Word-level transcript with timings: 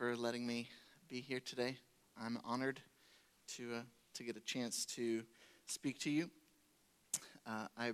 for 0.00 0.16
letting 0.16 0.46
me 0.46 0.66
be 1.10 1.20
here 1.20 1.40
today. 1.40 1.76
I'm 2.18 2.38
honored 2.42 2.80
to, 3.56 3.74
uh, 3.74 3.80
to 4.14 4.22
get 4.22 4.34
a 4.34 4.40
chance 4.40 4.86
to 4.96 5.24
speak 5.66 5.98
to 5.98 6.10
you. 6.10 6.30
Uh, 7.46 7.66
I 7.76 7.92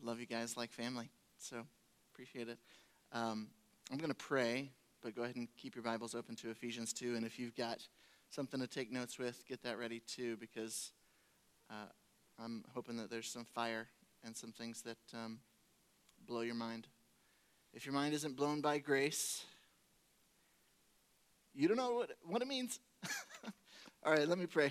love 0.00 0.20
you 0.20 0.26
guys 0.26 0.56
like 0.56 0.70
family, 0.70 1.10
so 1.36 1.66
appreciate 2.12 2.48
it. 2.48 2.58
Um, 3.10 3.48
I'm 3.90 3.98
going 3.98 4.10
to 4.10 4.14
pray, 4.14 4.70
but 5.02 5.16
go 5.16 5.24
ahead 5.24 5.34
and 5.34 5.48
keep 5.56 5.74
your 5.74 5.82
Bibles 5.82 6.14
open 6.14 6.36
to 6.36 6.50
Ephesians 6.50 6.92
2. 6.92 7.16
And 7.16 7.26
if 7.26 7.40
you've 7.40 7.56
got 7.56 7.84
something 8.30 8.60
to 8.60 8.68
take 8.68 8.92
notes 8.92 9.18
with, 9.18 9.44
get 9.48 9.64
that 9.64 9.80
ready 9.80 10.02
too, 10.06 10.36
because 10.36 10.92
uh, 11.68 11.88
I'm 12.38 12.62
hoping 12.72 12.98
that 12.98 13.10
there's 13.10 13.26
some 13.28 13.46
fire 13.46 13.88
and 14.24 14.36
some 14.36 14.52
things 14.52 14.82
that 14.82 14.98
um, 15.12 15.40
blow 16.24 16.42
your 16.42 16.54
mind. 16.54 16.86
If 17.74 17.84
your 17.84 17.94
mind 17.94 18.14
isn't 18.14 18.36
blown 18.36 18.60
by 18.60 18.78
grace, 18.78 19.44
you 21.56 21.68
don't 21.68 21.78
know 21.78 21.94
what, 21.94 22.10
what 22.26 22.42
it 22.42 22.48
means. 22.48 22.78
All 24.04 24.12
right, 24.12 24.28
let 24.28 24.38
me 24.38 24.46
pray. 24.46 24.70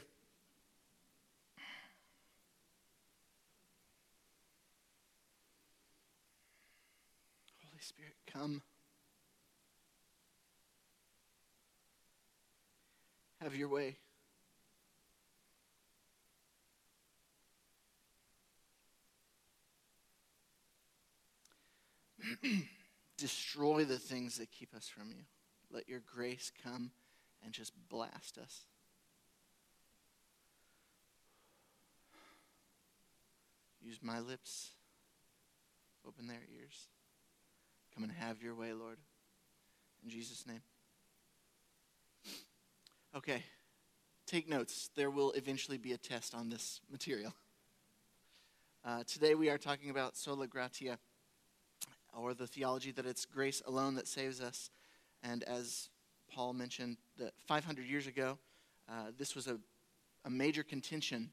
Holy 7.63 7.81
Spirit, 7.81 8.13
come. 8.31 8.61
Have 13.41 13.55
your 13.55 13.69
way. 13.69 13.97
Destroy 23.17 23.85
the 23.85 23.97
things 23.97 24.37
that 24.37 24.51
keep 24.51 24.73
us 24.75 24.87
from 24.87 25.09
you. 25.09 25.23
Let 25.71 25.89
your 25.89 26.01
grace 26.05 26.51
come 26.63 26.91
and 27.43 27.53
just 27.53 27.73
blast 27.89 28.37
us. 28.37 28.61
Use 33.81 33.99
my 34.01 34.19
lips. 34.19 34.71
Open 36.07 36.27
their 36.27 36.43
ears. 36.59 36.87
Come 37.93 38.03
and 38.03 38.11
have 38.11 38.41
your 38.41 38.55
way, 38.55 38.73
Lord. 38.73 38.97
In 40.03 40.09
Jesus' 40.09 40.45
name. 40.47 40.61
Okay, 43.15 43.43
take 44.25 44.49
notes. 44.49 44.89
There 44.95 45.09
will 45.09 45.31
eventually 45.31 45.77
be 45.77 45.93
a 45.93 45.97
test 45.97 46.35
on 46.35 46.49
this 46.49 46.81
material. 46.91 47.33
Uh, 48.83 49.03
today 49.07 49.35
we 49.35 49.49
are 49.49 49.57
talking 49.57 49.89
about 49.89 50.17
sola 50.17 50.47
gratia, 50.47 50.99
or 52.13 52.33
the 52.33 52.45
theology 52.45 52.91
that 52.91 53.05
it's 53.05 53.25
grace 53.25 53.61
alone 53.65 53.95
that 53.95 54.07
saves 54.07 54.41
us. 54.41 54.69
And 55.23 55.43
as 55.43 55.89
Paul 56.31 56.53
mentioned, 56.53 56.97
that 57.17 57.33
500 57.47 57.85
years 57.85 58.07
ago, 58.07 58.37
uh, 58.89 59.11
this 59.17 59.35
was 59.35 59.47
a, 59.47 59.57
a 60.25 60.29
major 60.29 60.63
contention 60.63 61.29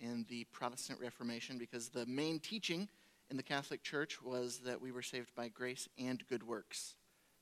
in 0.00 0.26
the 0.28 0.44
Protestant 0.52 1.00
Reformation 1.00 1.58
because 1.58 1.88
the 1.88 2.06
main 2.06 2.38
teaching 2.38 2.88
in 3.30 3.36
the 3.36 3.42
Catholic 3.42 3.82
Church 3.82 4.22
was 4.22 4.60
that 4.64 4.80
we 4.80 4.92
were 4.92 5.02
saved 5.02 5.34
by 5.34 5.48
grace 5.48 5.88
and 5.98 6.26
good 6.28 6.42
works. 6.42 6.94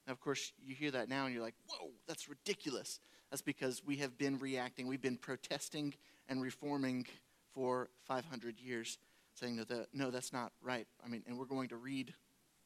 Now, 0.07 0.13
of 0.13 0.21
course, 0.21 0.53
you 0.65 0.75
hear 0.75 0.91
that 0.91 1.09
now 1.09 1.25
and 1.25 1.35
you're 1.35 1.43
like, 1.43 1.55
whoa, 1.67 1.91
that's 2.07 2.29
ridiculous. 2.29 3.01
That's 3.31 3.43
because 3.43 3.83
we 3.85 3.97
have 3.97 4.17
been 4.19 4.39
reacting, 4.39 4.87
we've 4.87 5.03
been 5.03 5.17
protesting 5.17 5.95
and 6.29 6.41
reforming 6.41 7.07
for 7.53 7.89
500 8.07 8.61
years, 8.61 8.99
saying 9.35 9.57
that 9.57 9.69
the, 9.69 9.87
no, 9.93 10.11
that's 10.11 10.33
not 10.33 10.53
right. 10.63 10.87
I 11.05 11.09
mean, 11.09 11.23
and 11.27 11.39
we're 11.39 11.45
going 11.45 11.69
to 11.69 11.77
read 11.77 12.15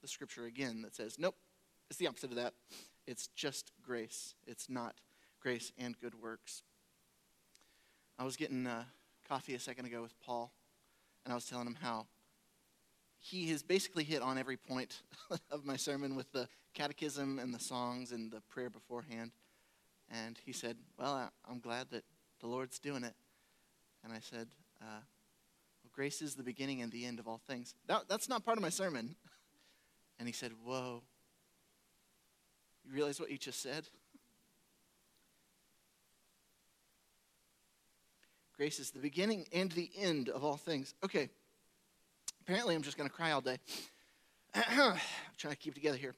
the 0.03 0.09
scripture 0.09 0.47
again 0.47 0.83
that 0.83 0.95
says, 0.95 1.19
nope, 1.19 1.35
it's 1.91 1.99
the 1.99 2.07
opposite 2.07 2.31
of 2.31 2.37
that. 2.37 2.55
It's 3.09 3.29
just 3.29 3.73
grace. 3.83 4.35
It's 4.47 4.69
not 4.69 4.95
grace 5.41 5.73
and 5.79 5.99
good 5.99 6.21
works. 6.21 6.63
I 8.19 8.25
was 8.25 8.37
getting 8.37 8.67
uh, 8.67 8.85
coffee 9.27 9.55
a 9.55 9.59
second 9.59 9.87
ago 9.87 10.03
with 10.03 10.13
Paul, 10.21 10.53
and 11.25 11.33
I 11.33 11.35
was 11.35 11.47
telling 11.47 11.67
him 11.67 11.79
how 11.81 12.07
he 13.19 13.49
has 13.49 13.63
basically 13.63 14.05
hit 14.05 14.21
on 14.21 14.37
every 14.37 14.59
point 14.59 15.01
of 15.51 15.65
my 15.65 15.77
sermon 15.77 16.17
with 16.17 16.31
the 16.33 16.51
catechism 16.75 17.39
and 17.39 17.55
the 17.55 17.59
songs 17.59 18.13
and 18.13 18.31
the 18.31 18.43
prayer 18.43 18.69
beforehand. 18.69 19.31
And 20.11 20.39
he 20.45 20.53
said, 20.53 20.77
Well, 20.99 21.15
I, 21.15 21.51
am 21.51 21.61
glad 21.61 21.89
that 21.93 22.05
the 22.41 22.47
Lord's 22.47 22.79
doing 22.79 23.05
it. 23.05 23.15
And 24.05 24.13
I 24.13 24.21
said, 24.21 24.49
uh, 24.83 25.01
well, 25.83 25.91
Grace 25.95 26.21
is 26.21 26.35
the 26.35 26.43
beginning 26.43 26.83
and 26.83 26.93
the 26.93 27.07
end 27.07 27.19
of 27.19 27.27
all 27.27 27.41
things. 27.49 27.75
That, 27.87 28.03
that's 28.07 28.29
not 28.29 28.45
part 28.45 28.59
of 28.59 28.63
my 28.63 28.71
sermon. 28.71 29.17
And 30.21 30.27
he 30.27 30.33
said, 30.33 30.51
Whoa. 30.65 31.05
You 32.89 32.95
realize 32.95 33.21
what 33.21 33.31
you 33.31 33.37
just 33.37 33.61
said? 33.61 33.87
Grace 38.57 38.81
is 38.81 38.91
the 38.91 38.99
beginning 38.99 39.47
and 39.53 39.71
the 39.73 39.91
end 39.97 40.29
of 40.31 40.43
all 40.43 40.57
things. 40.57 40.95
Okay. 41.05 41.29
Apparently, 42.43 42.75
I'm 42.75 42.83
just 42.83 42.97
going 42.97 43.09
to 43.09 43.15
cry 43.15 43.33
all 43.33 43.43
day. 43.43 43.59
I'm 44.55 44.97
trying 45.37 45.53
to 45.53 45.59
keep 45.59 45.75
together 45.75 45.99
here. 45.99 46.15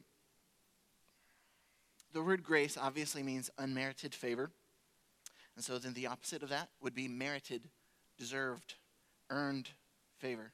The 2.12 2.22
word 2.22 2.42
grace 2.42 2.78
obviously 2.80 3.22
means 3.22 3.50
unmerited 3.58 4.14
favor. 4.14 4.50
And 5.56 5.64
so 5.64 5.78
then 5.78 5.92
the 5.92 6.06
opposite 6.06 6.42
of 6.42 6.48
that 6.50 6.68
would 6.80 6.94
be 6.94 7.08
merited, 7.08 7.62
deserved, 8.16 8.74
earned 9.28 9.68
favor. 10.18 10.52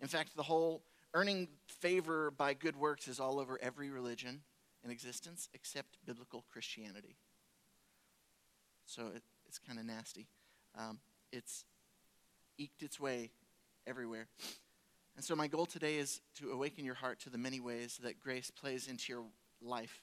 In 0.00 0.08
fact, 0.08 0.34
the 0.36 0.42
whole 0.42 0.82
earning 1.16 1.48
favor 1.66 2.30
by 2.30 2.52
good 2.52 2.76
works 2.76 3.08
is 3.08 3.18
all 3.18 3.40
over 3.40 3.58
every 3.62 3.88
religion 3.88 4.42
in 4.84 4.90
existence 4.90 5.48
except 5.54 5.96
biblical 6.04 6.44
Christianity. 6.52 7.16
So 8.84 9.06
it, 9.14 9.22
it's 9.46 9.58
kind 9.58 9.78
of 9.78 9.86
nasty. 9.86 10.26
Um, 10.78 10.98
it's 11.32 11.64
eked 12.58 12.82
its 12.82 13.00
way 13.00 13.30
everywhere. 13.86 14.28
And 15.16 15.24
so, 15.24 15.34
my 15.34 15.46
goal 15.46 15.64
today 15.64 15.96
is 15.96 16.20
to 16.34 16.50
awaken 16.50 16.84
your 16.84 16.94
heart 16.94 17.18
to 17.20 17.30
the 17.30 17.38
many 17.38 17.60
ways 17.60 17.98
that 18.02 18.20
grace 18.20 18.50
plays 18.50 18.86
into 18.86 19.10
your 19.10 19.22
life 19.62 20.02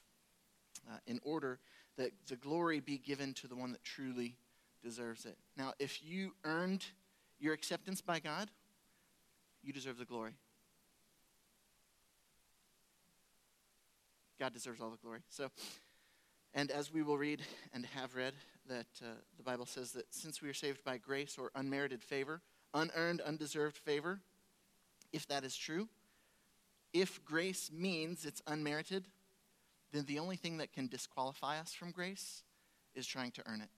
uh, 0.90 0.96
in 1.06 1.20
order 1.22 1.60
that 1.96 2.10
the 2.26 2.34
glory 2.34 2.80
be 2.80 2.98
given 2.98 3.34
to 3.34 3.46
the 3.46 3.54
one 3.54 3.70
that 3.70 3.84
truly 3.84 4.34
deserves 4.82 5.24
it. 5.26 5.38
Now, 5.56 5.74
if 5.78 6.04
you 6.04 6.32
earned 6.42 6.84
your 7.38 7.54
acceptance 7.54 8.00
by 8.00 8.18
God, 8.18 8.50
you 9.62 9.72
deserve 9.72 9.98
the 9.98 10.04
glory. 10.04 10.34
God 14.44 14.52
deserves 14.52 14.82
all 14.82 14.90
the 14.90 14.98
glory. 14.98 15.20
So, 15.30 15.48
and 16.52 16.70
as 16.70 16.92
we 16.92 17.02
will 17.02 17.16
read 17.16 17.40
and 17.72 17.86
have 17.86 18.14
read, 18.14 18.34
that 18.68 18.88
uh, 19.00 19.06
the 19.38 19.42
Bible 19.42 19.64
says 19.64 19.92
that 19.92 20.04
since 20.10 20.42
we 20.42 20.50
are 20.50 20.54
saved 20.54 20.84
by 20.84 20.98
grace 20.98 21.38
or 21.38 21.50
unmerited 21.54 22.02
favor, 22.02 22.42
unearned, 22.74 23.22
undeserved 23.22 23.78
favor, 23.78 24.20
if 25.14 25.26
that 25.28 25.44
is 25.44 25.56
true, 25.56 25.88
if 26.92 27.24
grace 27.24 27.70
means 27.72 28.26
it's 28.26 28.42
unmerited, 28.46 29.06
then 29.92 30.04
the 30.04 30.18
only 30.18 30.36
thing 30.36 30.58
that 30.58 30.74
can 30.74 30.88
disqualify 30.88 31.58
us 31.58 31.72
from 31.72 31.90
grace 31.90 32.42
is 32.94 33.06
trying 33.06 33.30
to 33.30 33.42
earn 33.46 33.62
it. 33.62 33.70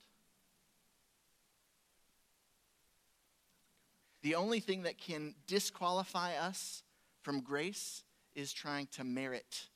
The 4.22 4.34
only 4.34 4.58
thing 4.58 4.82
that 4.82 4.98
can 4.98 5.36
disqualify 5.46 6.34
us 6.34 6.82
from 7.22 7.40
grace 7.40 8.02
is 8.34 8.52
trying 8.52 8.88
to 8.94 9.04
merit 9.04 9.68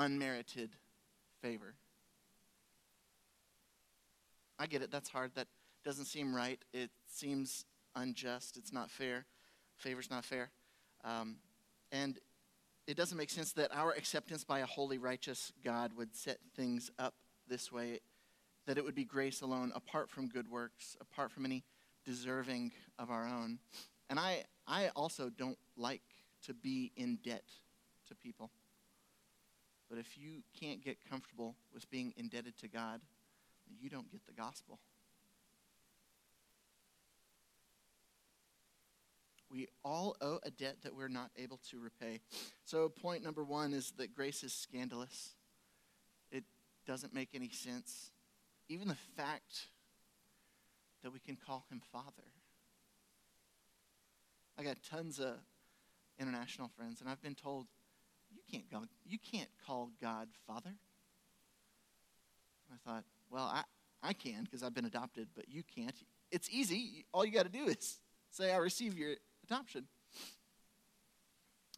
unmerited 0.00 0.70
favor. 1.42 1.74
I 4.58 4.66
get 4.66 4.82
it. 4.82 4.90
That's 4.90 5.08
hard. 5.08 5.32
That 5.34 5.46
doesn't 5.84 6.06
seem 6.06 6.34
right. 6.34 6.58
It 6.72 6.90
seems 7.06 7.64
unjust. 7.94 8.56
It's 8.56 8.72
not 8.72 8.90
fair. 8.90 9.26
Favor's 9.76 10.10
not 10.10 10.24
fair. 10.24 10.50
Um, 11.04 11.36
and 11.92 12.18
it 12.86 12.96
doesn't 12.96 13.16
make 13.16 13.30
sense 13.30 13.52
that 13.52 13.74
our 13.74 13.92
acceptance 13.92 14.42
by 14.42 14.60
a 14.60 14.66
holy, 14.66 14.98
righteous 14.98 15.52
God 15.62 15.92
would 15.96 16.14
set 16.14 16.38
things 16.56 16.90
up 16.98 17.14
this 17.48 17.70
way, 17.70 18.00
that 18.66 18.78
it 18.78 18.84
would 18.84 18.94
be 18.94 19.04
grace 19.04 19.42
alone, 19.42 19.70
apart 19.74 20.10
from 20.10 20.28
good 20.28 20.50
works, 20.50 20.96
apart 21.00 21.30
from 21.30 21.44
any 21.44 21.62
deserving 22.04 22.72
of 22.98 23.10
our 23.10 23.26
own. 23.26 23.58
And 24.08 24.18
I, 24.18 24.44
I 24.66 24.88
also 24.96 25.30
don't 25.30 25.58
like 25.76 26.02
to 26.46 26.54
be 26.54 26.90
in 26.96 27.18
debt 27.22 27.44
to 28.08 28.14
people. 28.14 28.50
But 29.90 29.98
if 29.98 30.16
you 30.16 30.42
can't 30.58 30.82
get 30.82 30.98
comfortable 31.10 31.56
with 31.74 31.90
being 31.90 32.14
indebted 32.16 32.56
to 32.58 32.68
God, 32.68 33.00
you 33.80 33.90
don't 33.90 34.10
get 34.10 34.24
the 34.24 34.32
gospel. 34.32 34.78
We 39.50 39.66
all 39.84 40.16
owe 40.20 40.38
a 40.44 40.50
debt 40.50 40.76
that 40.84 40.94
we're 40.94 41.08
not 41.08 41.30
able 41.36 41.58
to 41.70 41.80
repay. 41.80 42.20
So, 42.64 42.88
point 42.88 43.24
number 43.24 43.42
one 43.42 43.72
is 43.72 43.90
that 43.96 44.14
grace 44.14 44.44
is 44.44 44.52
scandalous. 44.52 45.34
It 46.30 46.44
doesn't 46.86 47.12
make 47.12 47.30
any 47.34 47.50
sense. 47.50 48.12
Even 48.68 48.86
the 48.86 48.96
fact 49.16 49.66
that 51.02 51.12
we 51.12 51.18
can 51.18 51.36
call 51.36 51.64
him 51.68 51.82
Father. 51.90 52.30
I 54.56 54.62
got 54.62 54.76
tons 54.88 55.18
of 55.18 55.34
international 56.20 56.68
friends, 56.76 57.00
and 57.00 57.10
I've 57.10 57.22
been 57.22 57.34
told, 57.34 57.66
can't, 58.50 58.70
go, 58.70 58.82
you 59.06 59.18
can't 59.18 59.48
call 59.66 59.90
God 60.00 60.28
Father. 60.46 60.74
I 62.72 62.76
thought, 62.88 63.04
well, 63.30 63.44
I, 63.44 63.62
I 64.02 64.12
can 64.12 64.44
because 64.44 64.62
I've 64.62 64.74
been 64.74 64.84
adopted, 64.84 65.28
but 65.34 65.48
you 65.48 65.62
can't. 65.62 65.94
It's 66.30 66.48
easy. 66.50 67.04
All 67.12 67.24
you 67.24 67.32
got 67.32 67.44
to 67.44 67.52
do 67.52 67.64
is 67.64 67.98
say, 68.30 68.52
I 68.52 68.56
receive 68.56 68.96
your 68.96 69.14
adoption. 69.44 69.86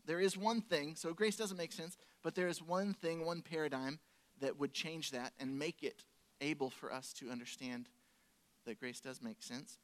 There 0.05 0.21
is 0.21 0.37
one 0.37 0.61
thing, 0.61 0.97
so 0.97 1.13
grace 1.13 1.37
doesn't 1.37 1.57
make 1.57 1.73
sense, 1.73 1.97
but 2.23 2.35
there 2.35 2.49
is 2.49 2.61
one 2.61 2.93
thing, 2.95 3.25
one 3.25 3.41
paradigm 3.41 4.01
that 4.41 4.59
would 4.59 4.73
change 4.73 5.13
that 5.13 5.33
and 5.39 5.59
make 5.59 5.83
it 5.83 6.05
able 6.41 6.71
for 6.71 6.93
us 6.93 7.13
to 7.15 7.31
understand 7.31 7.89
that 8.67 8.81
grace 8.81 9.01
does 9.01 9.23
make 9.23 9.43
sense. 9.43 9.79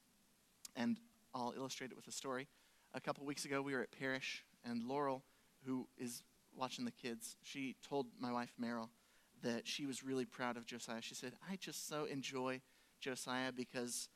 And 0.75 0.97
I'll 1.35 1.55
illustrate 1.57 1.91
it 1.91 1.97
with 1.97 2.09
a 2.09 2.13
story. 2.13 2.49
A 2.95 3.01
couple 3.01 3.25
weeks 3.25 3.45
ago, 3.45 3.63
we 3.63 3.75
were 3.75 3.83
at 3.83 3.93
Parish, 3.93 4.45
and 4.65 4.85
Laurel, 4.85 5.23
who 5.65 5.87
is 5.97 6.23
watching 6.59 6.85
the 6.85 6.91
kids, 6.91 7.37
she 7.43 7.77
told 7.89 8.07
my 8.21 8.33
wife, 8.33 8.53
Meryl, 8.61 8.89
that 9.43 9.67
she 9.67 9.87
was 9.87 10.03
really 10.03 10.25
proud 10.25 10.57
of 10.57 10.67
Josiah. 10.67 11.01
She 11.01 11.15
said, 11.15 11.33
I 11.49 11.57
just 11.57 11.89
so 11.89 12.05
enjoy 12.05 12.61
Josiah 13.01 13.53
because 13.53 14.09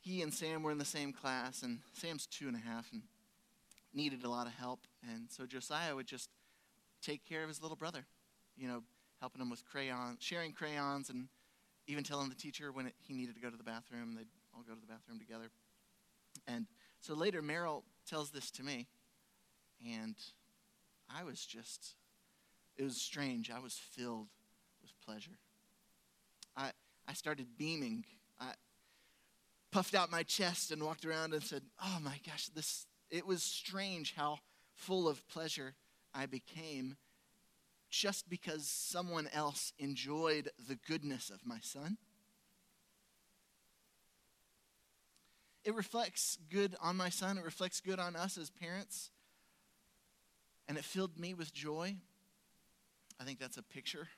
he 0.00 0.20
and 0.22 0.34
Sam 0.34 0.62
were 0.62 0.72
in 0.72 0.78
the 0.78 0.84
same 0.84 1.12
class, 1.12 1.62
and 1.62 1.78
Sam's 1.92 2.26
two 2.26 2.48
and 2.48 2.56
a 2.56 2.60
half 2.60 2.92
and 2.92 3.02
needed 3.94 4.24
a 4.24 4.28
lot 4.28 4.46
of 4.46 4.52
help. 4.52 4.80
And 5.08 5.30
so 5.30 5.46
Josiah 5.46 5.94
would 5.94 6.06
just 6.06 6.28
take 7.00 7.24
care 7.24 7.42
of 7.42 7.48
his 7.48 7.62
little 7.62 7.76
brother, 7.76 8.04
you 8.56 8.68
know, 8.68 8.82
helping 9.20 9.40
him 9.40 9.48
with 9.48 9.64
crayons, 9.64 10.18
sharing 10.20 10.52
crayons, 10.52 11.08
and 11.08 11.28
even 11.86 12.02
telling 12.04 12.28
the 12.28 12.34
teacher 12.34 12.72
when 12.72 12.86
it, 12.86 12.94
he 12.98 13.14
needed 13.14 13.34
to 13.36 13.40
go 13.40 13.48
to 13.48 13.56
the 13.56 13.62
bathroom. 13.62 14.14
They'd 14.16 14.26
all 14.54 14.62
go 14.66 14.74
to 14.74 14.80
the 14.80 14.86
bathroom 14.86 15.18
together. 15.18 15.50
And 16.46 16.66
so 17.00 17.14
later, 17.14 17.42
Meryl 17.42 17.82
tells 18.06 18.30
this 18.30 18.50
to 18.52 18.62
me, 18.62 18.88
and 19.86 20.16
I 21.14 21.24
was 21.24 21.44
just 21.44 21.94
it 22.76 22.82
was 22.82 22.96
strange. 22.96 23.50
I 23.50 23.60
was 23.60 23.74
filled 23.74 24.28
with 24.82 24.90
pleasure. 25.04 25.38
I, 26.56 26.70
I 27.06 27.12
started 27.12 27.56
beaming. 27.56 28.04
I 28.40 28.52
puffed 29.70 29.94
out 29.94 30.10
my 30.10 30.22
chest 30.24 30.70
and 30.70 30.82
walked 30.82 31.04
around 31.04 31.34
and 31.34 31.42
said, 31.42 31.62
Oh 31.82 31.98
my 32.02 32.18
gosh, 32.26 32.48
this, 32.48 32.86
it 33.10 33.26
was 33.26 33.42
strange 33.42 34.14
how 34.16 34.38
full 34.74 35.08
of 35.08 35.26
pleasure 35.28 35.74
I 36.12 36.26
became 36.26 36.96
just 37.90 38.28
because 38.28 38.66
someone 38.66 39.28
else 39.32 39.72
enjoyed 39.78 40.50
the 40.68 40.74
goodness 40.74 41.30
of 41.30 41.46
my 41.46 41.58
son. 41.60 41.96
It 45.64 45.74
reflects 45.74 46.38
good 46.50 46.74
on 46.80 46.96
my 46.96 47.08
son, 47.08 47.38
it 47.38 47.44
reflects 47.44 47.80
good 47.80 48.00
on 48.00 48.16
us 48.16 48.36
as 48.36 48.50
parents, 48.50 49.10
and 50.68 50.78
it 50.78 50.84
filled 50.84 51.18
me 51.18 51.34
with 51.34 51.52
joy. 51.52 51.96
I 53.20 53.24
think 53.24 53.38
that's 53.38 53.56
a 53.56 53.62
picture 53.62 54.08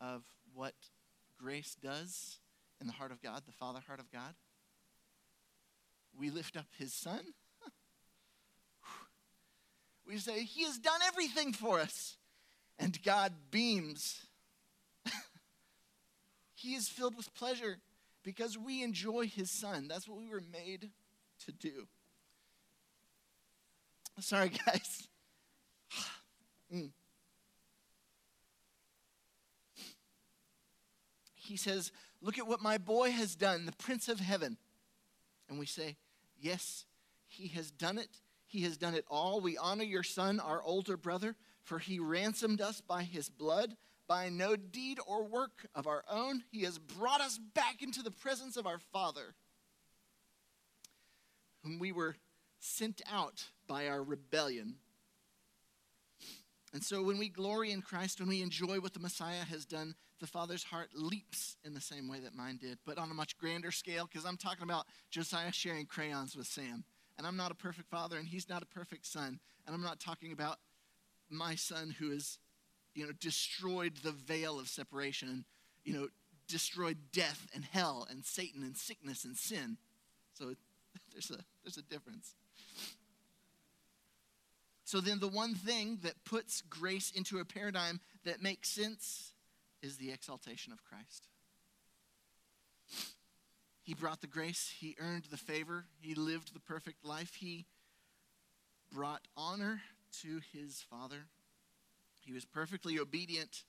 of 0.00 0.22
what 0.54 0.74
grace 1.38 1.76
does 1.82 2.38
in 2.80 2.86
the 2.86 2.92
heart 2.92 3.12
of 3.12 3.22
God, 3.22 3.42
the 3.46 3.52
Father 3.52 3.80
heart 3.86 4.00
of 4.00 4.10
God. 4.10 4.34
We 6.18 6.30
lift 6.30 6.56
up 6.56 6.66
his 6.78 6.92
Son. 6.92 7.20
we 10.06 10.18
say, 10.18 10.44
He 10.44 10.64
has 10.64 10.78
done 10.78 11.00
everything 11.06 11.52
for 11.52 11.80
us. 11.80 12.16
And 12.78 13.02
God 13.02 13.32
beams. 13.50 14.24
he 16.54 16.74
is 16.74 16.88
filled 16.88 17.14
with 17.14 17.34
pleasure 17.34 17.76
because 18.22 18.56
we 18.56 18.82
enjoy 18.82 19.26
his 19.26 19.50
Son. 19.50 19.86
That's 19.86 20.08
what 20.08 20.18
we 20.18 20.28
were 20.28 20.42
made 20.52 20.88
to 21.44 21.52
do. 21.52 21.86
Sorry, 24.18 24.50
guys. 24.66 25.08
Mm. 26.74 26.90
he 31.50 31.56
says, 31.56 31.92
Look 32.22 32.38
at 32.38 32.46
what 32.46 32.60
my 32.60 32.78
boy 32.78 33.10
has 33.10 33.34
done, 33.34 33.66
the 33.66 33.72
Prince 33.72 34.08
of 34.08 34.20
Heaven. 34.20 34.56
And 35.48 35.58
we 35.58 35.66
say, 35.66 35.96
Yes, 36.38 36.86
he 37.26 37.48
has 37.48 37.70
done 37.70 37.98
it. 37.98 38.08
He 38.46 38.62
has 38.62 38.76
done 38.76 38.94
it 38.94 39.04
all. 39.08 39.40
We 39.40 39.56
honor 39.56 39.84
your 39.84 40.02
son, 40.02 40.40
our 40.40 40.62
older 40.62 40.96
brother, 40.96 41.36
for 41.62 41.78
he 41.78 41.98
ransomed 41.98 42.60
us 42.60 42.80
by 42.80 43.02
his 43.02 43.28
blood. 43.28 43.76
By 44.08 44.28
no 44.28 44.56
deed 44.56 44.98
or 45.06 45.22
work 45.22 45.68
of 45.72 45.86
our 45.86 46.02
own, 46.10 46.42
he 46.50 46.62
has 46.62 46.78
brought 46.80 47.20
us 47.20 47.38
back 47.54 47.80
into 47.80 48.02
the 48.02 48.10
presence 48.10 48.56
of 48.56 48.66
our 48.66 48.80
Father, 48.92 49.36
whom 51.62 51.78
we 51.78 51.92
were 51.92 52.16
sent 52.58 53.02
out 53.08 53.44
by 53.68 53.86
our 53.86 54.02
rebellion. 54.02 54.74
And 56.72 56.84
so 56.84 57.02
when 57.02 57.18
we 57.18 57.28
glory 57.28 57.72
in 57.72 57.82
Christ, 57.82 58.20
when 58.20 58.28
we 58.28 58.42
enjoy 58.42 58.78
what 58.78 58.94
the 58.94 59.00
Messiah 59.00 59.44
has 59.48 59.64
done, 59.64 59.94
the 60.20 60.26
Father's 60.26 60.62
heart 60.62 60.90
leaps 60.94 61.56
in 61.64 61.74
the 61.74 61.80
same 61.80 62.08
way 62.08 62.20
that 62.20 62.34
mine 62.34 62.58
did, 62.60 62.78
but 62.86 62.98
on 62.98 63.10
a 63.10 63.14
much 63.14 63.36
grander 63.38 63.72
scale, 63.72 64.06
because 64.06 64.24
I'm 64.24 64.36
talking 64.36 64.62
about 64.62 64.86
Josiah 65.10 65.52
sharing 65.52 65.86
crayons 65.86 66.36
with 66.36 66.46
Sam. 66.46 66.84
And 67.18 67.26
I'm 67.26 67.36
not 67.36 67.50
a 67.50 67.54
perfect 67.54 67.90
father, 67.90 68.16
and 68.18 68.28
he's 68.28 68.48
not 68.48 68.62
a 68.62 68.66
perfect 68.66 69.04
son. 69.04 69.40
And 69.66 69.74
I'm 69.74 69.82
not 69.82 70.00
talking 70.00 70.32
about 70.32 70.58
my 71.28 71.54
son 71.54 71.94
who 71.98 72.10
has, 72.12 72.38
you 72.94 73.04
know, 73.04 73.12
destroyed 73.20 73.96
the 74.02 74.12
veil 74.12 74.58
of 74.58 74.68
separation 74.68 75.28
and, 75.28 75.44
you 75.84 75.92
know, 75.92 76.08
destroyed 76.48 76.98
death 77.12 77.46
and 77.54 77.64
hell 77.64 78.06
and 78.10 78.24
Satan 78.24 78.62
and 78.62 78.76
sickness 78.76 79.24
and 79.24 79.36
sin. 79.36 79.76
So 80.34 80.54
there's 81.12 81.30
a, 81.30 81.38
there's 81.62 81.76
a 81.78 81.82
difference. 81.82 82.34
So 84.90 85.00
then, 85.00 85.20
the 85.20 85.28
one 85.28 85.54
thing 85.54 86.00
that 86.02 86.24
puts 86.24 86.62
grace 86.62 87.12
into 87.12 87.38
a 87.38 87.44
paradigm 87.44 88.00
that 88.24 88.42
makes 88.42 88.68
sense 88.68 89.30
is 89.82 89.98
the 89.98 90.10
exaltation 90.10 90.72
of 90.72 90.82
Christ. 90.82 91.28
He 93.84 93.94
brought 93.94 94.20
the 94.20 94.26
grace, 94.26 94.68
he 94.80 94.96
earned 94.98 95.26
the 95.30 95.36
favor, 95.36 95.84
he 96.00 96.16
lived 96.16 96.52
the 96.52 96.58
perfect 96.58 97.04
life, 97.04 97.36
he 97.36 97.66
brought 98.92 99.28
honor 99.36 99.80
to 100.22 100.40
his 100.52 100.84
Father. 100.90 101.22
He 102.20 102.32
was 102.32 102.44
perfectly 102.44 102.98
obedient, 102.98 103.62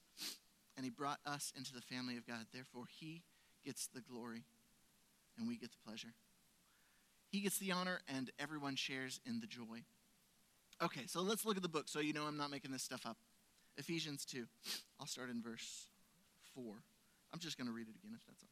and 0.76 0.82
he 0.82 0.90
brought 0.90 1.20
us 1.24 1.52
into 1.56 1.72
the 1.72 1.82
family 1.82 2.16
of 2.16 2.26
God. 2.26 2.46
Therefore, 2.52 2.86
he 2.98 3.22
gets 3.64 3.86
the 3.86 4.00
glory, 4.00 4.42
and 5.38 5.46
we 5.46 5.56
get 5.56 5.70
the 5.70 5.88
pleasure. 5.88 6.14
He 7.28 7.42
gets 7.42 7.58
the 7.58 7.70
honor, 7.70 8.00
and 8.08 8.28
everyone 8.40 8.74
shares 8.74 9.20
in 9.24 9.38
the 9.38 9.46
joy. 9.46 9.84
Okay, 10.82 11.02
so 11.06 11.20
let's 11.22 11.46
look 11.46 11.56
at 11.56 11.62
the 11.62 11.68
book 11.68 11.84
so 11.86 12.00
you 12.00 12.12
know 12.12 12.24
I'm 12.24 12.36
not 12.36 12.50
making 12.50 12.72
this 12.72 12.82
stuff 12.82 13.06
up. 13.06 13.16
Ephesians 13.76 14.24
2. 14.24 14.44
I'll 14.98 15.06
start 15.06 15.30
in 15.30 15.40
verse 15.40 15.86
4. 16.56 16.74
I'm 17.32 17.38
just 17.38 17.56
going 17.56 17.68
to 17.68 17.72
read 17.72 17.86
it 17.88 17.94
again 17.94 18.12
if 18.16 18.26
that's 18.26 18.42
all 18.42 18.48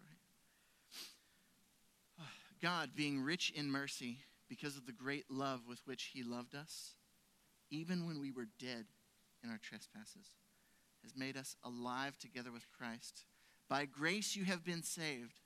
right. 2.21 2.28
God, 2.62 2.90
being 2.95 3.21
rich 3.21 3.50
in 3.50 3.69
mercy 3.69 4.19
because 4.49 4.76
of 4.76 4.87
the 4.87 4.93
great 4.93 5.25
love 5.28 5.62
with 5.69 5.81
which 5.87 6.11
he 6.14 6.23
loved 6.23 6.55
us, 6.55 6.95
even 7.69 8.07
when 8.07 8.21
we 8.21 8.31
were 8.31 8.47
dead 8.61 8.87
in 9.43 9.50
our 9.50 9.59
trespasses, 9.61 10.37
has 11.02 11.16
made 11.16 11.37
us 11.37 11.57
alive 11.64 12.16
together 12.16 12.52
with 12.52 12.71
Christ. 12.71 13.25
By 13.69 13.87
grace 13.87 14.37
you 14.37 14.45
have 14.45 14.64
been 14.64 14.85
saved. 14.85 15.40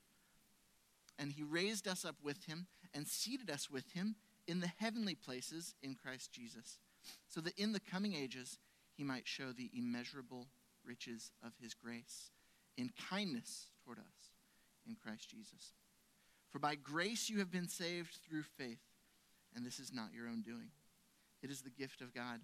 And 1.19 1.33
he 1.33 1.43
raised 1.43 1.89
us 1.89 2.05
up 2.05 2.17
with 2.23 2.45
him 2.45 2.67
and 2.93 3.07
seated 3.07 3.49
us 3.49 3.71
with 3.71 3.93
him 3.93 4.17
in 4.47 4.61
the 4.61 4.71
heavenly 4.79 5.15
places 5.15 5.75
in 5.83 5.95
Christ 5.95 6.33
Jesus, 6.33 6.79
so 7.29 7.41
that 7.41 7.59
in 7.59 7.73
the 7.73 7.81
coming 7.81 8.15
ages 8.15 8.59
he 8.97 9.05
might 9.05 9.27
show 9.27 9.53
the 9.53 9.71
immeasurable 9.77 10.47
riches 10.85 11.33
of 11.45 11.53
his 11.61 11.75
grace 11.75 12.31
in 12.77 12.91
kindness 13.09 13.67
toward 13.85 13.99
us 13.99 14.31
in 14.87 14.97
Christ 14.97 15.31
Jesus. 15.31 15.73
For 16.51 16.59
by 16.59 16.75
grace 16.75 17.29
you 17.29 17.39
have 17.39 17.51
been 17.51 17.69
saved 17.69 18.19
through 18.29 18.43
faith, 18.43 18.83
and 19.55 19.65
this 19.65 19.79
is 19.79 19.93
not 19.93 20.13
your 20.15 20.29
own 20.29 20.43
doing. 20.43 20.71
It 21.43 21.51
is 21.51 21.63
the 21.63 21.71
gift 21.71 22.01
of 22.01 22.15
God, 22.15 22.41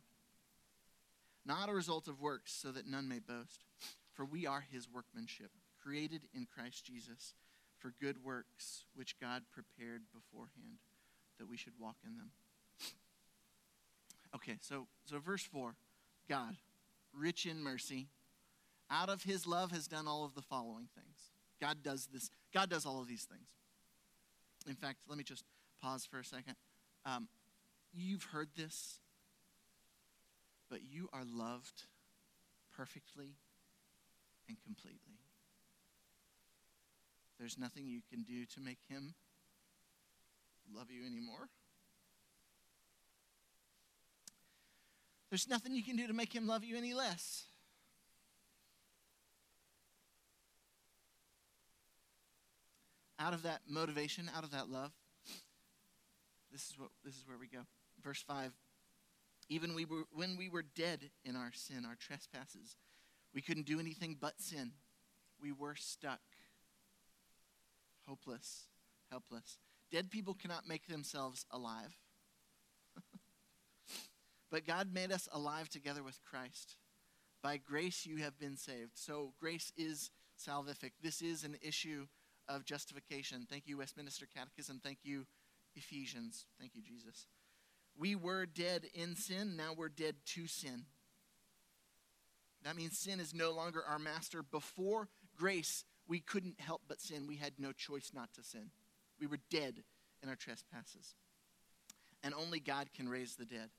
not 1.47 1.69
a 1.69 1.75
result 1.75 2.09
of 2.09 2.21
works, 2.21 2.53
so 2.53 2.71
that 2.73 2.87
none 2.87 3.09
may 3.09 3.19
boast. 3.19 3.65
For 4.13 4.25
we 4.25 4.47
are 4.47 4.65
his 4.71 4.89
workmanship, 4.91 5.51
created 5.83 6.23
in 6.35 6.47
Christ 6.53 6.85
Jesus 6.85 7.35
for 7.79 7.95
good 8.01 8.23
works, 8.23 8.85
which 8.95 9.19
God 9.19 9.45
prepared 9.53 10.03
beforehand 10.13 10.79
that 11.41 11.49
we 11.49 11.57
should 11.57 11.73
walk 11.81 11.97
in 12.07 12.17
them. 12.17 12.31
Okay, 14.35 14.59
so, 14.61 14.87
so 15.05 15.19
verse 15.19 15.43
4 15.43 15.75
God, 16.29 16.55
rich 17.13 17.47
in 17.47 17.61
mercy, 17.61 18.07
out 18.89 19.09
of 19.09 19.25
his 19.25 19.47
love 19.47 19.73
has 19.73 19.89
done 19.89 20.07
all 20.07 20.25
of 20.25 20.35
the 20.35 20.43
following 20.43 20.87
things. 20.95 21.33
God 21.61 21.79
does 21.83 22.09
this, 22.13 22.31
God 22.55 22.71
does 22.71 22.87
all 22.87 23.01
of 23.01 23.09
these 23.09 23.25
things. 23.25 23.49
In 24.69 24.77
fact, 24.77 24.99
let 25.09 25.19
me 25.19 25.25
just 25.25 25.45
pause 25.83 26.07
for 26.07 26.21
a 26.21 26.25
second. 26.25 26.55
Um, 27.05 27.27
you've 27.93 28.25
heard 28.25 28.49
this, 28.57 29.01
but 30.71 30.81
you 30.89 31.09
are 31.13 31.23
loved 31.25 31.85
perfectly 32.77 33.35
and 34.49 34.57
completely. 34.63 35.19
There's 37.39 37.59
nothing 37.59 37.87
you 37.87 38.01
can 38.11 38.23
do 38.23 38.45
to 38.55 38.61
make 38.61 38.79
him 38.89 39.15
love 40.75 40.91
you 40.91 41.07
anymore. 41.07 41.49
There's 45.31 45.49
nothing 45.49 45.75
you 45.75 45.85
can 45.85 45.97
do 45.97 46.07
to 46.07 46.13
make 46.13 46.35
him 46.35 46.47
love 46.47 46.65
you 46.65 46.77
any 46.77 46.95
less. 46.95 47.45
out 53.21 53.35
of 53.35 53.43
that 53.43 53.61
motivation, 53.69 54.31
out 54.35 54.45
of 54.45 54.51
that 54.53 54.71
love, 54.71 54.93
this 56.51 56.63
is 56.71 56.79
what 56.79 56.89
this 57.05 57.15
is 57.15 57.27
where 57.29 57.39
we 57.39 57.47
go. 57.47 57.61
Verse 58.03 58.23
5. 58.23 58.53
Even 59.49 59.75
we 59.75 59.85
were, 59.85 60.05
when 60.13 60.37
we 60.37 60.49
were 60.49 60.63
dead 60.63 61.11
in 61.25 61.37
our 61.37 61.51
sin, 61.53 61.85
our 61.85 61.97
trespasses, 61.97 62.77
we 63.35 63.43
couldn't 63.43 63.67
do 63.67 63.79
anything 63.79 64.17
but 64.19 64.41
sin. 64.41 64.73
We 65.43 65.53
were 65.53 65.75
stuck, 65.75 66.21
hopeless, 68.07 68.67
helpless. 69.11 69.59
Dead 69.91 70.11
people 70.11 70.35
cannot 70.35 70.69
make 70.69 70.87
themselves 70.87 71.47
alive. 71.51 71.97
but 74.51 74.67
God 74.67 74.93
made 74.93 75.13
us 75.13 75.29
alive 75.33 75.69
together 75.69 76.03
with 76.03 76.21
Christ. 76.23 76.77
By 77.43 77.57
grace 77.57 78.07
you 78.07 78.19
have 78.19 78.39
been 78.39 78.57
saved. 78.57 78.93
So 78.95 79.33
grace 79.41 79.73
is 79.77 80.11
salvific. 80.39 80.93
This 81.03 81.23
is 81.23 81.45
an 81.45 81.57
issue 81.63 82.07
of 82.49 82.65
justification. 82.65 83.47
Thank 83.49 83.67
you, 83.67 83.79
Westminster 83.79 84.27
Catechism. 84.35 84.81
Thank 84.83 84.99
you, 85.03 85.27
Ephesians. 85.75 86.47
Thank 86.59 86.75
you, 86.75 86.83
Jesus. 86.83 87.27
We 87.99 88.15
were 88.15 88.47
dead 88.47 88.87
in 88.95 89.17
sin, 89.17 89.57
now 89.57 89.75
we're 89.77 89.89
dead 89.89 90.17
to 90.35 90.47
sin. 90.47 90.85
That 92.63 92.77
means 92.77 92.99
sin 92.99 93.21
is 93.21 93.35
no 93.35 93.53
longer 93.53 93.83
our 93.87 93.99
master. 93.99 94.43
Before 94.43 95.09
grace, 95.37 95.85
we 96.07 96.21
couldn't 96.21 96.61
help 96.61 96.83
but 96.89 97.01
sin. 97.01 97.27
We 97.27 97.37
had 97.37 97.55
no 97.59 97.73
choice 97.73 98.13
not 98.15 98.33
to 98.35 98.43
sin. 98.43 98.71
We 99.21 99.27
were 99.27 99.39
dead 99.51 99.83
in 100.23 100.29
our 100.29 100.37
trespasses. 100.37 101.15
And 102.23 102.35
only 102.35 102.61
God 102.61 102.89
can 102.95 103.09
raise 103.09 103.37
the 103.37 103.45
dead. 103.45 103.71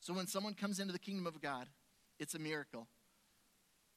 So 0.00 0.12
when 0.12 0.26
someone 0.26 0.54
comes 0.54 0.80
into 0.80 0.92
the 0.92 0.98
kingdom 0.98 1.26
of 1.26 1.40
God, 1.40 1.66
it's 2.18 2.34
a 2.34 2.38
miracle. 2.38 2.88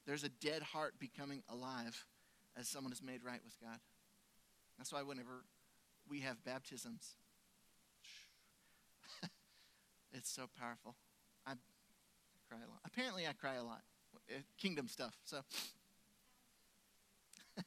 There's 0.06 0.24
a 0.24 0.28
dead 0.28 0.62
heart 0.62 0.94
becoming 0.98 1.42
alive 1.48 2.06
as 2.56 2.68
someone 2.68 2.92
is 2.92 3.02
made 3.02 3.24
right 3.24 3.40
with 3.44 3.58
God. 3.60 3.78
That's 4.78 4.92
why 4.92 5.02
whenever 5.02 5.44
we 6.08 6.20
have 6.20 6.42
baptisms, 6.44 7.14
it's 10.12 10.30
so 10.30 10.48
powerful. 10.58 10.96
I 11.46 11.52
cry 12.48 12.58
a 12.58 12.70
lot. 12.70 12.80
Apparently, 12.84 13.26
I 13.26 13.32
cry 13.32 13.54
a 13.54 13.64
lot. 13.64 13.82
Uh, 14.28 14.40
kingdom 14.58 14.88
stuff. 14.88 15.16
So, 15.24 15.38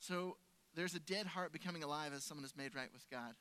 so 0.00 0.36
there's 0.74 0.94
a 0.94 1.00
dead 1.00 1.26
heart 1.26 1.52
becoming 1.52 1.82
alive 1.82 2.12
as 2.14 2.24
someone 2.24 2.44
is 2.44 2.56
made 2.56 2.74
right 2.74 2.92
with 2.92 3.08
God. 3.10 3.34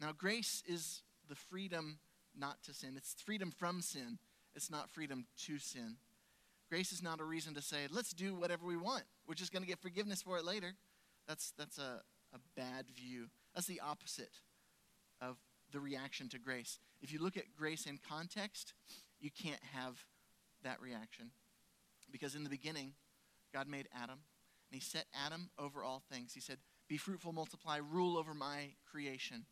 Now, 0.00 0.12
grace 0.16 0.62
is 0.66 1.02
the 1.28 1.34
freedom 1.34 1.98
not 2.38 2.62
to 2.64 2.74
sin. 2.74 2.94
It's 2.96 3.14
freedom 3.22 3.50
from 3.50 3.80
sin. 3.80 4.18
It's 4.54 4.70
not 4.70 4.90
freedom 4.90 5.26
to 5.46 5.58
sin. 5.58 5.96
Grace 6.68 6.92
is 6.92 7.02
not 7.02 7.20
a 7.20 7.24
reason 7.24 7.54
to 7.54 7.62
say, 7.62 7.86
let's 7.90 8.12
do 8.12 8.34
whatever 8.34 8.66
we 8.66 8.76
want. 8.76 9.04
We're 9.26 9.34
just 9.34 9.52
going 9.52 9.62
to 9.62 9.68
get 9.68 9.78
forgiveness 9.78 10.22
for 10.22 10.36
it 10.36 10.44
later. 10.44 10.74
That's, 11.28 11.52
that's 11.56 11.78
a, 11.78 12.02
a 12.34 12.38
bad 12.56 12.86
view. 12.94 13.26
That's 13.54 13.66
the 13.66 13.80
opposite 13.80 14.40
of 15.20 15.36
the 15.72 15.80
reaction 15.80 16.28
to 16.30 16.38
grace. 16.38 16.78
If 17.00 17.12
you 17.12 17.22
look 17.22 17.36
at 17.36 17.44
grace 17.56 17.86
in 17.86 17.98
context, 18.08 18.74
you 19.20 19.30
can't 19.30 19.62
have 19.74 20.04
that 20.62 20.80
reaction. 20.80 21.30
Because 22.10 22.34
in 22.34 22.44
the 22.44 22.50
beginning, 22.50 22.92
God 23.52 23.68
made 23.68 23.88
Adam, 23.94 24.18
and 24.70 24.80
he 24.80 24.80
set 24.80 25.06
Adam 25.26 25.50
over 25.58 25.82
all 25.84 26.02
things. 26.10 26.32
He 26.34 26.40
said, 26.40 26.58
Be 26.88 26.96
fruitful, 26.96 27.32
multiply, 27.32 27.78
rule 27.78 28.16
over 28.16 28.34
my 28.34 28.70
creation. 28.90 29.44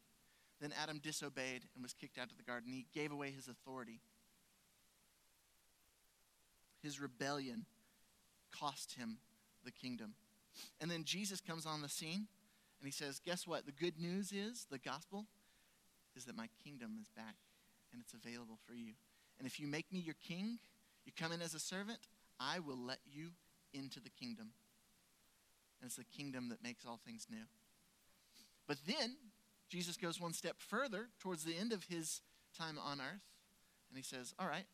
Then 0.61 0.73
Adam 0.81 1.01
disobeyed 1.03 1.63
and 1.75 1.83
was 1.83 1.93
kicked 1.93 2.19
out 2.19 2.31
of 2.31 2.37
the 2.37 2.43
garden. 2.43 2.73
He 2.73 2.87
gave 2.95 3.13
away 3.13 3.31
his 3.31 3.49
authority. 3.49 4.01
His 6.83 7.01
rebellion 7.01 7.67
cost 8.59 8.95
him 8.95 9.19
the 9.65 9.73
kingdom. 9.73 10.15
And 10.81 10.91
then 10.91 11.05
Jesus 11.05 11.41
comes 11.41 11.67
on 11.67 11.83
the 11.83 11.89
scene 11.89 12.27
and 12.81 12.87
he 12.87 12.93
says, 12.93 13.21
Guess 13.25 13.47
what? 13.47 13.67
The 13.67 13.73
good 13.73 13.99
news 13.99 14.33
is, 14.33 14.67
the 14.71 14.79
gospel, 14.79 15.27
is 16.17 16.25
that 16.27 16.37
my 16.37 16.49
kingdom 16.63 16.97
is 17.01 17.09
back 17.17 17.37
and 17.93 18.01
it's 18.01 18.15
available 18.15 18.59
for 18.67 18.75
you. 18.75 18.93
And 19.39 19.47
if 19.47 19.59
you 19.59 19.67
make 19.67 19.93
me 19.93 19.99
your 19.99 20.17
king, 20.27 20.59
you 21.05 21.13
come 21.19 21.33
in 21.33 21.43
as 21.43 21.55
a 21.55 21.59
servant, 21.59 21.99
I 22.39 22.59
will 22.61 22.79
let 22.79 22.99
you 23.11 23.31
into 23.73 24.01
the 24.01 24.11
kingdom. 24.11 24.51
And 25.85 25.91
it's 25.91 25.97
the 25.97 26.17
kingdom 26.17 26.49
that 26.49 26.63
makes 26.63 26.87
all 26.87 26.99
things 27.05 27.27
new. 27.31 27.45
But 28.67 28.79
then 28.87 29.17
Jesus 29.69 29.99
goes 29.99 30.19
one 30.19 30.33
step 30.33 30.57
further 30.57 31.09
towards 31.21 31.45
the 31.45 31.55
end 31.59 31.75
of 31.75 31.85
his 31.85 32.23
time 32.59 32.79
on 32.83 33.03
earth, 33.03 33.21
and 33.91 33.99
he 33.99 34.03
says, 34.03 34.33
All 34.39 34.47
right, 34.47 34.65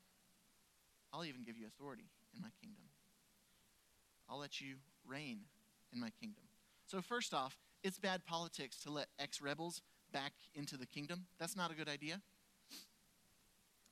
I'll 1.12 1.24
even 1.24 1.42
give 1.42 1.58
you 1.58 1.66
authority 1.66 2.04
in 2.32 2.40
my 2.40 2.50
kingdom. 2.62 2.84
I'll 4.28 4.38
let 4.38 4.60
you 4.60 4.76
reign 5.04 5.40
in 5.92 5.98
my 5.98 6.10
kingdom. 6.20 6.44
So, 6.86 7.02
first 7.02 7.34
off, 7.34 7.58
it's 7.82 7.98
bad 7.98 8.24
politics 8.24 8.78
to 8.82 8.92
let 8.92 9.08
ex 9.18 9.42
rebels 9.42 9.82
back 10.12 10.34
into 10.54 10.76
the 10.76 10.86
kingdom. 10.86 11.26
That's 11.40 11.56
not 11.56 11.72
a 11.72 11.74
good 11.74 11.88
idea. 11.88 12.20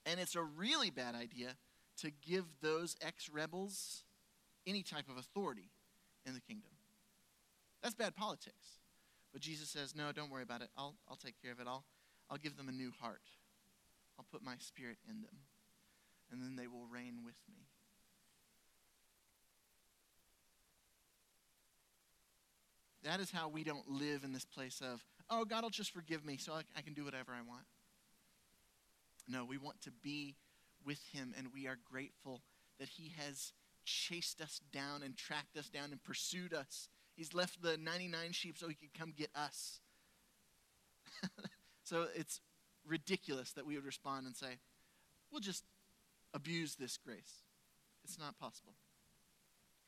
And 0.06 0.20
it's 0.20 0.36
a 0.36 0.42
really 0.42 0.90
bad 0.90 1.16
idea 1.16 1.56
to 1.96 2.12
give 2.24 2.44
those 2.62 2.94
ex 3.04 3.28
rebels 3.28 4.04
any 4.68 4.84
type 4.84 5.08
of 5.08 5.16
authority 5.16 5.72
in 6.24 6.34
the 6.34 6.40
kingdom. 6.40 6.77
That's 7.82 7.94
bad 7.94 8.16
politics. 8.16 8.78
But 9.32 9.42
Jesus 9.42 9.68
says, 9.68 9.94
No, 9.94 10.12
don't 10.12 10.30
worry 10.30 10.42
about 10.42 10.62
it. 10.62 10.68
I'll, 10.76 10.96
I'll 11.08 11.16
take 11.16 11.40
care 11.42 11.52
of 11.52 11.60
it. 11.60 11.66
I'll, 11.66 11.84
I'll 12.30 12.38
give 12.38 12.56
them 12.56 12.68
a 12.68 12.72
new 12.72 12.92
heart. 13.00 13.22
I'll 14.18 14.26
put 14.30 14.42
my 14.42 14.54
spirit 14.58 14.98
in 15.08 15.22
them. 15.22 15.36
And 16.30 16.42
then 16.42 16.56
they 16.56 16.66
will 16.66 16.86
reign 16.92 17.20
with 17.24 17.36
me. 17.48 17.68
That 23.04 23.20
is 23.20 23.30
how 23.30 23.48
we 23.48 23.64
don't 23.64 23.88
live 23.88 24.24
in 24.24 24.32
this 24.32 24.44
place 24.44 24.82
of, 24.82 25.02
oh, 25.30 25.44
God 25.44 25.62
will 25.62 25.70
just 25.70 25.92
forgive 25.92 26.24
me 26.24 26.36
so 26.36 26.52
I, 26.52 26.62
I 26.76 26.82
can 26.82 26.94
do 26.94 27.04
whatever 27.04 27.32
I 27.32 27.40
want. 27.48 27.64
No, 29.28 29.44
we 29.44 29.56
want 29.56 29.80
to 29.82 29.90
be 29.90 30.36
with 30.84 31.00
Him, 31.12 31.32
and 31.38 31.48
we 31.54 31.66
are 31.66 31.78
grateful 31.90 32.42
that 32.78 32.88
He 32.88 33.12
has 33.18 33.52
chased 33.84 34.40
us 34.40 34.60
down 34.72 35.02
and 35.02 35.16
tracked 35.16 35.56
us 35.56 35.68
down 35.68 35.90
and 35.92 36.02
pursued 36.02 36.52
us. 36.52 36.88
He's 37.18 37.34
left 37.34 37.60
the 37.60 37.76
99 37.76 38.30
sheep 38.30 38.56
so 38.56 38.68
He 38.68 38.76
could 38.76 38.94
come 38.94 39.12
get 39.14 39.30
us. 39.34 39.80
so 41.82 42.06
it's 42.14 42.40
ridiculous 42.86 43.50
that 43.52 43.66
we 43.66 43.74
would 43.74 43.84
respond 43.84 44.24
and 44.24 44.36
say, 44.36 44.58
we'll 45.32 45.40
just 45.40 45.64
abuse 46.32 46.76
this 46.76 46.96
grace. 46.96 47.42
It's 48.04 48.20
not 48.20 48.38
possible 48.38 48.74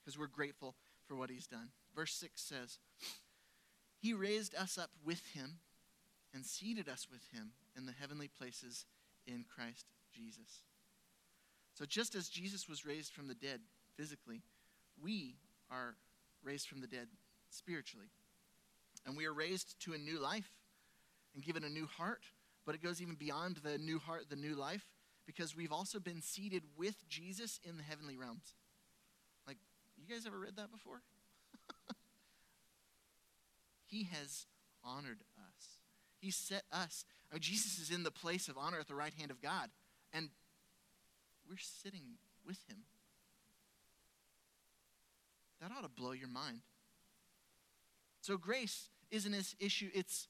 because 0.01 0.19
we're 0.19 0.27
grateful 0.27 0.75
for 1.07 1.15
what 1.15 1.31
He's 1.31 1.47
done. 1.47 1.69
Verse 1.95 2.13
6 2.15 2.41
says, 2.43 2.79
He 4.01 4.13
raised 4.13 4.57
us 4.57 4.77
up 4.77 4.91
with 5.05 5.23
Him 5.33 5.61
and 6.35 6.45
seated 6.45 6.89
us 6.89 7.07
with 7.09 7.23
Him 7.33 7.53
in 7.77 7.87
the 7.87 7.93
heavenly 7.93 8.29
places 8.29 8.87
in 9.25 9.45
Christ 9.55 9.87
Jesus. 10.13 10.65
So, 11.75 11.85
just 11.87 12.17
as 12.17 12.29
Jesus 12.29 12.69
was 12.69 12.85
raised 12.85 13.13
from 13.13 13.29
the 13.29 13.35
dead 13.35 13.61
physically, 13.97 14.43
we 15.01 15.37
are 15.71 15.95
raised 16.43 16.69
from 16.69 16.81
the 16.81 16.87
dead 16.87 17.07
spiritually. 17.51 18.09
And 19.07 19.17
we 19.17 19.27
are 19.27 19.33
raised 19.33 19.81
to 19.85 19.93
a 19.93 19.99
new 19.99 20.19
life 20.19 20.51
and 21.35 21.45
given 21.45 21.65
a 21.65 21.69
new 21.69 21.87
heart, 21.87 22.23
but 22.67 22.75
it 22.75 22.83
goes 22.83 23.01
even 23.01 23.15
beyond 23.15 23.59
the 23.63 23.79
new 23.79 23.99
heart, 23.99 24.27
the 24.29 24.37
new 24.37 24.55
life, 24.55 24.85
because 25.27 25.57
we've 25.57 25.73
also 25.73 25.99
been 25.99 26.21
seated 26.21 26.63
with 26.77 27.09
Jesus 27.09 27.61
in 27.65 27.77
the 27.77 27.83
heavenly 27.83 28.17
realms. 28.17 28.55
Like, 29.47 29.59
you 29.97 30.13
guys 30.13 30.27
ever 30.27 30.39
read 30.39 30.57
that 30.57 30.71
before? 30.71 31.03
he 33.87 34.05
has 34.05 34.47
honored 34.85 35.21
us. 35.39 35.79
He 36.19 36.31
set 36.31 36.65
us. 36.73 37.05
I 37.31 37.35
mean, 37.35 37.43
Jesus 37.43 37.79
is 37.79 37.91
in 37.91 38.03
the 38.03 38.11
place 38.11 38.49
of 38.49 38.59
honor 38.59 38.79
at 38.79 38.89
the 38.89 38.95
right 38.95 39.15
hand 39.19 39.31
of 39.31 39.41
God, 39.41 39.71
and 40.13 40.29
we're 41.49 41.57
sitting 41.59 42.19
with 42.47 42.59
him. 42.69 42.79
That 45.61 45.71
ought 45.73 45.83
to 45.83 45.89
blow 45.89 46.13
your 46.13 46.29
mind. 46.29 46.61
So, 48.31 48.37
grace 48.37 48.91
isn't 49.11 49.35
an 49.35 49.43
issue, 49.59 49.91
it's 49.93 50.29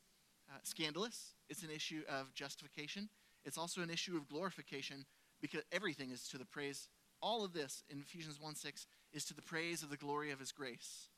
uh, 0.49 0.57
scandalous. 0.62 1.35
It's 1.50 1.62
an 1.62 1.69
issue 1.71 2.00
of 2.09 2.33
justification. 2.33 3.11
It's 3.45 3.59
also 3.59 3.83
an 3.83 3.90
issue 3.90 4.16
of 4.16 4.26
glorification 4.26 5.04
because 5.42 5.61
everything 5.71 6.11
is 6.11 6.26
to 6.28 6.38
the 6.38 6.47
praise. 6.47 6.88
All 7.21 7.45
of 7.45 7.52
this 7.52 7.85
in 7.90 8.00
Ephesians 8.00 8.40
1 8.40 8.54
6 8.54 8.87
is 9.12 9.26
to 9.26 9.35
the 9.35 9.42
praise 9.42 9.83
of 9.83 9.90
the 9.90 9.99
glory 9.99 10.30
of 10.30 10.38
his 10.38 10.50
grace. 10.50 11.09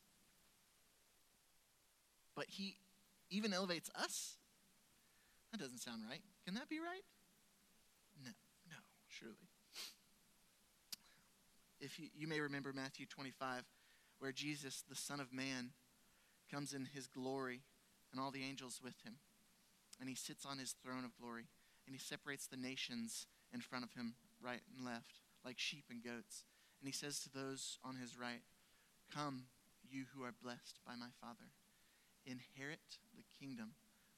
But 2.35 2.47
he 2.49 2.75
even 3.31 3.53
elevates 3.53 3.89
us 3.95 4.35
that 5.53 5.61
doesn't 5.61 5.79
sound 5.79 6.03
right. 6.11 6.23
Can 6.45 6.55
that 6.55 6.69
be 6.69 6.81
right? 6.81 7.05
No, 8.25 8.33
no, 8.69 8.77
surely. 9.07 9.37
If 11.81 12.01
you, 12.01 12.09
you 12.19 12.27
may 12.27 12.41
remember 12.41 12.73
Matthew 12.75 13.07
25, 13.07 13.63
where 14.19 14.33
Jesus, 14.33 14.83
the 14.89 14.97
Son 14.97 15.21
of 15.21 15.33
Man, 15.33 15.71
comes 16.53 16.75
in 16.75 16.89
his 16.93 17.07
glory 17.07 17.63
and 18.13 18.21
all 18.21 18.31
the 18.31 18.45
angels 18.45 18.81
with 18.85 19.01
him. 19.05 19.17
And 19.99 20.09
he 20.09 20.15
sits 20.15 20.45
on 20.45 20.59
his 20.59 20.75
throne 20.85 21.05
of 21.05 21.17
glory. 21.17 21.49
And 21.87 21.97
he 21.97 21.99
separates 21.99 22.47
the 22.47 22.61
nations 22.61 23.27
in 23.53 23.61
front 23.61 23.85
of 23.85 23.95
him, 23.95 24.15
right 24.41 24.61
and 24.77 24.85
left, 24.85 25.21
like 25.45 25.59
sheep 25.59 25.87
and 25.91 26.05
goats. 26.05 26.45
And 26.81 26.87
he 26.87 26.93
says 26.93 27.19
to 27.21 27.31
those 27.33 27.79
on 27.83 27.97
his 27.97 28.19
right, 28.19 28.43
Come, 29.13 29.51
you 29.89 30.05
who 30.15 30.23
are 30.23 30.35
blessed 30.35 30.79
by 30.87 30.95
my 30.95 31.11
Father, 31.21 31.51
inherit 32.25 33.03
the 33.17 33.27
kingdom 33.35 33.75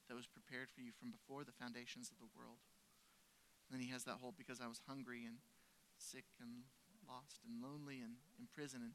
that 0.08 0.14
was 0.14 0.28
prepared 0.28 0.68
for 0.68 0.82
you 0.82 0.92
from 0.92 1.10
before 1.10 1.44
the 1.44 1.56
foundations 1.56 2.12
of 2.12 2.20
the 2.20 2.30
world. 2.36 2.60
And 3.66 3.72
then 3.72 3.84
he 3.84 3.92
has 3.92 4.04
that 4.04 4.20
whole 4.20 4.34
because 4.36 4.60
I 4.60 4.68
was 4.68 4.84
hungry 4.84 5.24
and 5.24 5.40
sick 5.96 6.28
and 6.36 6.68
lost 7.08 7.40
and 7.48 7.64
lonely 7.64 8.04
and 8.04 8.20
in 8.36 8.44
prison, 8.52 8.84
and 8.84 8.92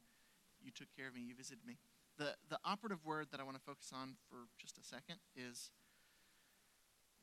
you 0.61 0.69
took 0.69 0.93
care 0.93 1.09
of 1.09 1.15
me, 1.15 1.25
you 1.25 1.33
visited 1.33 1.65
me. 1.65 1.81
The, 2.19 2.35
the 2.49 2.59
operative 2.65 3.03
word 3.05 3.27
that 3.31 3.39
I 3.39 3.43
want 3.43 3.55
to 3.57 3.63
focus 3.63 3.91
on 3.93 4.15
for 4.29 4.37
just 4.59 4.77
a 4.77 4.83
second 4.83 5.17
is 5.35 5.71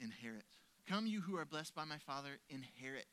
inherit. 0.00 0.44
Come, 0.88 1.06
you 1.06 1.20
who 1.20 1.36
are 1.36 1.44
blessed 1.44 1.74
by 1.74 1.84
my 1.84 1.98
Father, 1.98 2.38
inherit 2.48 3.06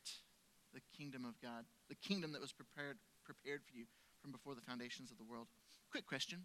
the 0.72 0.80
kingdom 0.96 1.24
of 1.24 1.40
God, 1.40 1.64
the 1.88 1.94
kingdom 1.94 2.32
that 2.32 2.40
was 2.40 2.52
prepared, 2.52 2.96
prepared 3.24 3.60
for 3.64 3.76
you 3.76 3.84
from 4.22 4.32
before 4.32 4.54
the 4.54 4.62
foundations 4.62 5.10
of 5.10 5.18
the 5.18 5.24
world. 5.24 5.46
Quick 5.90 6.06
question 6.06 6.44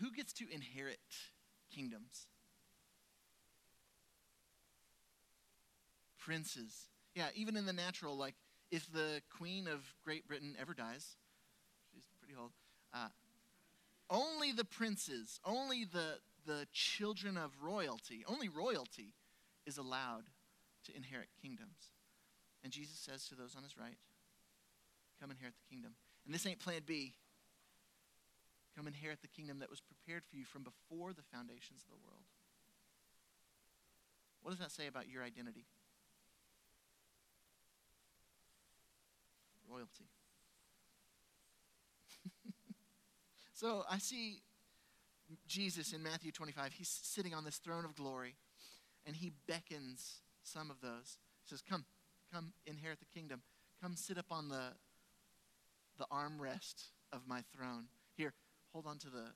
Who 0.00 0.12
gets 0.12 0.32
to 0.34 0.44
inherit 0.52 0.98
kingdoms? 1.74 2.26
Princes. 6.18 6.88
Yeah, 7.14 7.28
even 7.34 7.56
in 7.56 7.66
the 7.66 7.72
natural, 7.72 8.16
like 8.16 8.34
if 8.70 8.90
the 8.92 9.22
Queen 9.36 9.66
of 9.66 9.80
Great 10.04 10.26
Britain 10.28 10.54
ever 10.60 10.74
dies, 10.74 11.16
she's 11.92 12.06
pretty 12.20 12.38
old, 12.38 12.52
uh, 12.94 13.08
only 14.12 14.52
the 14.52 14.64
princes, 14.64 15.40
only 15.44 15.84
the, 15.84 16.18
the 16.46 16.66
children 16.72 17.36
of 17.36 17.50
royalty, 17.62 18.24
only 18.28 18.48
royalty 18.48 19.14
is 19.66 19.78
allowed 19.78 20.24
to 20.84 20.94
inherit 20.94 21.28
kingdoms. 21.40 21.90
And 22.62 22.72
Jesus 22.72 22.98
says 22.98 23.26
to 23.28 23.34
those 23.34 23.56
on 23.56 23.62
his 23.62 23.76
right, 23.76 23.96
Come 25.20 25.30
inherit 25.30 25.54
the 25.56 25.74
kingdom. 25.74 25.92
And 26.26 26.34
this 26.34 26.46
ain't 26.46 26.58
plan 26.58 26.82
B. 26.84 27.14
Come 28.76 28.86
inherit 28.86 29.22
the 29.22 29.28
kingdom 29.28 29.60
that 29.60 29.70
was 29.70 29.80
prepared 29.80 30.24
for 30.28 30.36
you 30.36 30.44
from 30.44 30.62
before 30.62 31.12
the 31.12 31.22
foundations 31.32 31.82
of 31.82 31.90
the 31.90 32.04
world. 32.04 32.24
What 34.42 34.50
does 34.50 34.60
that 34.60 34.72
say 34.72 34.88
about 34.88 35.08
your 35.08 35.22
identity? 35.22 35.64
Royalty. 39.70 40.08
So 43.62 43.84
I 43.88 43.98
see 43.98 44.42
Jesus 45.46 45.92
in 45.92 46.02
Matthew 46.02 46.32
25. 46.32 46.72
He's 46.72 46.88
sitting 46.88 47.32
on 47.32 47.44
this 47.44 47.58
throne 47.58 47.84
of 47.84 47.94
glory, 47.94 48.34
and 49.06 49.14
he 49.14 49.30
beckons 49.46 50.20
some 50.42 50.68
of 50.68 50.80
those. 50.80 51.18
He 51.44 51.50
says, 51.50 51.62
Come, 51.62 51.84
come 52.34 52.52
inherit 52.66 52.98
the 52.98 53.06
kingdom. 53.06 53.40
Come 53.80 53.94
sit 53.94 54.18
up 54.18 54.26
on 54.32 54.48
the, 54.48 54.72
the 55.96 56.06
armrest 56.12 56.88
of 57.12 57.28
my 57.28 57.42
throne. 57.56 57.84
Here, 58.16 58.34
hold 58.72 58.84
on 58.84 58.98
to 58.98 59.10
the, 59.10 59.26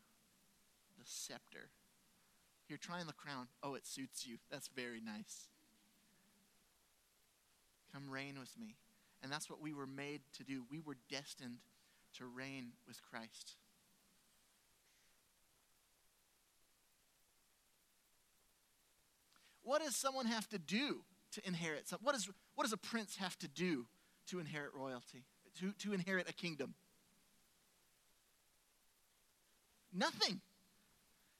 the 0.99 1.04
scepter. 1.04 1.71
Here, 2.66 2.78
try 2.78 2.99
on 2.99 3.06
the 3.06 3.12
crown. 3.12 3.47
Oh, 3.62 3.75
it 3.75 3.87
suits 3.87 4.26
you. 4.26 4.38
That's 4.50 4.68
very 4.75 5.00
nice. 5.00 5.47
Come 7.92 8.11
reign 8.11 8.40
with 8.40 8.59
me. 8.59 8.75
And 9.23 9.30
that's 9.30 9.49
what 9.49 9.62
we 9.62 9.73
were 9.73 9.87
made 9.87 10.23
to 10.37 10.42
do. 10.42 10.64
We 10.68 10.80
were 10.80 10.97
destined 11.09 11.59
to 12.18 12.25
reign 12.25 12.73
with 12.88 13.00
Christ. 13.09 13.54
What 19.67 19.83
does 19.83 19.97
someone 19.97 20.27
have 20.27 20.49
to 20.51 20.61
do 20.61 21.03
to 21.33 21.45
inherit? 21.45 21.89
Some, 21.89 21.99
what, 22.01 22.15
is, 22.15 22.31
what 22.55 22.63
does 22.63 22.73
a 22.73 22.77
prince 22.77 23.17
have 23.17 23.37
to 23.41 23.49
do 23.49 23.87
to 24.29 24.39
inherit 24.39 24.71
royalty, 24.73 25.25
to, 25.59 25.73
to 25.81 25.93
inherit 25.93 26.31
a 26.31 26.33
kingdom? 26.33 26.75
Nothing. 29.93 30.41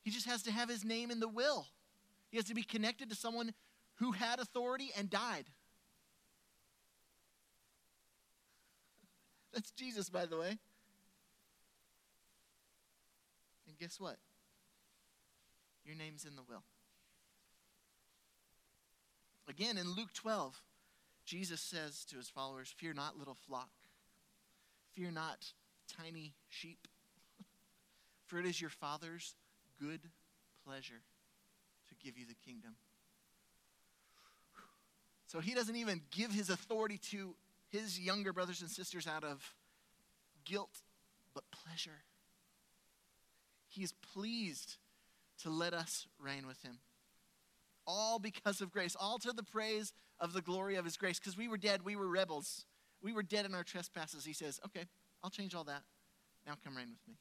He 0.03 0.11
just 0.11 0.27
has 0.27 0.43
to 0.43 0.51
have 0.51 0.69
his 0.69 0.85
name 0.85 1.13
in 1.13 1.21
the 1.21 1.29
will. 1.29 1.69
He 2.29 2.37
has 2.37 2.47
to 2.47 2.55
be 2.55 2.65
connected 2.65 3.11
to 3.11 3.15
someone 3.15 3.55
who 3.99 4.11
had 4.11 4.41
authority 4.41 4.91
and 4.99 5.09
died. 5.09 5.45
That's 9.55 9.71
Jesus, 9.71 10.11
by 10.11 10.27
the 10.27 10.37
way. 10.37 10.59
And 13.69 13.79
guess 13.79 14.01
what? 14.01 14.17
Your 15.85 15.95
name's 15.95 16.25
in 16.25 16.35
the 16.35 16.43
will. 16.43 16.65
Again, 19.49 19.79
in 19.79 19.93
Luke 19.93 20.13
12, 20.13 20.61
Jesus 21.25 21.61
says 21.61 22.05
to 22.07 22.17
his 22.17 22.29
followers, 22.29 22.75
Fear 22.77 22.95
not, 22.95 23.19
little 23.19 23.37
flock. 23.47 23.71
Fear 24.93 25.13
not, 25.13 25.53
tiny 26.03 26.35
sheep. 26.49 26.89
For 28.27 28.39
it 28.39 28.47
is 28.47 28.61
your 28.61 28.71
Father's 28.71 29.35
good 29.81 30.01
pleasure 30.65 31.03
to 31.89 31.95
give 32.05 32.19
you 32.19 32.27
the 32.27 32.35
kingdom. 32.35 32.75
So 35.27 35.41
he 35.41 35.55
doesn't 35.55 35.77
even 35.77 36.01
give 36.11 36.33
his 36.33 36.51
authority 36.51 36.99
to 37.11 37.35
his 37.69 37.99
younger 37.99 38.33
brothers 38.33 38.61
and 38.61 38.71
sisters 38.71 39.07
out 39.07 39.25
of 39.25 39.55
guilt, 40.45 40.83
but 41.35 41.45
pleasure. 41.51 42.03
He 43.69 43.83
is 43.83 43.93
pleased 43.93 44.77
to 45.43 45.51
let 45.51 45.75
us 45.75 46.07
reign 46.19 46.47
with 46.47 46.63
him 46.63 46.79
all 47.87 48.19
because 48.19 48.61
of 48.61 48.71
grace, 48.71 48.97
all 48.99 49.19
to 49.19 49.33
the 49.33 49.43
praise 49.43 49.93
of 50.21 50.33
the 50.33 50.43
glory 50.43 50.77
of 50.77 50.85
his 50.85 50.97
grace. 50.97 51.19
Because 51.19 51.37
we 51.37 51.49
were 51.49 51.59
dead, 51.59 51.85
we 51.85 51.97
were 51.97 52.09
rebels, 52.09 52.65
we 53.03 53.13
were 53.13 53.23
dead 53.23 53.47
in 53.47 53.55
our 53.55 53.65
trespasses. 53.65 54.25
He 54.25 54.33
says, 54.33 54.61
Okay, 54.65 54.87
I'll 55.23 55.31
change 55.31 55.55
all 55.55 55.65
that. 55.65 55.83
Now 56.47 56.55
come 56.65 56.77
reign 56.77 56.89
with 56.91 57.09
me. 57.09 57.15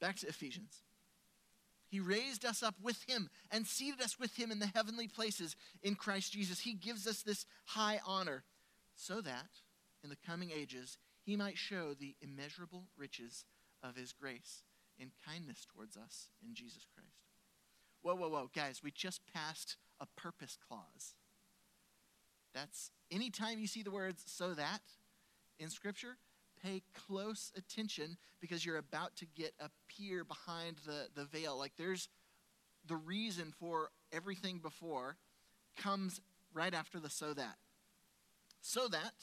Back 0.00 0.16
to 0.16 0.28
Ephesians. 0.28 0.82
He 1.88 2.00
raised 2.00 2.44
us 2.44 2.62
up 2.62 2.74
with 2.82 3.04
him 3.06 3.30
and 3.52 3.66
seated 3.66 4.00
us 4.00 4.18
with 4.18 4.34
him 4.36 4.50
in 4.50 4.58
the 4.58 4.66
heavenly 4.66 5.06
places 5.06 5.54
in 5.82 5.94
Christ 5.94 6.32
Jesus. 6.32 6.60
He 6.60 6.74
gives 6.74 7.06
us 7.06 7.22
this 7.22 7.46
high 7.66 8.00
honor 8.04 8.42
so 8.96 9.20
that 9.20 9.46
in 10.02 10.10
the 10.10 10.16
coming 10.26 10.50
ages 10.50 10.98
he 11.22 11.36
might 11.36 11.56
show 11.56 11.94
the 11.94 12.16
immeasurable 12.20 12.88
riches 12.98 13.44
of 13.82 13.96
his 13.96 14.12
grace 14.12 14.64
in 14.98 15.10
kindness 15.24 15.66
towards 15.72 15.96
us 15.96 16.30
in 16.44 16.54
Jesus 16.54 16.84
Christ. 16.94 17.13
Whoa, 18.04 18.14
whoa, 18.16 18.28
whoa, 18.28 18.50
guys, 18.54 18.82
we 18.84 18.90
just 18.90 19.22
passed 19.32 19.78
a 19.98 20.04
purpose 20.14 20.58
clause. 20.68 21.14
That's 22.54 22.90
anytime 23.10 23.58
you 23.58 23.66
see 23.66 23.82
the 23.82 23.90
words 23.90 24.22
so 24.26 24.52
that 24.52 24.82
in 25.58 25.70
Scripture, 25.70 26.18
pay 26.62 26.82
close 27.06 27.50
attention 27.56 28.18
because 28.42 28.64
you're 28.64 28.76
about 28.76 29.16
to 29.16 29.26
get 29.34 29.54
a 29.58 29.70
peer 29.88 30.22
behind 30.22 30.76
the, 30.84 31.08
the 31.14 31.24
veil. 31.24 31.58
Like 31.58 31.72
there's 31.78 32.10
the 32.86 32.96
reason 32.96 33.54
for 33.58 33.88
everything 34.12 34.58
before 34.58 35.16
comes 35.74 36.20
right 36.52 36.74
after 36.74 37.00
the 37.00 37.08
so 37.08 37.32
that. 37.32 37.56
So 38.60 38.86
that 38.88 39.14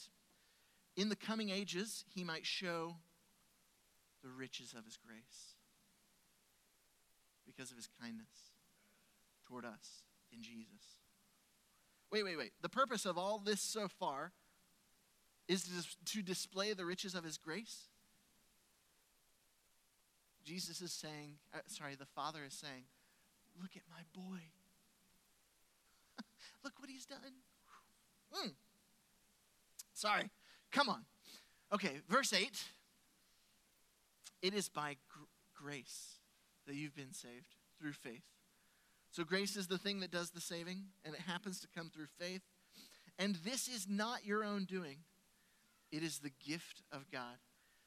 in 0.96 1.08
the 1.08 1.14
coming 1.14 1.50
ages 1.50 2.04
he 2.12 2.24
might 2.24 2.44
show 2.44 2.96
the 4.24 4.28
riches 4.28 4.74
of 4.76 4.84
his 4.84 4.96
grace 4.96 5.54
because 7.46 7.70
of 7.70 7.76
his 7.76 7.88
kindness 8.00 8.51
toward 9.52 9.64
us 9.66 10.02
in 10.32 10.42
Jesus. 10.42 10.96
Wait, 12.10 12.24
wait, 12.24 12.36
wait. 12.36 12.52
The 12.62 12.68
purpose 12.68 13.04
of 13.04 13.18
all 13.18 13.38
this 13.38 13.60
so 13.60 13.86
far 13.86 14.32
is 15.46 15.68
to 16.06 16.22
display 16.22 16.72
the 16.72 16.84
riches 16.84 17.14
of 17.14 17.24
his 17.24 17.36
grace. 17.36 17.88
Jesus 20.44 20.80
is 20.80 20.92
saying, 20.92 21.34
uh, 21.54 21.58
sorry, 21.66 21.94
the 21.94 22.06
Father 22.06 22.40
is 22.46 22.54
saying, 22.54 22.84
look 23.60 23.70
at 23.76 23.82
my 23.90 24.02
boy. 24.14 24.38
look 26.64 26.72
what 26.78 26.88
he's 26.88 27.06
done. 27.06 27.18
Mm. 28.34 28.52
Sorry. 29.92 30.30
Come 30.70 30.88
on. 30.88 31.04
Okay, 31.72 32.00
verse 32.08 32.32
8. 32.32 32.50
It 34.40 34.54
is 34.54 34.68
by 34.68 34.96
gr- 35.08 35.24
grace 35.54 36.16
that 36.66 36.74
you've 36.74 36.96
been 36.96 37.12
saved 37.12 37.54
through 37.78 37.92
faith. 37.92 38.24
So 39.12 39.24
grace 39.24 39.56
is 39.56 39.66
the 39.66 39.76
thing 39.76 40.00
that 40.00 40.10
does 40.10 40.30
the 40.30 40.40
saving, 40.40 40.84
and 41.04 41.14
it 41.14 41.20
happens 41.20 41.60
to 41.60 41.68
come 41.76 41.90
through 41.90 42.06
faith. 42.18 42.40
And 43.18 43.36
this 43.44 43.68
is 43.68 43.86
not 43.86 44.24
your 44.24 44.42
own 44.42 44.64
doing, 44.64 44.96
it 45.92 46.02
is 46.02 46.18
the 46.18 46.32
gift 46.44 46.82
of 46.90 47.10
God. 47.10 47.36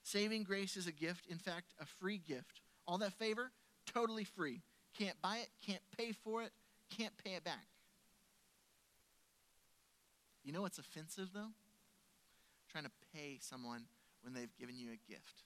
Saving 0.04 0.44
grace 0.44 0.78
is 0.78 0.86
a 0.86 0.92
gift, 0.92 1.26
in 1.28 1.40
fact, 1.40 1.74
a 1.82 1.86
free 1.86 2.20
gift. 2.20 2.62
All 2.88 3.00
that 3.00 3.14
favor, 3.14 3.52
totally 3.92 4.24
free. 4.24 4.62
Can't 4.96 5.20
buy 5.20 5.38
it, 5.38 5.50
can't 5.66 5.82
pay 5.98 6.12
for 6.12 6.44
it, 6.44 6.52
can't 6.96 7.14
pay 7.24 7.32
it 7.32 7.44
back. 7.44 7.66
You 10.44 10.52
know 10.52 10.62
what's 10.62 10.78
offensive, 10.78 11.30
though? 11.34 11.50
Trying 12.72 12.84
to 12.84 12.92
pay 13.16 13.40
someone 13.42 13.86
when 14.22 14.36
they've 14.36 14.56
given 14.60 14.78
you 14.78 14.90
a 14.90 15.12
gift. 15.12 15.42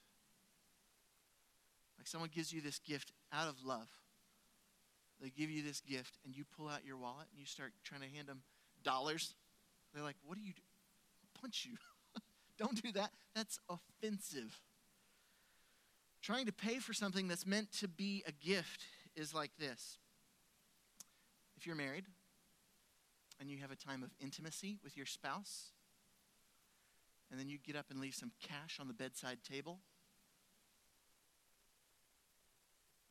Like 1.96 2.06
someone 2.06 2.28
gives 2.34 2.52
you 2.52 2.60
this 2.60 2.78
gift 2.80 3.12
out 3.32 3.48
of 3.48 3.64
love 3.64 3.88
they 5.20 5.30
give 5.30 5.50
you 5.50 5.62
this 5.62 5.80
gift, 5.80 6.18
and 6.24 6.34
you 6.34 6.44
pull 6.56 6.68
out 6.68 6.84
your 6.84 6.96
wallet 6.96 7.26
and 7.30 7.38
you 7.38 7.46
start 7.46 7.72
trying 7.84 8.00
to 8.00 8.08
hand 8.08 8.26
them 8.26 8.42
dollars. 8.82 9.34
They're 9.94 10.02
like, 10.02 10.16
What 10.24 10.36
do 10.36 10.42
you 10.42 10.52
do? 10.52 10.62
Punch 11.40 11.66
you. 11.68 11.76
Don't 12.58 12.80
do 12.82 12.92
that. 12.92 13.10
That's 13.34 13.58
offensive. 13.68 14.58
Trying 16.22 16.46
to 16.46 16.52
pay 16.52 16.78
for 16.78 16.92
something 16.92 17.28
that's 17.28 17.46
meant 17.46 17.72
to 17.80 17.88
be 17.88 18.22
a 18.26 18.32
gift 18.32 18.84
is 19.16 19.32
like 19.34 19.50
this. 19.58 19.98
If 21.56 21.66
you're 21.66 21.76
married 21.76 22.04
and 23.40 23.50
you 23.50 23.58
have 23.58 23.70
a 23.70 23.76
time 23.76 24.02
of 24.02 24.10
intimacy 24.20 24.78
with 24.84 24.96
your 24.96 25.06
spouse, 25.06 25.72
and 27.30 27.38
then 27.38 27.48
you 27.48 27.58
get 27.58 27.76
up 27.76 27.86
and 27.90 28.00
leave 28.00 28.14
some 28.14 28.32
cash 28.42 28.78
on 28.80 28.88
the 28.88 28.92
bedside 28.94 29.38
table, 29.48 29.78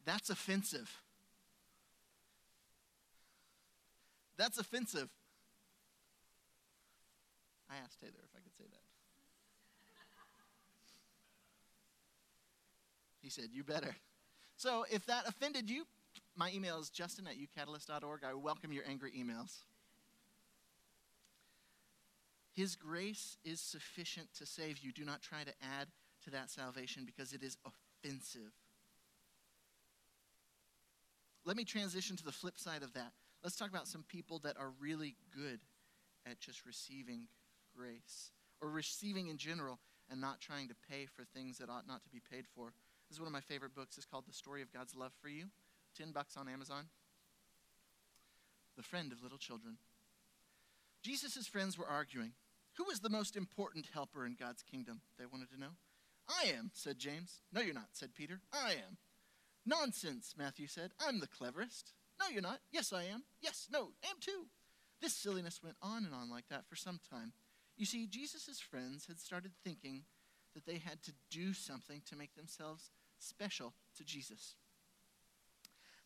that's 0.05 0.29
offensive. 0.29 1.01
That's 4.39 4.57
offensive. 4.57 5.09
I 7.69 7.75
asked 7.83 7.99
Taylor 7.99 8.13
if 8.23 8.31
I 8.33 8.39
could 8.39 8.55
say 8.57 8.63
that. 8.71 8.79
He 13.21 13.29
said, 13.29 13.49
You 13.51 13.65
better. 13.65 13.95
So 14.55 14.85
if 14.89 15.05
that 15.07 15.27
offended 15.27 15.69
you, 15.69 15.85
my 16.37 16.51
email 16.51 16.79
is 16.79 16.89
justin 16.89 17.27
at 17.27 17.33
ucatalyst.org. 17.35 18.21
I 18.23 18.33
welcome 18.33 18.71
your 18.71 18.85
angry 18.87 19.11
emails. 19.11 19.57
His 22.53 22.77
grace 22.77 23.37
is 23.43 23.59
sufficient 23.59 24.29
to 24.37 24.45
save 24.45 24.79
you. 24.79 24.93
Do 24.93 25.03
not 25.03 25.21
try 25.21 25.43
to 25.43 25.51
add 25.79 25.87
to 26.23 26.31
that 26.31 26.49
salvation 26.49 27.03
because 27.05 27.33
it 27.33 27.43
is 27.43 27.57
offensive. 27.65 28.53
Let 31.43 31.57
me 31.57 31.65
transition 31.65 32.15
to 32.15 32.23
the 32.23 32.31
flip 32.31 32.57
side 32.57 32.83
of 32.83 32.93
that. 32.93 33.11
Let's 33.43 33.55
talk 33.55 33.69
about 33.69 33.87
some 33.87 34.03
people 34.03 34.39
that 34.39 34.57
are 34.57 34.71
really 34.79 35.15
good 35.33 35.59
at 36.29 36.39
just 36.39 36.65
receiving 36.65 37.27
grace 37.75 38.31
or 38.61 38.69
receiving 38.69 39.27
in 39.27 39.37
general 39.37 39.79
and 40.11 40.19
not 40.19 40.41
trying 40.41 40.67
to 40.67 40.75
pay 40.89 41.05
for 41.05 41.23
things 41.23 41.57
that 41.59 41.69
ought 41.69 41.87
not 41.87 42.03
to 42.03 42.09
be 42.09 42.21
paid 42.31 42.45
for. 42.55 42.73
This 43.07 43.15
is 43.15 43.21
one 43.21 43.27
of 43.27 43.33
my 43.33 43.41
favorite 43.41 43.73
books. 43.73 43.97
It's 43.97 44.05
called 44.05 44.25
The 44.27 44.33
Story 44.33 44.61
of 44.61 44.73
God's 44.73 44.95
Love 44.95 45.13
for 45.21 45.29
You. 45.29 45.45
10 45.97 46.11
bucks 46.11 46.35
on 46.37 46.47
Amazon. 46.47 46.85
The 48.75 48.83
friend 48.83 49.11
of 49.11 49.23
little 49.23 49.37
children. 49.37 49.77
Jesus' 51.01 51.47
friends 51.47 51.77
were 51.77 51.87
arguing. 51.87 52.33
Who 52.77 52.89
is 52.89 52.99
the 52.99 53.09
most 53.09 53.35
important 53.35 53.87
helper 53.93 54.25
in 54.25 54.35
God's 54.39 54.63
kingdom? 54.63 55.01
They 55.17 55.25
wanted 55.25 55.49
to 55.51 55.59
know. 55.59 55.71
I 56.27 56.49
am, 56.57 56.71
said 56.73 56.99
James. 56.99 57.41
No, 57.51 57.61
you're 57.61 57.73
not, 57.73 57.89
said 57.93 58.13
Peter. 58.15 58.41
I 58.53 58.71
am. 58.73 58.97
Nonsense, 59.65 60.35
Matthew 60.37 60.67
said. 60.67 60.91
I'm 61.05 61.19
the 61.19 61.27
cleverest. 61.27 61.93
No, 62.19 62.27
you're 62.27 62.41
not. 62.41 62.59
Yes, 62.71 62.91
I 62.91 63.03
am. 63.03 63.23
Yes, 63.41 63.67
no, 63.71 63.89
am 64.09 64.17
too. 64.19 64.47
This 65.01 65.13
silliness 65.13 65.61
went 65.63 65.77
on 65.81 66.03
and 66.03 66.13
on 66.13 66.29
like 66.29 66.49
that 66.49 66.67
for 66.67 66.75
some 66.75 66.99
time. 67.09 67.31
You 67.77 67.85
see, 67.85 68.07
Jesus' 68.07 68.59
friends 68.59 69.05
had 69.07 69.19
started 69.19 69.51
thinking 69.63 70.03
that 70.53 70.65
they 70.65 70.79
had 70.79 71.01
to 71.03 71.13
do 71.29 71.53
something 71.53 72.01
to 72.09 72.17
make 72.17 72.35
themselves 72.35 72.91
special 73.19 73.73
to 73.97 74.03
Jesus. 74.03 74.55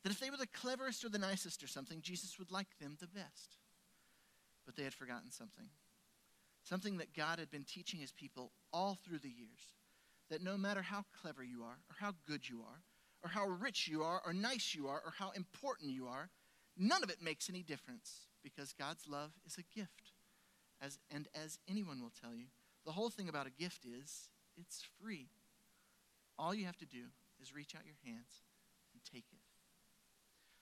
That 0.04 0.12
if 0.12 0.20
they 0.20 0.30
were 0.30 0.38
the 0.38 0.48
cleverest 0.48 1.04
or 1.04 1.10
the 1.10 1.18
nicest 1.18 1.64
or 1.64 1.68
something, 1.68 2.02
Jesus 2.02 2.38
would 2.38 2.52
like 2.52 2.78
them 2.80 2.98
the 3.00 3.08
best. 3.08 3.58
But 4.66 4.76
they 4.76 4.84
had 4.84 4.94
forgotten 4.94 5.32
something. 5.32 5.70
Something 6.64 6.98
that 6.98 7.16
God 7.16 7.40
had 7.40 7.50
been 7.50 7.64
teaching 7.64 8.00
his 8.00 8.12
people 8.12 8.52
all 8.72 8.98
through 9.04 9.20
the 9.20 9.30
years. 9.30 9.74
That 10.30 10.44
no 10.44 10.58
matter 10.58 10.82
how 10.82 11.06
clever 11.22 11.44
you 11.44 11.64
are, 11.64 11.78
or 11.90 11.96
how 12.00 12.14
good 12.28 12.48
you 12.48 12.62
are, 12.62 12.82
or 13.24 13.30
how 13.30 13.48
rich 13.48 13.88
you 13.88 14.04
are, 14.04 14.22
or 14.26 14.34
nice 14.34 14.76
you 14.76 14.88
are, 14.88 15.02
or 15.06 15.14
how 15.18 15.32
important 15.32 15.92
you 15.92 16.08
are, 16.08 16.30
none 16.78 17.04
of 17.04 17.10
it 17.10 17.22
makes 17.22 17.50
any 17.50 17.64
difference 17.64 18.28
because 18.44 18.74
God's 18.74 19.08
love 19.08 19.32
is 19.46 19.58
a 19.58 19.78
gift. 19.78 20.12
As, 20.82 21.00
and 21.10 21.28
as 21.34 21.60
anyone 21.70 22.02
will 22.02 22.12
tell 22.22 22.36
you, 22.36 22.48
the 22.86 22.92
whole 22.92 23.10
thing 23.10 23.30
about 23.30 23.48
a 23.48 23.52
gift 23.52 23.86
is 23.86 24.30
it's 24.58 24.84
free. 25.02 25.30
All 26.38 26.54
you 26.54 26.66
have 26.66 26.78
to 26.78 26.86
do 26.86 27.06
is 27.42 27.56
reach 27.56 27.76
out 27.76 27.86
your 27.86 27.96
hands 28.06 28.44
and 28.94 29.02
take 29.06 29.26
it. 29.32 29.40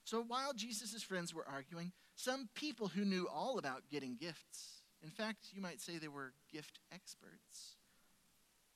So 0.04 0.24
while 0.28 0.54
Jesus' 0.54 1.04
friends 1.04 1.34
were 1.34 1.48
arguing, 1.48 1.92
some 2.16 2.50
people 2.54 2.90
who 2.90 3.06
knew 3.06 3.28
all 3.34 3.58
about 3.58 3.90
getting 3.90 4.18
gifts, 4.20 4.84
in 5.04 5.10
fact, 5.10 5.48
you 5.54 5.62
might 5.62 5.82
say 5.82 5.98
they 5.98 6.08
were 6.08 6.34
gift 6.52 6.80
experts, 6.94 7.78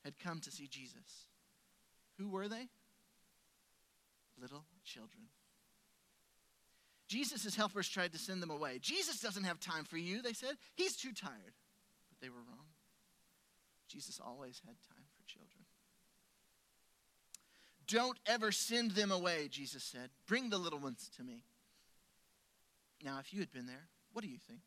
had 0.04 0.17
come 0.17 0.39
to 0.41 0.52
see 0.52 0.67
Jesus. 0.67 1.28
Who 2.17 2.30
were 2.30 2.48
they? 2.48 2.69
Little 4.46 4.64
children. 4.84 5.24
Jesus' 7.08 7.56
helpers 7.56 7.90
tried 7.90 8.12
to 8.14 8.20
send 8.20 8.44
them 8.44 8.52
away. 8.52 8.78
Jesus 8.80 9.20
doesn't 9.20 9.44
have 9.44 9.60
time 9.60 9.86
for 9.86 9.98
you, 9.98 10.22
they 10.22 10.34
said. 10.34 10.52
He's 10.76 10.96
too 10.96 11.14
tired. 11.14 11.56
But 12.10 12.20
they 12.22 12.30
were 12.30 12.36
wrong. 12.36 12.68
Jesus 13.88 14.22
always 14.24 14.62
had 14.64 14.76
time 14.88 15.06
for 15.18 15.26
children. 15.26 15.66
Don't 17.88 18.20
ever 18.28 18.52
send 18.52 18.92
them 18.92 19.10
away, 19.10 19.48
Jesus 19.50 19.84
said. 19.84 20.12
Bring 20.28 20.52
the 20.52 20.60
little 20.60 20.80
ones 20.80 21.10
to 21.18 21.24
me. 21.24 21.42
Now, 23.04 23.18
if 23.20 23.34
you 23.34 23.40
had 23.40 23.52
been 23.52 23.66
there, 23.66 23.88
what 24.14 24.22
do 24.24 24.30
you 24.30 24.38
think? 24.48 24.62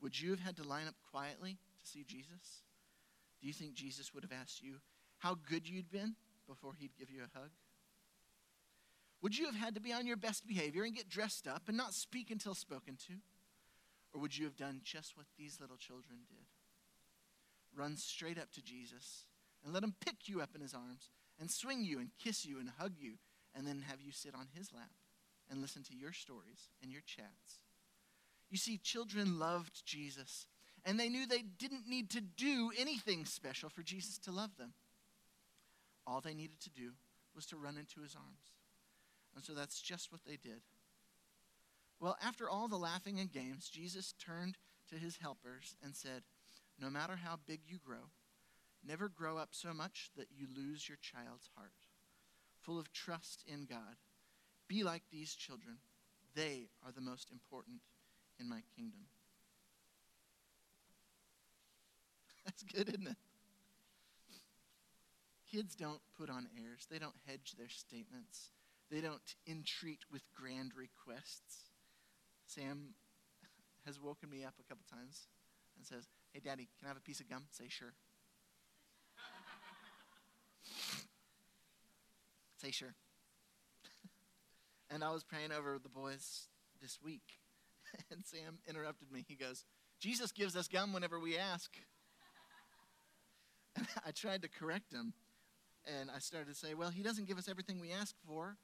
Would 0.00 0.20
you 0.20 0.30
have 0.30 0.40
had 0.40 0.56
to 0.58 0.62
line 0.62 0.86
up 0.86 0.94
quietly 1.10 1.58
to 1.80 1.90
see 1.90 2.04
Jesus? 2.04 2.62
Do 3.40 3.48
you 3.48 3.52
think 3.52 3.74
Jesus 3.74 4.14
would 4.14 4.22
have 4.22 4.32
asked 4.32 4.62
you 4.62 4.76
how 5.18 5.38
good 5.48 5.68
you'd 5.68 5.90
been 5.90 6.14
before 6.46 6.74
he'd 6.78 6.96
give 6.96 7.10
you 7.10 7.22
a 7.22 7.38
hug? 7.38 7.50
Would 9.22 9.38
you 9.38 9.46
have 9.46 9.54
had 9.54 9.74
to 9.76 9.80
be 9.80 9.92
on 9.92 10.06
your 10.06 10.16
best 10.16 10.46
behavior 10.46 10.82
and 10.82 10.94
get 10.94 11.08
dressed 11.08 11.46
up 11.46 11.62
and 11.68 11.76
not 11.76 11.94
speak 11.94 12.30
until 12.30 12.54
spoken 12.54 12.96
to? 13.06 13.14
Or 14.12 14.20
would 14.20 14.36
you 14.36 14.44
have 14.44 14.56
done 14.56 14.80
just 14.84 15.16
what 15.16 15.26
these 15.38 15.58
little 15.60 15.76
children 15.76 16.18
did? 16.28 16.44
Run 17.74 17.96
straight 17.96 18.38
up 18.38 18.50
to 18.52 18.62
Jesus 18.62 19.24
and 19.64 19.72
let 19.72 19.84
him 19.84 19.94
pick 20.04 20.28
you 20.28 20.42
up 20.42 20.50
in 20.54 20.60
his 20.60 20.74
arms 20.74 21.10
and 21.40 21.50
swing 21.50 21.84
you 21.84 21.98
and 21.98 22.10
kiss 22.22 22.44
you 22.44 22.58
and 22.58 22.68
hug 22.78 22.92
you 22.98 23.12
and 23.54 23.66
then 23.66 23.84
have 23.88 24.00
you 24.00 24.12
sit 24.12 24.34
on 24.34 24.48
his 24.54 24.72
lap 24.72 24.90
and 25.50 25.60
listen 25.60 25.82
to 25.84 25.94
your 25.94 26.12
stories 26.12 26.68
and 26.82 26.90
your 26.90 27.02
chats. 27.06 27.62
You 28.50 28.58
see, 28.58 28.76
children 28.76 29.38
loved 29.38 29.86
Jesus 29.86 30.46
and 30.84 30.98
they 30.98 31.08
knew 31.08 31.26
they 31.26 31.42
didn't 31.42 31.88
need 31.88 32.10
to 32.10 32.20
do 32.20 32.72
anything 32.76 33.24
special 33.24 33.68
for 33.68 33.82
Jesus 33.82 34.18
to 34.18 34.32
love 34.32 34.56
them. 34.58 34.74
All 36.06 36.20
they 36.20 36.34
needed 36.34 36.60
to 36.62 36.70
do 36.70 36.90
was 37.34 37.46
to 37.46 37.56
run 37.56 37.78
into 37.78 38.02
his 38.02 38.16
arms. 38.16 38.50
And 39.34 39.44
so 39.44 39.52
that's 39.54 39.80
just 39.80 40.12
what 40.12 40.22
they 40.26 40.36
did. 40.36 40.62
Well, 42.00 42.16
after 42.22 42.50
all 42.50 42.68
the 42.68 42.76
laughing 42.76 43.20
and 43.20 43.30
games, 43.30 43.68
Jesus 43.68 44.14
turned 44.18 44.58
to 44.90 44.96
his 44.96 45.18
helpers 45.18 45.76
and 45.82 45.94
said, 45.94 46.22
No 46.80 46.90
matter 46.90 47.16
how 47.16 47.38
big 47.46 47.60
you 47.66 47.78
grow, 47.78 48.10
never 48.86 49.08
grow 49.08 49.38
up 49.38 49.50
so 49.52 49.72
much 49.72 50.10
that 50.16 50.26
you 50.36 50.46
lose 50.54 50.88
your 50.88 50.98
child's 51.00 51.48
heart. 51.56 51.70
Full 52.60 52.78
of 52.78 52.92
trust 52.92 53.44
in 53.46 53.66
God, 53.66 53.96
be 54.68 54.82
like 54.82 55.02
these 55.10 55.34
children. 55.34 55.78
They 56.34 56.70
are 56.84 56.92
the 56.92 57.00
most 57.00 57.30
important 57.30 57.80
in 58.40 58.48
my 58.48 58.62
kingdom. 58.76 59.06
That's 62.44 62.62
good, 62.62 62.88
isn't 62.88 63.06
it? 63.06 63.16
Kids 65.50 65.74
don't 65.76 66.00
put 66.18 66.30
on 66.30 66.48
airs, 66.56 66.86
they 66.90 66.98
don't 66.98 67.14
hedge 67.26 67.54
their 67.58 67.68
statements. 67.68 68.50
They 68.92 69.00
don't 69.00 69.34
entreat 69.48 70.00
with 70.12 70.20
grand 70.34 70.72
requests. 70.76 71.70
Sam 72.46 72.90
has 73.86 73.98
woken 73.98 74.28
me 74.28 74.44
up 74.44 74.52
a 74.60 74.62
couple 74.68 74.84
times 74.90 75.28
and 75.78 75.86
says, 75.86 76.10
Hey, 76.34 76.40
Daddy, 76.44 76.68
can 76.78 76.84
I 76.84 76.88
have 76.88 76.98
a 76.98 77.00
piece 77.00 77.18
of 77.20 77.28
gum? 77.28 77.44
Say, 77.50 77.64
Sure. 77.68 77.94
Say, 82.60 82.70
Sure. 82.70 82.94
and 84.90 85.02
I 85.02 85.10
was 85.10 85.24
praying 85.24 85.52
over 85.52 85.78
the 85.82 85.88
boys 85.88 86.48
this 86.82 86.98
week, 87.02 87.40
and 88.10 88.26
Sam 88.26 88.58
interrupted 88.68 89.10
me. 89.10 89.24
He 89.26 89.36
goes, 89.36 89.64
Jesus 90.00 90.32
gives 90.32 90.54
us 90.54 90.68
gum 90.68 90.92
whenever 90.92 91.18
we 91.18 91.38
ask. 91.38 91.70
And 93.74 93.86
I 94.04 94.10
tried 94.10 94.42
to 94.42 94.48
correct 94.50 94.92
him. 94.92 95.14
And 95.86 96.10
I 96.10 96.18
started 96.18 96.50
to 96.50 96.54
say, 96.54 96.74
well, 96.74 96.90
he 96.90 97.02
doesn't 97.02 97.26
give 97.26 97.38
us 97.38 97.48
everything 97.48 97.80
we 97.80 97.90
ask 97.90 98.14
for. 98.26 98.58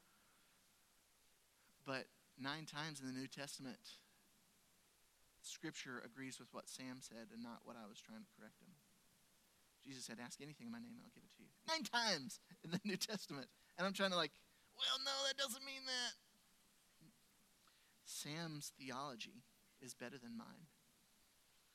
But 1.89 2.05
nine 2.37 2.69
times 2.69 3.01
in 3.01 3.09
the 3.09 3.17
New 3.17 3.33
Testament, 3.33 3.81
Scripture 5.41 6.05
agrees 6.05 6.37
with 6.37 6.53
what 6.53 6.69
Sam 6.69 7.01
said 7.01 7.33
and 7.33 7.41
not 7.41 7.65
what 7.65 7.81
I 7.81 7.89
was 7.89 7.97
trying 7.97 8.21
to 8.21 8.29
correct 8.37 8.61
him. 8.61 8.77
Jesus 9.81 10.05
said, 10.05 10.21
Ask 10.21 10.45
anything 10.45 10.69
in 10.69 10.73
my 10.77 10.85
name, 10.85 11.01
I'll 11.01 11.09
give 11.17 11.25
it 11.25 11.33
to 11.33 11.41
you. 11.41 11.49
Nine 11.65 11.89
times 11.89 12.45
in 12.61 12.77
the 12.77 12.81
New 12.85 13.01
Testament. 13.01 13.49
And 13.81 13.87
I'm 13.89 13.97
trying 13.97 14.13
to, 14.13 14.21
like, 14.21 14.37
well, 14.77 15.01
no, 15.01 15.17
that 15.33 15.41
doesn't 15.41 15.65
mean 15.65 15.81
that. 15.89 16.13
Sam's 18.05 18.73
theology 18.77 19.41
is 19.81 19.95
better 19.95 20.21
than 20.21 20.37
mine. 20.37 20.69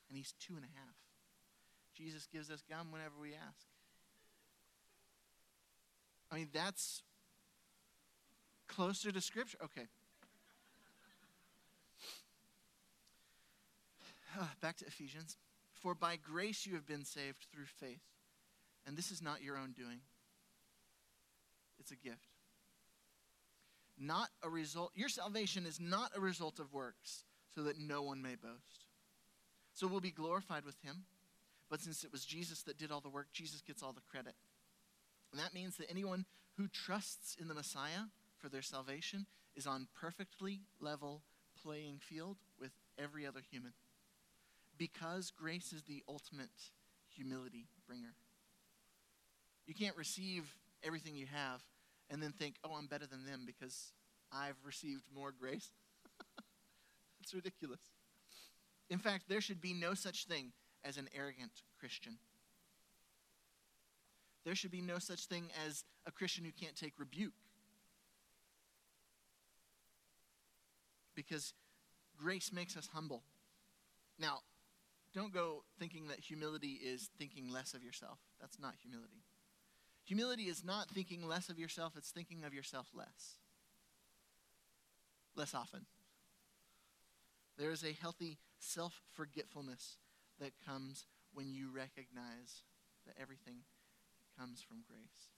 And 0.08 0.16
he's 0.16 0.34
two 0.38 0.54
and 0.54 0.62
a 0.62 0.70
half. 0.78 0.94
Jesus 1.98 2.28
gives 2.30 2.50
us 2.50 2.62
gum 2.62 2.92
whenever 2.92 3.18
we 3.20 3.34
ask. 3.34 3.66
I 6.30 6.36
mean, 6.36 6.50
that's 6.54 7.02
closer 8.68 9.10
to 9.10 9.20
Scripture. 9.20 9.58
Okay. 9.64 9.88
Ah, 14.38 14.52
back 14.60 14.76
to 14.78 14.86
Ephesians. 14.86 15.36
For 15.72 15.94
by 15.94 16.16
grace 16.16 16.66
you 16.66 16.74
have 16.74 16.86
been 16.86 17.04
saved 17.04 17.46
through 17.52 17.66
faith. 17.66 18.02
And 18.86 18.96
this 18.96 19.10
is 19.10 19.22
not 19.22 19.42
your 19.42 19.56
own 19.56 19.72
doing. 19.72 20.00
it's 21.78 21.90
a 21.90 21.96
gift. 21.96 22.28
Not 23.98 24.28
a 24.42 24.48
result, 24.48 24.92
your 24.94 25.08
salvation 25.08 25.66
is 25.66 25.78
not 25.78 26.10
a 26.16 26.20
result 26.20 26.58
of 26.58 26.72
works, 26.72 27.24
so 27.54 27.62
that 27.62 27.78
no 27.78 28.02
one 28.02 28.22
may 28.22 28.34
boast. 28.34 28.86
So 29.72 29.86
we'll 29.86 30.00
be 30.00 30.10
glorified 30.10 30.64
with 30.64 30.80
him, 30.82 31.04
but 31.70 31.80
since 31.80 32.02
it 32.02 32.10
was 32.10 32.24
Jesus 32.24 32.62
that 32.62 32.78
did 32.78 32.90
all 32.90 33.00
the 33.00 33.08
work, 33.08 33.28
Jesus 33.32 33.60
gets 33.60 33.82
all 33.82 33.92
the 33.92 34.00
credit. 34.00 34.34
And 35.30 35.40
that 35.40 35.54
means 35.54 35.76
that 35.76 35.90
anyone 35.90 36.24
who 36.56 36.68
trusts 36.68 37.36
in 37.40 37.48
the 37.48 37.54
Messiah 37.54 38.06
for 38.38 38.48
their 38.48 38.62
salvation 38.62 39.26
is 39.56 39.66
on 39.66 39.88
perfectly 40.00 40.62
level 40.80 41.22
playing 41.62 41.98
field 41.98 42.36
with 42.58 42.72
every 42.98 43.26
other 43.26 43.40
human. 43.48 43.72
Because 44.76 45.30
grace 45.30 45.72
is 45.72 45.82
the 45.82 46.02
ultimate 46.08 46.50
humility 47.08 47.68
bringer. 47.86 48.14
You 49.66 49.74
can't 49.74 49.96
receive 49.96 50.44
everything 50.82 51.16
you 51.16 51.26
have 51.26 51.62
and 52.10 52.22
then 52.22 52.32
think, 52.32 52.56
oh, 52.64 52.74
I'm 52.76 52.86
better 52.86 53.06
than 53.06 53.24
them 53.24 53.44
because 53.46 53.92
I've 54.32 54.56
received 54.64 55.02
more 55.14 55.32
grace. 55.32 55.70
it's 57.22 57.32
ridiculous. 57.32 57.80
In 58.90 58.98
fact, 58.98 59.24
there 59.28 59.40
should 59.40 59.60
be 59.60 59.72
no 59.72 59.94
such 59.94 60.26
thing 60.26 60.52
as 60.84 60.98
an 60.98 61.08
arrogant 61.16 61.62
Christian. 61.78 62.18
There 64.44 64.54
should 64.54 64.70
be 64.70 64.82
no 64.82 64.98
such 64.98 65.26
thing 65.26 65.48
as 65.66 65.84
a 66.06 66.12
Christian 66.12 66.44
who 66.44 66.52
can't 66.52 66.76
take 66.76 66.92
rebuke. 66.98 67.32
Because 71.14 71.54
grace 72.18 72.52
makes 72.52 72.76
us 72.76 72.88
humble. 72.92 73.22
Now, 74.18 74.40
don't 75.14 75.32
go 75.32 75.62
thinking 75.78 76.08
that 76.08 76.18
humility 76.18 76.80
is 76.82 77.08
thinking 77.18 77.48
less 77.48 77.72
of 77.72 77.82
yourself. 77.84 78.18
That's 78.40 78.58
not 78.58 78.74
humility. 78.82 79.22
Humility 80.04 80.44
is 80.44 80.64
not 80.64 80.88
thinking 80.90 81.26
less 81.26 81.48
of 81.48 81.58
yourself, 81.58 81.94
it's 81.96 82.10
thinking 82.10 82.44
of 82.44 82.52
yourself 82.52 82.88
less. 82.92 83.38
Less 85.36 85.54
often. 85.54 85.86
There 87.56 87.70
is 87.70 87.84
a 87.84 87.92
healthy 87.92 88.38
self 88.58 89.00
forgetfulness 89.14 89.96
that 90.40 90.52
comes 90.66 91.06
when 91.32 91.52
you 91.52 91.70
recognize 91.74 92.62
that 93.06 93.14
everything 93.20 93.58
comes 94.38 94.60
from 94.60 94.78
grace. 94.88 95.30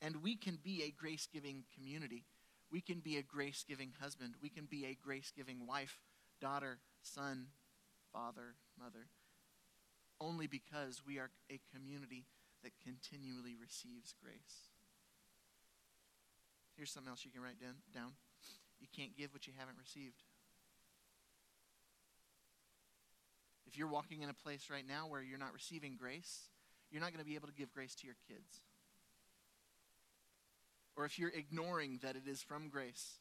And 0.00 0.22
we 0.22 0.36
can 0.36 0.58
be 0.62 0.82
a 0.82 0.90
grace 0.90 1.28
giving 1.32 1.64
community. 1.74 2.24
We 2.70 2.80
can 2.80 3.00
be 3.00 3.18
a 3.18 3.22
grace 3.22 3.64
giving 3.68 3.92
husband. 4.00 4.34
We 4.42 4.48
can 4.48 4.64
be 4.64 4.86
a 4.86 4.98
grace 5.00 5.32
giving 5.34 5.66
wife, 5.66 5.98
daughter, 6.42 6.80
son, 7.02 7.46
father, 8.12 8.56
mother 8.78 9.06
only 10.22 10.46
because 10.46 11.02
we 11.06 11.18
are 11.18 11.30
a 11.50 11.58
community 11.74 12.26
that 12.62 12.70
continually 12.82 13.56
receives 13.60 14.14
grace. 14.22 14.70
Here's 16.76 16.90
something 16.90 17.10
else 17.10 17.24
you 17.24 17.30
can 17.32 17.42
write 17.42 17.58
down. 17.60 18.12
You 18.80 18.86
can't 18.96 19.16
give 19.16 19.32
what 19.32 19.46
you 19.46 19.52
haven't 19.58 19.76
received. 19.78 20.22
If 23.66 23.76
you're 23.76 23.88
walking 23.88 24.22
in 24.22 24.28
a 24.28 24.34
place 24.34 24.68
right 24.70 24.86
now 24.86 25.06
where 25.08 25.22
you're 25.22 25.38
not 25.38 25.52
receiving 25.52 25.96
grace, 25.96 26.50
you're 26.90 27.00
not 27.00 27.12
going 27.12 27.24
to 27.24 27.28
be 27.28 27.34
able 27.34 27.48
to 27.48 27.54
give 27.54 27.72
grace 27.72 27.94
to 27.96 28.06
your 28.06 28.16
kids. 28.28 28.60
Or 30.96 31.04
if 31.04 31.18
you're 31.18 31.30
ignoring 31.34 32.00
that 32.02 32.16
it 32.16 32.28
is 32.28 32.42
from 32.42 32.68
grace, 32.68 33.18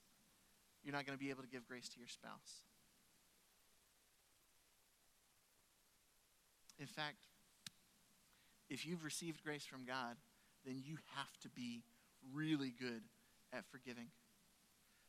you're 0.84 0.94
not 0.94 1.06
going 1.06 1.18
to 1.18 1.24
be 1.24 1.30
able 1.30 1.44
to 1.44 1.50
give 1.50 1.68
grace 1.68 1.88
to 1.90 2.00
your 2.00 2.10
spouse. 2.10 2.71
In 6.82 6.88
fact, 6.88 7.28
if 8.68 8.88
you've 8.88 9.04
received 9.04 9.44
grace 9.44 9.64
from 9.64 9.86
God, 9.86 10.18
then 10.66 10.82
you 10.84 10.98
have 11.16 11.38
to 11.44 11.50
be 11.50 11.84
really 12.34 12.74
good 12.78 13.04
at 13.54 13.66
forgiving. 13.66 14.08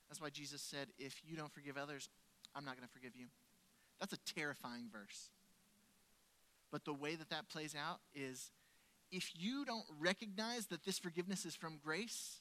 That's 0.09 0.21
why 0.21 0.29
Jesus 0.29 0.61
said, 0.61 0.89
If 0.99 1.23
you 1.27 1.35
don't 1.35 1.51
forgive 1.51 1.79
others, 1.79 2.11
I'm 2.55 2.67
not 2.67 2.77
going 2.77 2.87
to 2.87 2.93
forgive 2.93 3.17
you. 3.17 3.27
That's 4.01 4.13
a 4.13 4.19
terrifying 4.35 4.91
verse. 4.93 5.31
But 6.71 6.85
the 6.85 6.93
way 6.93 7.15
that 7.15 7.31
that 7.31 7.49
plays 7.49 7.75
out 7.75 8.01
is 8.15 8.51
if 9.11 9.31
you 9.35 9.65
don't 9.65 9.85
recognize 9.99 10.67
that 10.67 10.85
this 10.85 10.99
forgiveness 10.99 11.47
is 11.47 11.55
from 11.55 11.79
grace, 11.83 12.41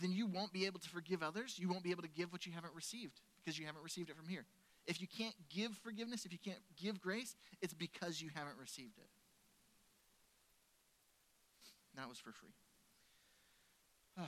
then 0.00 0.12
you 0.12 0.26
won't 0.26 0.52
be 0.52 0.66
able 0.66 0.80
to 0.80 0.88
forgive 0.90 1.22
others. 1.22 1.58
You 1.58 1.68
won't 1.68 1.84
be 1.84 1.90
able 1.90 2.02
to 2.02 2.08
give 2.08 2.32
what 2.32 2.44
you 2.44 2.52
haven't 2.52 2.74
received 2.74 3.20
because 3.42 3.58
you 3.58 3.64
haven't 3.64 3.82
received 3.82 4.10
it 4.10 4.16
from 4.16 4.26
here. 4.26 4.44
If 4.86 5.00
you 5.00 5.06
can't 5.06 5.34
give 5.48 5.72
forgiveness, 5.78 6.24
if 6.24 6.32
you 6.32 6.38
can't 6.38 6.58
give 6.76 7.00
grace, 7.00 7.36
it's 7.60 7.74
because 7.74 8.20
you 8.20 8.30
haven't 8.34 8.56
received 8.58 8.98
it. 8.98 9.08
That 11.96 12.08
was 12.08 12.18
for 12.18 12.32
free. 12.32 12.48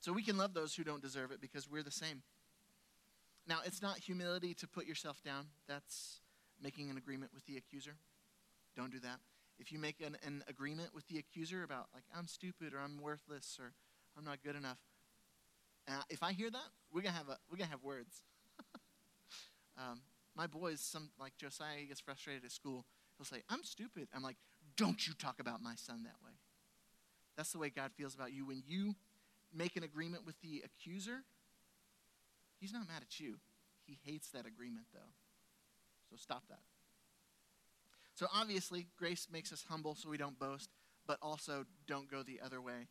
so 0.00 0.12
we 0.12 0.22
can 0.22 0.36
love 0.36 0.54
those 0.54 0.74
who 0.74 0.84
don't 0.84 1.02
deserve 1.02 1.32
it 1.32 1.40
because 1.40 1.68
we're 1.68 1.82
the 1.82 1.90
same. 1.90 2.22
Now, 3.46 3.58
it's 3.64 3.82
not 3.82 3.98
humility 3.98 4.54
to 4.54 4.68
put 4.68 4.86
yourself 4.86 5.22
down. 5.24 5.46
That's 5.66 6.20
making 6.62 6.90
an 6.90 6.96
agreement 6.96 7.32
with 7.34 7.44
the 7.46 7.56
accuser. 7.56 7.96
Don't 8.76 8.92
do 8.92 9.00
that. 9.00 9.18
If 9.58 9.72
you 9.72 9.78
make 9.78 10.00
an, 10.00 10.16
an 10.24 10.44
agreement 10.48 10.94
with 10.94 11.06
the 11.08 11.18
accuser 11.18 11.62
about, 11.62 11.86
like, 11.92 12.04
I'm 12.16 12.28
stupid 12.28 12.72
or 12.72 12.78
I'm 12.78 13.00
worthless 13.00 13.58
or 13.60 13.72
I'm 14.16 14.24
not 14.24 14.42
good 14.42 14.56
enough, 14.56 14.78
uh, 15.88 16.02
if 16.10 16.22
I 16.22 16.32
hear 16.32 16.50
that, 16.50 16.68
we're 16.92 17.02
gonna 17.02 17.16
have 17.16 17.28
a 17.28 17.38
we're 17.50 17.56
gonna 17.56 17.70
have 17.70 17.82
words. 17.82 18.22
um, 19.78 20.00
my 20.36 20.46
boys, 20.46 20.80
some 20.80 21.10
like 21.18 21.36
Josiah, 21.36 21.84
gets 21.88 22.00
frustrated 22.00 22.44
at 22.44 22.52
school. 22.52 22.84
He'll 23.18 23.24
say, 23.24 23.42
"I'm 23.48 23.64
stupid." 23.64 24.08
I'm 24.14 24.22
like, 24.22 24.36
"Don't 24.76 25.06
you 25.06 25.14
talk 25.14 25.40
about 25.40 25.62
my 25.62 25.74
son 25.74 26.04
that 26.04 26.16
way." 26.24 26.32
That's 27.36 27.52
the 27.52 27.58
way 27.58 27.70
God 27.70 27.92
feels 27.96 28.14
about 28.14 28.32
you 28.32 28.46
when 28.46 28.62
you 28.66 28.94
make 29.52 29.76
an 29.76 29.82
agreement 29.82 30.26
with 30.26 30.40
the 30.40 30.62
accuser. 30.64 31.24
He's 32.60 32.72
not 32.72 32.86
mad 32.86 33.02
at 33.02 33.18
you. 33.18 33.38
He 33.84 33.98
hates 34.04 34.28
that 34.30 34.46
agreement, 34.46 34.86
though. 34.92 35.12
So 36.10 36.16
stop 36.16 36.44
that. 36.48 36.60
So 38.14 38.26
obviously, 38.34 38.86
grace 38.96 39.26
makes 39.32 39.52
us 39.52 39.64
humble 39.68 39.94
so 39.94 40.08
we 40.08 40.18
don't 40.18 40.38
boast, 40.38 40.70
but 41.06 41.18
also 41.22 41.64
don't 41.86 42.10
go 42.10 42.22
the 42.22 42.40
other 42.44 42.60
way 42.60 42.88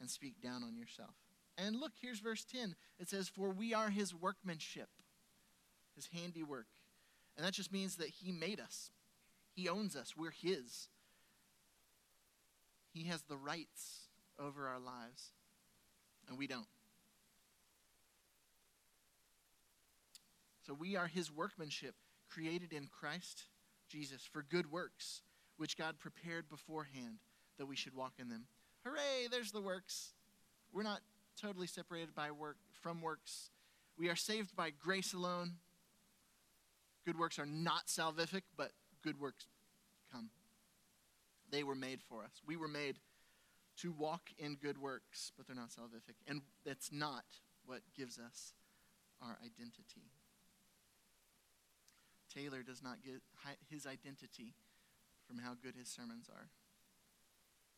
and 0.00 0.10
speak 0.10 0.40
down 0.42 0.64
on 0.64 0.76
yourself. 0.76 1.14
And 1.58 1.76
look, 1.76 1.92
here's 2.00 2.20
verse 2.20 2.44
10. 2.44 2.74
It 2.98 3.08
says, 3.08 3.28
For 3.28 3.50
we 3.50 3.74
are 3.74 3.90
his 3.90 4.14
workmanship, 4.14 4.88
his 5.94 6.08
handiwork. 6.12 6.66
And 7.36 7.46
that 7.46 7.54
just 7.54 7.72
means 7.72 7.96
that 7.96 8.08
he 8.08 8.32
made 8.32 8.60
us, 8.60 8.90
he 9.54 9.68
owns 9.68 9.96
us, 9.96 10.14
we're 10.16 10.30
his. 10.30 10.88
He 12.92 13.04
has 13.04 13.22
the 13.22 13.36
rights 13.36 14.08
over 14.38 14.66
our 14.66 14.78
lives, 14.78 15.32
and 16.28 16.36
we 16.36 16.46
don't. 16.46 16.66
So 20.66 20.74
we 20.74 20.96
are 20.96 21.06
his 21.06 21.30
workmanship, 21.30 21.94
created 22.28 22.72
in 22.72 22.86
Christ 22.86 23.44
Jesus 23.88 24.22
for 24.30 24.42
good 24.42 24.70
works, 24.70 25.22
which 25.56 25.76
God 25.76 25.98
prepared 25.98 26.48
beforehand 26.48 27.18
that 27.58 27.66
we 27.66 27.76
should 27.76 27.94
walk 27.94 28.14
in 28.18 28.28
them. 28.28 28.44
Hooray, 28.84 29.28
there's 29.30 29.52
the 29.52 29.60
works. 29.60 30.12
We're 30.72 30.82
not 30.82 31.00
totally 31.40 31.66
separated 31.66 32.14
by 32.14 32.30
work 32.30 32.56
from 32.80 33.00
works. 33.00 33.50
We 33.98 34.08
are 34.08 34.16
saved 34.16 34.56
by 34.56 34.70
grace 34.70 35.12
alone. 35.12 35.52
Good 37.04 37.18
works 37.18 37.38
are 37.38 37.46
not 37.46 37.86
salvific, 37.86 38.42
but 38.56 38.72
good 39.02 39.20
works 39.20 39.46
come. 40.12 40.30
They 41.50 41.62
were 41.62 41.74
made 41.74 42.00
for 42.08 42.22
us. 42.24 42.40
We 42.46 42.56
were 42.56 42.68
made 42.68 42.98
to 43.78 43.92
walk 43.92 44.30
in 44.38 44.56
good 44.56 44.78
works, 44.78 45.32
but 45.36 45.46
they're 45.46 45.56
not 45.56 45.70
salvific. 45.70 46.14
And 46.26 46.42
that's 46.64 46.92
not 46.92 47.24
what 47.66 47.80
gives 47.96 48.18
us 48.18 48.54
our 49.20 49.38
identity. 49.44 50.10
Taylor 52.34 52.62
does 52.62 52.82
not 52.82 53.02
get 53.04 53.20
his 53.68 53.86
identity 53.86 54.54
from 55.26 55.38
how 55.38 55.54
good 55.62 55.74
his 55.76 55.88
sermons 55.88 56.28
are. 56.32 56.48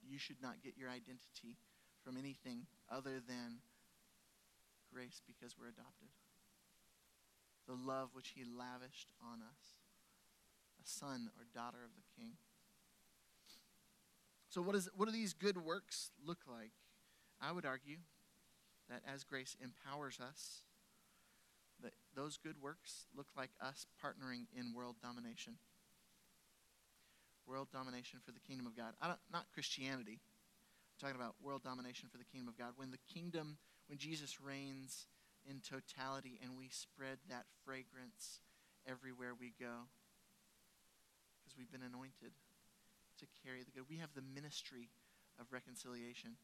You 0.09 0.19
should 0.19 0.41
not 0.43 0.63
get 0.63 0.77
your 0.77 0.91
identity 0.91 1.57
from 2.05 2.17
anything 2.17 2.67
other 2.95 3.21
than 3.27 3.59
grace 4.93 5.21
because 5.27 5.57
we're 5.59 5.69
adopted. 5.69 6.09
The 7.67 7.75
love 7.75 8.11
which 8.13 8.33
he 8.37 8.45
lavished 8.45 9.09
on 9.21 9.41
us, 9.41 9.75
a 10.79 10.87
son 10.87 11.31
or 11.37 11.47
daughter 11.53 11.83
of 11.83 11.91
the 11.97 12.07
king. 12.17 12.35
So, 14.49 14.63
what, 14.63 14.77
is, 14.77 14.89
what 14.95 15.07
do 15.07 15.13
these 15.13 15.33
good 15.33 15.59
works 15.59 16.13
look 16.25 16.39
like? 16.47 16.71
I 17.41 17.51
would 17.51 17.67
argue 17.67 17.99
that 18.89 19.03
as 19.13 19.25
grace 19.25 19.57
empowers 19.61 20.21
us, 20.21 20.63
that 21.83 21.95
those 22.15 22.37
good 22.37 22.63
works 22.63 23.07
look 23.17 23.27
like 23.37 23.51
us 23.61 23.87
partnering 24.03 24.47
in 24.57 24.73
world 24.73 24.97
domination. 25.03 25.55
World 27.47 27.69
domination 27.73 28.21
for 28.25 28.31
the 28.31 28.41
kingdom 28.41 28.67
of 28.67 28.77
God. 28.77 28.95
I 29.03 29.09
don't, 29.09 29.19
not 29.33 29.47
Christianity, 29.53 30.21
talking 31.01 31.17
about 31.17 31.35
world 31.43 31.63
domination 31.63 32.09
for 32.11 32.19
the 32.19 32.25
kingdom 32.25 32.49
of 32.49 32.59
God. 32.59 32.73
When 32.77 32.91
the 32.91 33.03
kingdom, 33.13 33.59
when 33.89 33.99
Jesus 33.99 34.41
reigns 34.41 35.07
in 35.49 35.61
totality 35.61 36.39
and 36.43 36.57
we 36.57 36.69
spread 36.69 37.19
that 37.29 37.45
fragrance 37.65 38.41
everywhere 38.89 39.33
we 39.39 39.53
go 39.59 39.89
because 41.41 41.57
we've 41.59 41.71
been 41.71 41.85
anointed 41.85 42.33
to 43.19 43.27
carry 43.45 43.63
the 43.63 43.71
good. 43.71 43.85
We 43.89 43.99
have 43.99 44.11
the 44.15 44.23
ministry 44.35 44.89
of 45.41 45.53
reconciliation. 45.53 46.37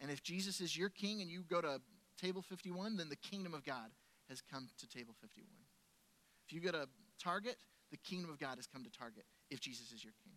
And 0.00 0.10
if 0.10 0.22
Jesus 0.22 0.60
is 0.60 0.76
your 0.76 0.88
king 0.88 1.22
and 1.22 1.30
you 1.30 1.44
go 1.48 1.60
to 1.60 1.80
table 2.20 2.42
51, 2.42 2.96
then 2.96 3.08
the 3.08 3.16
kingdom 3.16 3.54
of 3.54 3.64
God 3.64 3.90
has 4.28 4.40
come 4.40 4.68
to 4.78 4.88
table 4.88 5.14
51. 5.20 5.46
If 6.46 6.52
you 6.52 6.60
go 6.60 6.72
to 6.72 6.88
Target, 7.22 7.56
the 7.90 7.96
kingdom 7.96 8.30
of 8.30 8.38
God 8.38 8.56
has 8.56 8.66
come 8.66 8.84
to 8.84 8.90
Target 8.90 9.24
if 9.50 9.60
Jesus 9.60 9.92
is 9.92 10.02
your 10.02 10.14
king. 10.24 10.34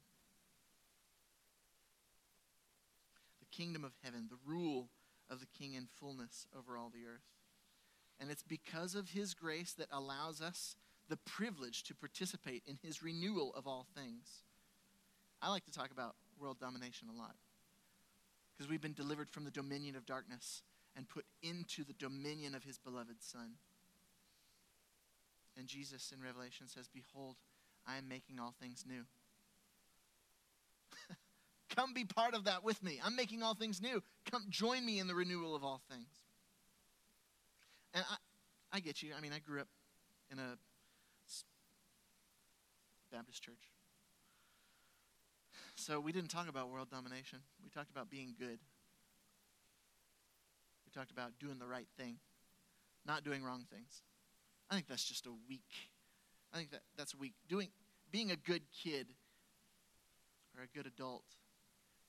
Kingdom 3.56 3.84
of 3.84 3.94
heaven, 4.04 4.28
the 4.30 4.52
rule 4.52 4.90
of 5.30 5.40
the 5.40 5.48
king 5.58 5.74
in 5.74 5.88
fullness 6.00 6.48
over 6.58 6.78
all 6.78 6.90
the 6.90 7.06
earth. 7.08 7.26
And 8.20 8.32
it's 8.32 8.44
because 8.44 8.96
of 8.96 9.10
his 9.10 9.34
grace 9.34 9.74
that 9.74 9.88
allows 9.92 10.42
us 10.42 10.76
the 11.10 11.18
privilege 11.18 11.84
to 11.84 11.96
participate 11.96 12.64
in 12.66 12.78
his 12.82 13.04
renewal 13.04 13.54
of 13.56 13.68
all 13.68 13.86
things. 13.96 14.44
I 15.42 15.50
like 15.50 15.66
to 15.66 15.72
talk 15.72 15.92
about 15.92 16.16
world 16.40 16.60
domination 16.60 17.08
a 17.10 17.18
lot 17.18 17.36
because 18.56 18.70
we've 18.70 18.82
been 18.82 18.94
delivered 18.94 19.30
from 19.30 19.44
the 19.44 19.52
dominion 19.52 19.96
of 19.96 20.06
darkness 20.06 20.64
and 20.96 21.08
put 21.10 21.26
into 21.44 21.84
the 21.84 21.94
dominion 21.94 22.56
of 22.56 22.64
his 22.64 22.78
beloved 22.78 23.22
Son. 23.22 23.52
And 25.58 25.68
Jesus 25.68 26.14
in 26.16 26.24
Revelation 26.24 26.68
says, 26.68 26.90
Behold, 26.94 27.36
I 27.88 27.98
am 27.98 28.08
making 28.08 28.40
all 28.40 28.54
things 28.60 28.86
new. 28.88 29.04
Come 31.76 31.94
be 31.94 32.06
part 32.06 32.34
of 32.34 32.46
that 32.46 32.64
with 32.64 32.82
me. 32.82 33.00
I'm 33.04 33.16
making 33.16 33.44
all 33.44 33.54
things 33.54 33.82
new. 33.82 34.02
Come 34.32 34.46
join 34.50 34.86
me 34.86 35.00
in 35.00 35.08
the 35.08 35.16
renewal 35.16 35.56
of 35.56 35.64
all 35.64 35.82
things. 35.90 36.08
And 37.94 38.04
I, 38.10 38.78
I 38.78 38.80
get 38.80 39.04
you. 39.04 39.12
I 39.18 39.22
mean, 39.22 39.32
I 39.34 39.40
grew 39.40 39.60
up 39.62 39.68
in 40.32 40.40
a 40.40 40.58
Baptist 43.12 43.44
church. 43.44 43.72
So 45.76 46.00
we 46.00 46.12
didn't 46.12 46.30
talk 46.30 46.50
about 46.50 46.70
world 46.70 46.90
domination. 46.90 47.40
We 47.64 47.70
talked 47.70 47.92
about 47.92 48.10
being 48.10 48.34
good. 48.38 48.60
We 50.86 50.92
talked 50.94 51.12
about 51.12 51.32
doing 51.40 51.60
the 51.60 51.68
right 51.68 51.88
thing, 51.98 52.18
not 53.06 53.24
doing 53.24 53.44
wrong 53.44 53.66
things. 53.72 54.02
I 54.70 54.76
think 54.76 54.88
that's 54.88 55.04
just 55.04 55.26
a 55.28 55.32
weak. 55.48 55.62
I 56.54 56.58
think 56.58 56.72
that 56.72 56.82
that's 56.98 57.14
weak. 57.14 57.34
Doing 57.50 57.68
being 58.12 58.32
a 58.32 58.36
good 58.36 58.62
kid 58.84 59.08
or 60.58 60.64
a 60.64 60.68
good 60.68 60.88
adult, 60.88 61.26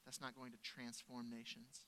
that's 0.07 0.21
not 0.21 0.35
going 0.37 0.53
to 0.53 0.59
transform 0.63 1.29
nations. 1.29 1.81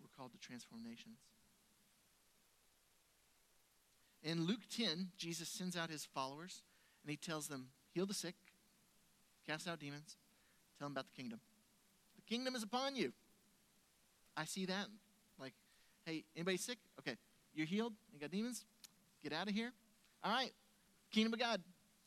We're 0.00 0.14
called 0.14 0.32
to 0.32 0.38
transform 0.38 0.82
nations. 0.82 1.16
In 4.22 4.46
Luke 4.46 4.60
10, 4.76 5.08
Jesus 5.16 5.48
sends 5.48 5.76
out 5.76 5.90
his 5.90 6.04
followers 6.04 6.62
and 7.02 7.10
he 7.10 7.16
tells 7.16 7.48
them, 7.48 7.68
Heal 7.94 8.04
the 8.04 8.14
sick, 8.14 8.34
cast 9.46 9.66
out 9.66 9.80
demons, 9.80 10.16
tell 10.78 10.86
them 10.86 10.92
about 10.92 11.06
the 11.06 11.16
kingdom. 11.16 11.40
The 12.16 12.22
kingdom 12.22 12.54
is 12.54 12.62
upon 12.62 12.94
you. 12.94 13.12
I 14.36 14.44
see 14.44 14.66
that. 14.66 14.86
Like, 15.40 15.54
hey, 16.04 16.24
anybody 16.36 16.58
sick? 16.58 16.78
Okay, 17.00 17.16
you're 17.54 17.66
healed. 17.66 17.94
You 18.12 18.20
got 18.20 18.30
demons? 18.30 18.66
Get 19.22 19.32
out 19.32 19.48
of 19.48 19.54
here. 19.54 19.72
All 20.22 20.32
right, 20.32 20.52
kingdom 21.10 21.32
of 21.32 21.40
God. 21.40 21.62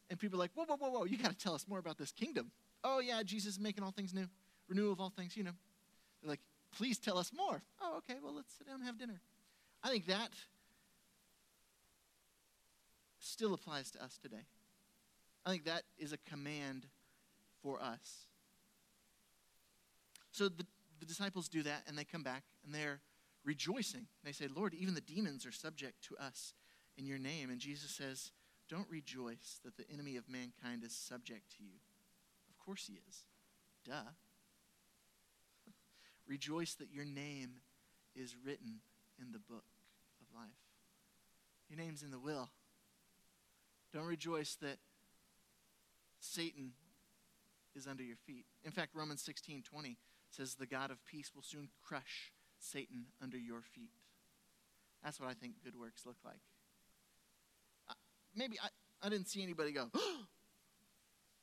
And 0.09 0.19
people 0.19 0.37
are 0.37 0.43
like, 0.43 0.51
whoa, 0.53 0.65
whoa, 0.65 0.75
whoa, 0.75 0.89
whoa, 0.89 1.03
you 1.05 1.17
got 1.17 1.31
to 1.31 1.37
tell 1.37 1.55
us 1.55 1.65
more 1.67 1.79
about 1.79 1.97
this 1.97 2.11
kingdom. 2.11 2.51
Oh, 2.83 2.99
yeah, 2.99 3.21
Jesus 3.23 3.53
is 3.53 3.59
making 3.59 3.83
all 3.83 3.91
things 3.91 4.13
new, 4.13 4.27
renewal 4.67 4.91
of 4.91 4.99
all 4.99 5.09
things, 5.09 5.37
you 5.37 5.43
know. 5.43 5.51
They're 6.21 6.29
like, 6.29 6.39
please 6.75 6.97
tell 6.97 7.17
us 7.17 7.31
more. 7.35 7.61
Oh, 7.81 7.97
okay, 7.97 8.19
well, 8.23 8.33
let's 8.35 8.53
sit 8.57 8.67
down 8.67 8.77
and 8.77 8.85
have 8.85 8.97
dinner. 8.97 9.21
I 9.83 9.89
think 9.89 10.07
that 10.07 10.31
still 13.19 13.53
applies 13.53 13.91
to 13.91 14.03
us 14.03 14.17
today. 14.17 14.45
I 15.45 15.51
think 15.51 15.65
that 15.65 15.83
is 15.97 16.13
a 16.13 16.17
command 16.17 16.85
for 17.61 17.81
us. 17.81 18.27
So 20.31 20.49
the, 20.49 20.65
the 20.99 21.05
disciples 21.05 21.47
do 21.47 21.63
that, 21.63 21.83
and 21.87 21.97
they 21.97 22.03
come 22.03 22.23
back, 22.23 22.43
and 22.65 22.73
they're 22.73 22.99
rejoicing. 23.43 24.07
They 24.23 24.31
say, 24.31 24.47
Lord, 24.53 24.73
even 24.73 24.93
the 24.93 25.01
demons 25.01 25.45
are 25.45 25.51
subject 25.51 26.03
to 26.05 26.17
us 26.17 26.53
in 26.97 27.05
your 27.05 27.19
name. 27.19 27.49
And 27.49 27.59
Jesus 27.59 27.91
says, 27.91 28.31
Don't 28.69 28.89
rejoice 28.89 29.59
that 29.63 29.77
the 29.77 29.89
enemy 29.91 30.17
of 30.17 30.29
mankind 30.29 30.83
is 30.83 30.93
subject 30.93 31.51
to 31.57 31.63
you. 31.63 31.79
Of 32.61 32.65
course 32.65 32.85
he 32.87 33.01
is. 33.09 33.25
Duh. 33.85 34.11
rejoice 36.27 36.75
that 36.75 36.91
your 36.91 37.05
name 37.05 37.61
is 38.15 38.35
written 38.45 38.81
in 39.19 39.31
the 39.31 39.39
book 39.39 39.65
of 40.21 40.27
life. 40.35 40.51
Your 41.69 41.79
name's 41.79 42.03
in 42.03 42.11
the 42.11 42.19
will. 42.19 42.51
Don't 43.91 44.05
rejoice 44.05 44.55
that 44.61 44.77
Satan 46.19 46.73
is 47.75 47.87
under 47.87 48.03
your 48.03 48.17
feet. 48.27 48.45
In 48.63 48.71
fact, 48.71 48.93
Romans 48.93 49.23
16 49.23 49.63
20 49.63 49.97
says, 50.29 50.55
The 50.55 50.67
God 50.67 50.91
of 50.91 51.03
peace 51.05 51.31
will 51.33 51.41
soon 51.41 51.69
crush 51.81 52.31
Satan 52.59 53.05
under 53.21 53.37
your 53.37 53.61
feet. 53.61 53.91
That's 55.03 55.19
what 55.19 55.29
I 55.29 55.33
think 55.33 55.63
good 55.63 55.75
works 55.75 56.05
look 56.05 56.17
like. 56.23 56.41
Maybe 58.35 58.57
I, 58.63 58.67
I 59.05 59.09
didn't 59.09 59.27
see 59.27 59.41
anybody 59.41 59.71
go, 59.71 59.89
oh, 59.95 60.25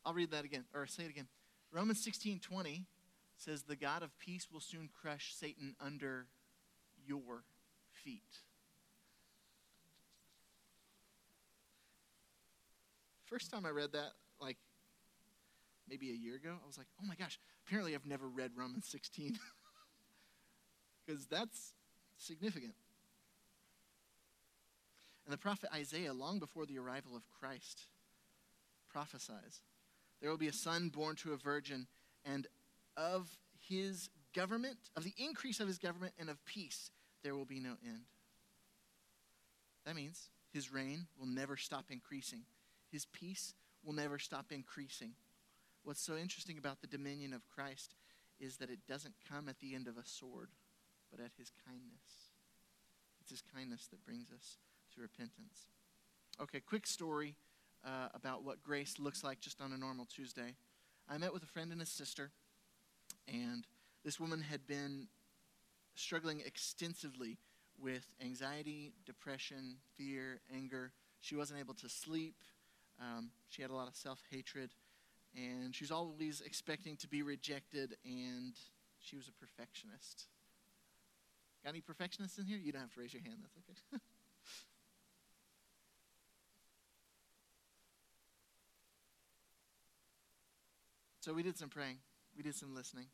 I'll 0.09 0.15
read 0.15 0.31
that 0.31 0.47
again, 0.47 0.65
or 0.73 0.87
say 0.87 1.03
it 1.03 1.11
again. 1.11 1.29
Romans 1.71 2.03
16 2.03 2.41
20 2.41 2.87
says, 3.37 3.65
The 3.65 3.77
God 3.77 4.03
of 4.03 4.19
peace 4.19 4.49
will 4.51 4.59
soon 4.59 4.89
crush 4.99 5.35
Satan 5.35 5.77
under 5.85 6.25
your 7.07 7.45
feet. 7.93 8.23
First 13.27 13.51
time 13.51 13.67
I 13.67 13.69
read 13.69 13.93
that, 13.93 14.13
like 14.41 14.57
maybe 15.91 16.09
a 16.09 16.15
year 16.15 16.37
ago, 16.37 16.55
I 16.55 16.67
was 16.67 16.79
like, 16.79 16.87
oh 17.03 17.07
my 17.07 17.15
gosh, 17.15 17.39
apparently 17.67 17.95
I've 17.95 18.07
never 18.07 18.29
read 18.29 18.53
Romans 18.57 18.87
16. 18.89 19.39
Because 21.07 21.25
that's 21.25 21.73
significant. 22.19 22.75
And 25.25 25.33
the 25.33 25.39
prophet 25.39 25.71
Isaiah, 25.75 26.13
long 26.13 26.39
before 26.39 26.67
the 26.67 26.79
arrival 26.79 27.17
of 27.17 27.23
Christ, 27.41 27.87
prophesies 28.91 29.63
there 30.21 30.31
will 30.31 30.39
be 30.39 30.49
a 30.49 30.53
son 30.53 30.89
born 30.89 31.17
to 31.17 31.33
a 31.33 31.37
virgin, 31.37 31.87
and 32.25 32.47
of 32.97 33.29
his 33.69 34.11
government, 34.35 34.79
of 34.97 35.05
the 35.05 35.15
increase 35.17 35.61
of 35.61 35.67
his 35.67 35.79
government 35.79 36.13
and 36.19 36.29
of 36.29 36.45
peace, 36.45 36.91
there 37.23 37.35
will 37.35 37.45
be 37.45 37.61
no 37.61 37.75
end. 37.85 38.03
That 39.85 39.97
means 39.97 40.29
his 40.53 40.73
reign 40.73 41.07
will 41.19 41.27
never 41.27 41.57
stop 41.57 41.87
increasing 41.91 42.43
his 42.91 43.07
peace 43.07 43.55
will 43.85 43.93
never 43.93 44.19
stop 44.19 44.47
increasing. 44.51 45.13
What's 45.85 46.03
so 46.03 46.17
interesting 46.17 46.59
about 46.59 46.81
the 46.81 46.87
dominion 46.87 47.33
of 47.33 47.49
Christ 47.49 47.95
is 48.41 48.57
that 48.59 48.71
it 48.71 48.87
doesn't 48.89 49.15
come 49.31 49.49
at 49.49 49.59
the 49.61 49.75
end 49.75 49.89
of 49.89 49.97
a 49.97 50.05
sword, 50.05 50.51
but 51.11 51.21
at 51.21 51.33
his 51.39 51.51
kindness. 51.67 52.33
It's 53.21 53.31
his 53.31 53.43
kindness 53.55 53.89
that 53.89 54.05
brings 54.05 54.31
us 54.31 54.59
to 54.95 55.01
repentance. 55.01 55.71
Okay, 56.41 56.61
quick 56.61 56.87
story 56.87 57.35
uh, 57.85 58.09
about 58.15 58.45
what 58.45 58.63
grace 58.63 58.95
looks 58.99 59.23
like 59.25 59.41
just 59.41 59.61
on 59.61 59.73
a 59.73 59.77
normal 59.77 60.07
Tuesday. 60.07 60.55
I 61.09 61.19
met 61.19 61.33
with 61.33 61.43
a 61.43 61.47
friend 61.47 61.73
and 61.73 61.81
a 61.81 61.87
sister, 61.87 62.31
and 63.27 63.67
this 64.05 64.21
woman 64.21 64.41
had 64.41 64.67
been 64.67 65.09
struggling 65.95 66.41
extensively 66.45 67.39
with 67.81 68.07
anxiety, 68.23 68.93
depression, 69.07 69.77
fear, 69.97 70.41
anger. 70.55 70.93
She 71.21 71.37
wasn't 71.37 71.61
able 71.61 71.75
to 71.75 71.89
sleep. 71.89 72.37
Um, 73.01 73.31
she 73.49 73.63
had 73.63 73.71
a 73.71 73.75
lot 73.75 73.89
of 73.89 73.95
self 73.95 74.23
hatred, 74.31 74.71
and 75.35 75.75
she 75.75 75.85
was 75.85 75.91
always 75.91 76.41
expecting 76.41 76.97
to 76.97 77.09
be 77.09 77.23
rejected, 77.23 77.97
and 78.05 78.55
she 79.01 79.17
was 79.17 79.29
a 79.29 79.33
perfectionist. 79.33 80.27
Got 81.65 81.71
any 81.71 81.81
perfectionists 81.81 82.39
in 82.39 82.45
here? 82.45 82.59
You 82.59 82.73
don't 82.73 82.83
have 82.83 82.95
to 82.95 83.01
raise 83.01 83.13
your 83.13 83.23
hand, 83.23 83.39
that's 83.43 83.57
okay. 83.57 84.03
so 91.29 91.35
we 91.35 91.43
did 91.43 91.59
some 91.59 91.69
praying, 91.69 91.99
we 92.39 92.43
did 92.43 92.55
some 92.55 92.75
listening. 92.75 93.05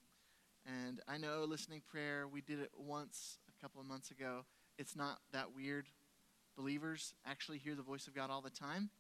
And 0.65 1.01
I 1.09 1.19
know 1.19 1.45
listening 1.49 1.83
prayer, 1.91 2.29
we 2.29 2.43
did 2.43 2.61
it 2.61 2.71
once 2.79 3.39
a 3.49 3.61
couple 3.61 3.81
of 3.81 3.89
months 3.89 4.13
ago. 4.13 4.45
It's 4.79 4.95
not 4.95 5.19
that 5.33 5.53
weird. 5.53 5.87
Believers 6.57 7.15
actually 7.27 7.59
hear 7.59 7.75
the 7.75 7.83
voice 7.83 8.07
of 8.07 8.15
God 8.15 8.31
all 8.31 8.41
the 8.41 8.51
time. 8.51 8.91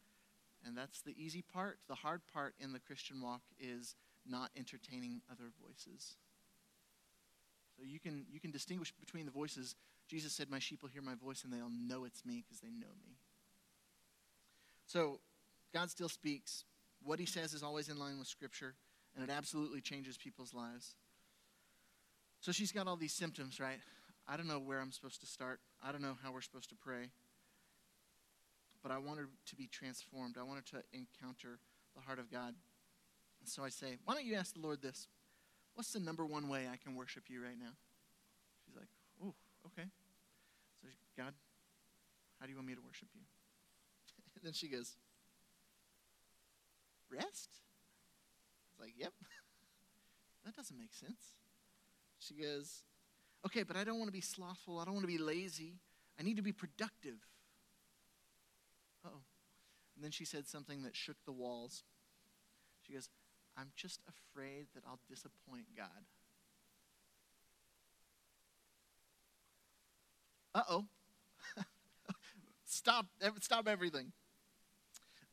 And 0.67 0.77
that's 0.77 1.01
the 1.03 1.15
easy 1.17 1.43
part. 1.43 1.79
The 1.87 1.95
hard 1.95 2.23
part 2.33 2.57
in 2.59 2.73
the 2.73 2.81
Christian 2.81 3.21
walk 3.21 3.43
is 3.57 3.95
not 4.29 4.51
entertaining 4.57 5.21
other 5.31 5.53
voices. 5.65 6.17
So 7.79 7.85
you 7.87 8.01
can, 8.01 8.27
you 8.33 8.41
can 8.41 8.51
distinguish 8.51 8.93
between 8.99 9.27
the 9.27 9.31
voices. 9.31 9.77
Jesus 10.09 10.33
said, 10.33 10.51
My 10.51 10.59
sheep 10.59 10.83
will 10.83 10.91
hear 10.91 11.03
my 11.03 11.15
voice 11.15 11.45
and 11.45 11.53
they'll 11.53 11.71
know 11.71 12.05
it's 12.05 12.27
me 12.27 12.43
because 12.45 12.61
they 12.61 12.71
know 12.71 12.93
me. 13.07 13.15
So 14.87 15.21
God 15.73 15.89
still 15.89 16.09
speaks. 16.09 16.65
What 17.05 17.21
he 17.21 17.27
says 17.27 17.55
is 17.55 17.63
always 17.63 17.89
in 17.89 17.97
line 17.97 18.19
with 18.19 18.27
Scripture, 18.27 18.75
and 19.15 19.29
it 19.29 19.33
absolutely 19.33 19.81
changes 19.81 20.17
people's 20.17 20.55
lives. 20.55 20.95
So 22.41 22.53
she's 22.53 22.73
got 22.73 22.87
all 22.87 22.97
these 22.97 23.13
symptoms, 23.13 23.61
right? 23.61 23.79
I 24.29 24.37
don't 24.37 24.49
know 24.49 24.59
where 24.59 24.81
I'm 24.81 24.93
supposed 24.93 25.21
to 25.21 25.27
start. 25.27 25.61
I 25.83 25.93
don't 25.93 26.03
know 26.03 26.17
how 26.23 26.33
we're 26.33 26.41
supposed 26.43 26.71
to 26.71 26.77
pray 26.77 27.11
but 28.85 28.93
I 28.93 28.99
wanted 28.99 29.27
to 29.47 29.57
be 29.57 29.67
transformed. 29.67 30.37
I 30.39 30.43
wanted 30.43 30.67
to 30.67 30.83
encounter 30.93 31.59
the 31.97 32.03
heart 32.03 32.19
of 32.19 32.31
God. 32.31 32.55
So 33.45 33.65
I 33.65 33.71
say, 33.71 33.97
Why 34.05 34.15
don't 34.15 34.27
you 34.27 34.35
ask 34.35 34.53
the 34.53 34.61
Lord 34.61 34.83
this? 34.83 35.09
What's 35.75 35.93
the 35.93 36.01
number 36.01 36.25
one 36.25 36.49
way 36.49 36.69
I 36.71 36.77
can 36.77 36.95
worship 36.95 37.25
you 37.29 37.43
right 37.43 37.59
now? 37.59 37.73
She's 38.65 38.77
like, 38.77 38.89
Oh, 39.23 39.35
okay. 39.67 39.89
So, 40.83 40.89
God, 41.17 41.33
how 42.39 42.47
do 42.47 42.53
you 42.53 42.57
want 42.57 42.69
me 42.69 42.75
to 42.75 42.81
worship 42.83 43.09
you? 43.15 43.23
and 44.37 44.45
then 44.45 44.53
she 44.53 44.69
goes, 44.69 44.97
Rest? 47.11 47.49
Like, 48.85 48.95
Yep. 48.99 49.13
that 50.45 50.55
doesn't 50.55 50.79
make 50.79 50.93
sense. 50.93 51.37
She 52.19 52.35
goes, 52.35 52.83
Okay, 53.47 53.63
but 53.63 53.77
I 53.77 53.85
don't 53.85 53.99
want 53.99 54.09
to 54.09 54.13
be 54.13 54.21
slothful. 54.21 54.79
I 54.79 54.85
don't 54.85 54.95
want 54.95 55.05
to 55.05 55.13
be 55.13 55.19
lazy. 55.19 55.81
I 56.19 56.23
need 56.23 56.37
to 56.37 56.43
be 56.43 56.53
productive. 56.53 57.19
oh. 59.07 59.23
And 59.95 60.05
then 60.05 60.11
she 60.11 60.25
said 60.25 60.47
something 60.47 60.83
that 60.83 60.95
shook 60.95 61.17
the 61.25 61.33
walls. 61.33 61.83
She 62.83 62.93
goes, 62.93 63.09
I'm 63.57 63.71
just 63.77 64.01
afraid 64.09 64.67
that 64.75 64.83
I'll 64.87 65.01
disappoint 65.09 65.67
God. 65.77 65.87
Uh 70.55 70.63
oh. 70.69 70.85
stop, 72.65 73.07
stop 73.41 73.67
everything. 73.67 74.13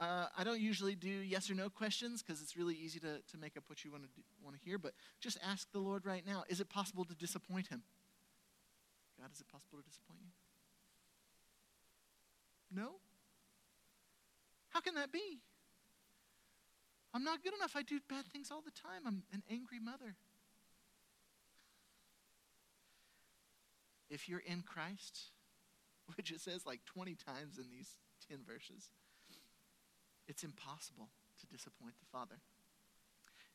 Uh, 0.02 0.26
I 0.36 0.44
don't 0.44 0.60
usually 0.60 0.96
do 0.96 1.08
yes 1.08 1.52
or 1.52 1.54
no 1.54 1.70
questions 1.70 2.24
because 2.24 2.42
it's 2.42 2.58
really 2.58 2.74
easy 2.74 3.00
to, 3.02 3.20
to 3.20 3.38
make 3.38 3.56
up 3.56 3.66
what 3.68 3.86
you 3.86 3.92
want 3.92 4.04
to 4.04 4.10
want 4.44 4.58
to 4.58 4.62
hear. 4.66 4.80
But 4.80 4.94
just 5.20 5.38
ask 5.48 5.72
the 5.72 5.80
Lord 5.80 6.08
right 6.08 6.26
now: 6.26 6.44
Is 6.50 6.60
it 6.60 6.70
possible 6.70 7.06
to 7.06 7.14
disappoint 7.14 7.68
Him? 7.68 7.84
God, 9.20 9.30
is 9.32 9.40
it 9.40 9.48
possible 9.48 9.78
to 9.78 9.84
disappoint 9.88 10.22
you? 10.24 10.32
No. 12.82 12.94
How 14.70 14.80
can 14.80 14.96
that 14.96 15.12
be? 15.12 15.40
I'm 17.14 17.24
not 17.24 17.44
good 17.44 17.54
enough. 17.54 17.76
I 17.76 17.84
do 17.84 18.00
bad 18.10 18.26
things 18.26 18.50
all 18.50 18.62
the 18.62 18.72
time. 18.72 19.04
I'm 19.06 19.22
an 19.32 19.44
angry 19.52 19.80
mother. 19.80 20.16
If 24.10 24.28
you're 24.28 24.40
in 24.40 24.64
Christ, 24.64 25.20
which 26.16 26.32
it 26.32 26.42
says 26.42 26.66
like 26.66 26.80
20 26.86 27.16
times 27.16 27.60
in 27.60 27.66
these 27.70 27.98
10 28.30 28.40
verses, 28.48 28.90
it's 30.28 30.44
impossible 30.44 31.10
to 31.40 31.48
disappoint 31.48 31.94
the 32.00 32.06
Father. 32.12 32.40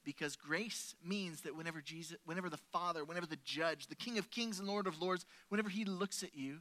Because 0.04 0.36
grace 0.36 0.94
means 1.04 1.40
that 1.40 1.56
whenever 1.56 1.80
Jesus, 1.80 2.16
whenever 2.24 2.48
the 2.48 2.60
Father, 2.72 3.04
whenever 3.04 3.26
the 3.26 3.38
judge, 3.44 3.88
the 3.88 3.96
King 3.96 4.18
of 4.18 4.30
Kings 4.30 4.60
and 4.60 4.68
Lord 4.68 4.86
of 4.86 5.00
Lords, 5.02 5.26
whenever 5.48 5.68
he 5.68 5.84
looks 5.84 6.22
at 6.22 6.36
you, 6.36 6.58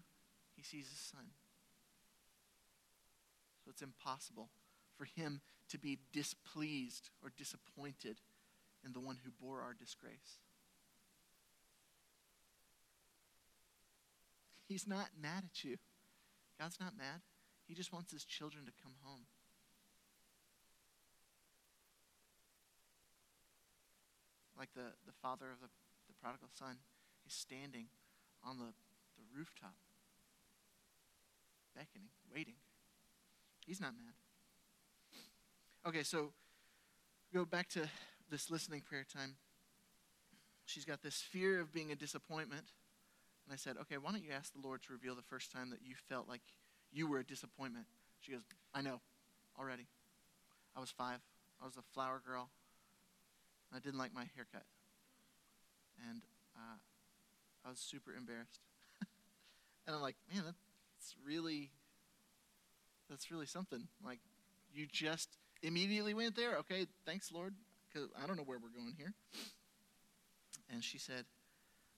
he 0.55 0.63
sees 0.63 0.89
his 0.89 0.99
son. 0.99 1.25
So 3.63 3.69
it's 3.69 3.83
impossible 3.83 4.49
for 4.97 5.05
him 5.05 5.41
to 5.69 5.77
be 5.77 5.99
displeased 6.13 7.09
or 7.23 7.31
disappointed 7.37 8.17
in 8.83 8.93
the 8.93 8.99
one 8.99 9.17
who 9.23 9.31
bore 9.31 9.61
our 9.61 9.73
disgrace. 9.73 10.39
He's 14.67 14.87
not 14.87 15.09
mad 15.21 15.43
at 15.45 15.63
you. 15.63 15.77
God's 16.59 16.79
not 16.79 16.97
mad. 16.97 17.21
He 17.67 17.73
just 17.73 17.93
wants 17.93 18.11
his 18.11 18.23
children 18.23 18.65
to 18.65 18.71
come 18.81 18.93
home. 19.03 19.25
Like 24.57 24.69
the, 24.73 24.93
the 25.05 25.13
father 25.21 25.51
of 25.51 25.59
the, 25.59 25.67
the 26.07 26.13
prodigal 26.21 26.49
son, 26.53 26.77
he's 27.23 27.33
standing 27.33 27.87
on 28.43 28.57
the, 28.57 28.71
the 29.17 29.23
rooftop, 29.37 29.75
beckoning, 31.75 32.09
waiting. 32.33 32.55
He's 33.65 33.81
not 33.81 33.93
mad. 33.97 34.13
Okay, 35.87 36.03
so 36.03 36.31
go 37.33 37.45
back 37.45 37.69
to 37.69 37.81
this 38.29 38.49
listening 38.49 38.81
prayer 38.81 39.05
time. 39.11 39.35
She's 40.65 40.85
got 40.85 41.03
this 41.03 41.21
fear 41.21 41.59
of 41.59 41.71
being 41.71 41.91
a 41.91 41.95
disappointment. 41.95 42.63
And 43.45 43.53
I 43.53 43.57
said, 43.57 43.75
okay, 43.81 43.97
why 43.97 44.11
don't 44.11 44.23
you 44.23 44.31
ask 44.31 44.53
the 44.53 44.65
Lord 44.65 44.81
to 44.83 44.93
reveal 44.93 45.15
the 45.15 45.21
first 45.21 45.51
time 45.51 45.69
that 45.69 45.79
you 45.83 45.93
felt 46.09 46.27
like 46.27 46.41
you 46.91 47.07
were 47.07 47.19
a 47.19 47.23
disappointment? 47.23 47.85
She 48.19 48.31
goes, 48.31 48.41
I 48.73 48.81
know 48.81 49.01
already. 49.59 49.85
I 50.75 50.79
was 50.79 50.89
five. 50.89 51.19
I 51.61 51.65
was 51.65 51.77
a 51.77 51.83
flower 51.93 52.21
girl. 52.25 52.49
I 53.73 53.79
didn't 53.79 53.99
like 53.99 54.13
my 54.13 54.25
haircut. 54.35 54.65
And 56.09 56.21
uh, 56.55 56.77
I 57.65 57.69
was 57.69 57.79
super 57.79 58.13
embarrassed. 58.13 58.59
and 59.87 59.95
I'm 59.95 60.01
like, 60.01 60.15
man, 60.33 60.43
that's 60.45 61.15
really, 61.25 61.71
that's 63.09 63.31
really 63.31 63.45
something. 63.45 63.87
Like, 64.03 64.19
you 64.73 64.87
just 64.91 65.37
immediately 65.63 66.13
went 66.13 66.35
there. 66.35 66.57
Okay, 66.57 66.85
thanks, 67.05 67.31
Lord, 67.31 67.53
because 67.87 68.09
I 68.21 68.27
don't 68.27 68.37
know 68.37 68.43
where 68.43 68.59
we're 68.59 68.77
going 68.77 68.93
here. 68.97 69.13
And 70.71 70.83
she 70.83 70.97
said, 70.97 71.25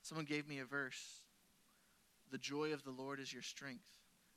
Someone 0.02 0.26
gave 0.26 0.48
me 0.48 0.60
a 0.60 0.66
verse 0.66 1.22
The 2.32 2.38
joy 2.38 2.74
of 2.74 2.84
the 2.84 2.92
Lord 2.92 3.20
is 3.20 3.34
your 3.34 3.42
strength. 3.42 3.84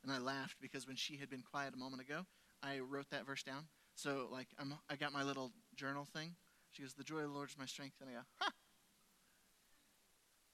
And 0.03 0.11
I 0.11 0.19
laughed 0.19 0.57
because 0.61 0.87
when 0.87 0.97
she 0.97 1.17
had 1.17 1.29
been 1.29 1.43
quiet 1.43 1.75
a 1.75 1.77
moment 1.77 2.03
ago, 2.03 2.25
I 2.63 2.79
wrote 2.79 3.11
that 3.11 3.27
verse 3.27 3.43
down. 3.43 3.65
So, 3.95 4.29
like, 4.33 4.49
I'm, 4.59 4.75
I 4.89 4.97
got 4.97 5.13
my 5.13 5.23
little 5.23 5.53
journal 5.77 6.07
thing. 6.15 6.35
She 6.71 6.83
goes, 6.83 6.95
The 6.95 7.05
joy 7.05 7.19
of 7.19 7.29
the 7.31 7.35
Lord 7.35 7.51
is 7.51 7.59
my 7.59 7.67
strength. 7.67 7.97
And 8.01 8.11
I 8.11 8.13
go, 8.15 8.21
Ha! 8.41 8.53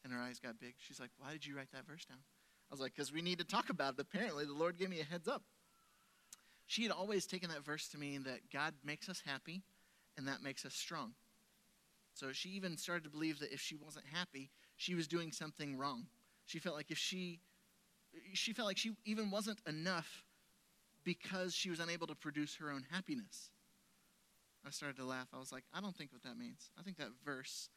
And 0.05 0.13
her 0.13 0.21
eyes 0.21 0.39
got 0.39 0.61
big. 0.61 0.75
She's 0.79 1.01
like, 1.01 1.11
Why 1.19 1.33
did 1.33 1.47
you 1.47 1.57
write 1.57 1.73
that 1.73 1.87
verse 1.87 2.05
down? 2.05 2.19
I 2.19 2.75
was 2.75 2.81
like, 2.81 2.95
Because 2.95 3.13
we 3.13 3.23
need 3.23 3.39
to 3.39 3.45
talk 3.45 3.71
about 3.71 3.95
it. 3.95 4.01
Apparently, 4.01 4.45
the 4.45 4.53
Lord 4.53 4.79
gave 4.79 4.91
me 4.91 5.01
a 5.01 5.05
heads 5.05 5.29
up 5.29 5.43
she 6.67 6.83
had 6.83 6.93
always 6.93 7.27
taken 7.27 7.49
that 7.51 7.65
verse 7.65 7.89
to 7.89 7.99
mean 7.99 8.25
that 8.25 8.51
God 8.53 8.75
makes 8.85 9.09
us 9.09 9.23
happy 9.25 9.63
and 10.19 10.27
that 10.27 10.43
makes 10.43 10.65
us 10.65 10.75
strong. 10.75 11.15
So 12.15 12.33
she 12.33 12.51
even 12.51 12.77
started 12.77 13.05
to 13.05 13.11
believe 13.11 13.39
that 13.39 13.53
if 13.53 13.61
she 13.61 13.77
wasn't 13.77 14.07
happy, 14.13 14.51
she 14.77 14.95
was 14.95 15.07
doing 15.07 15.31
something 15.31 15.77
wrong. 15.77 16.07
She 16.45 16.59
felt 16.59 16.77
like 16.77 16.91
if 16.91 16.99
she 16.99 17.41
she 18.33 18.55
felt 18.55 18.67
like 18.67 18.79
she 18.79 18.93
even 19.05 19.31
wasn't 19.31 19.59
enough 19.67 20.25
because 21.05 21.55
she 21.55 21.69
was 21.69 21.81
unable 21.81 22.07
to 22.07 22.15
produce 22.15 22.57
her 22.57 22.71
own 22.71 22.87
happiness. 22.91 23.51
I 24.67 24.71
started 24.71 24.97
to 24.97 25.05
laugh. 25.05 25.29
I 25.33 25.39
was 25.39 25.53
like, 25.53 25.63
I 25.73 25.81
don't 25.81 25.97
think 25.97 26.13
what 26.13 26.25
that 26.25 26.37
means. 26.37 26.71
I 26.79 26.83
think 26.83 26.97
that 26.99 27.11
verse 27.25 27.69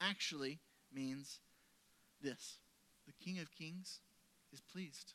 actually 0.00 0.60
means 0.92 1.40
this. 2.22 2.58
The 3.06 3.12
King 3.22 3.38
of 3.38 3.52
Kings 3.52 4.00
is 4.52 4.60
pleased. 4.60 5.12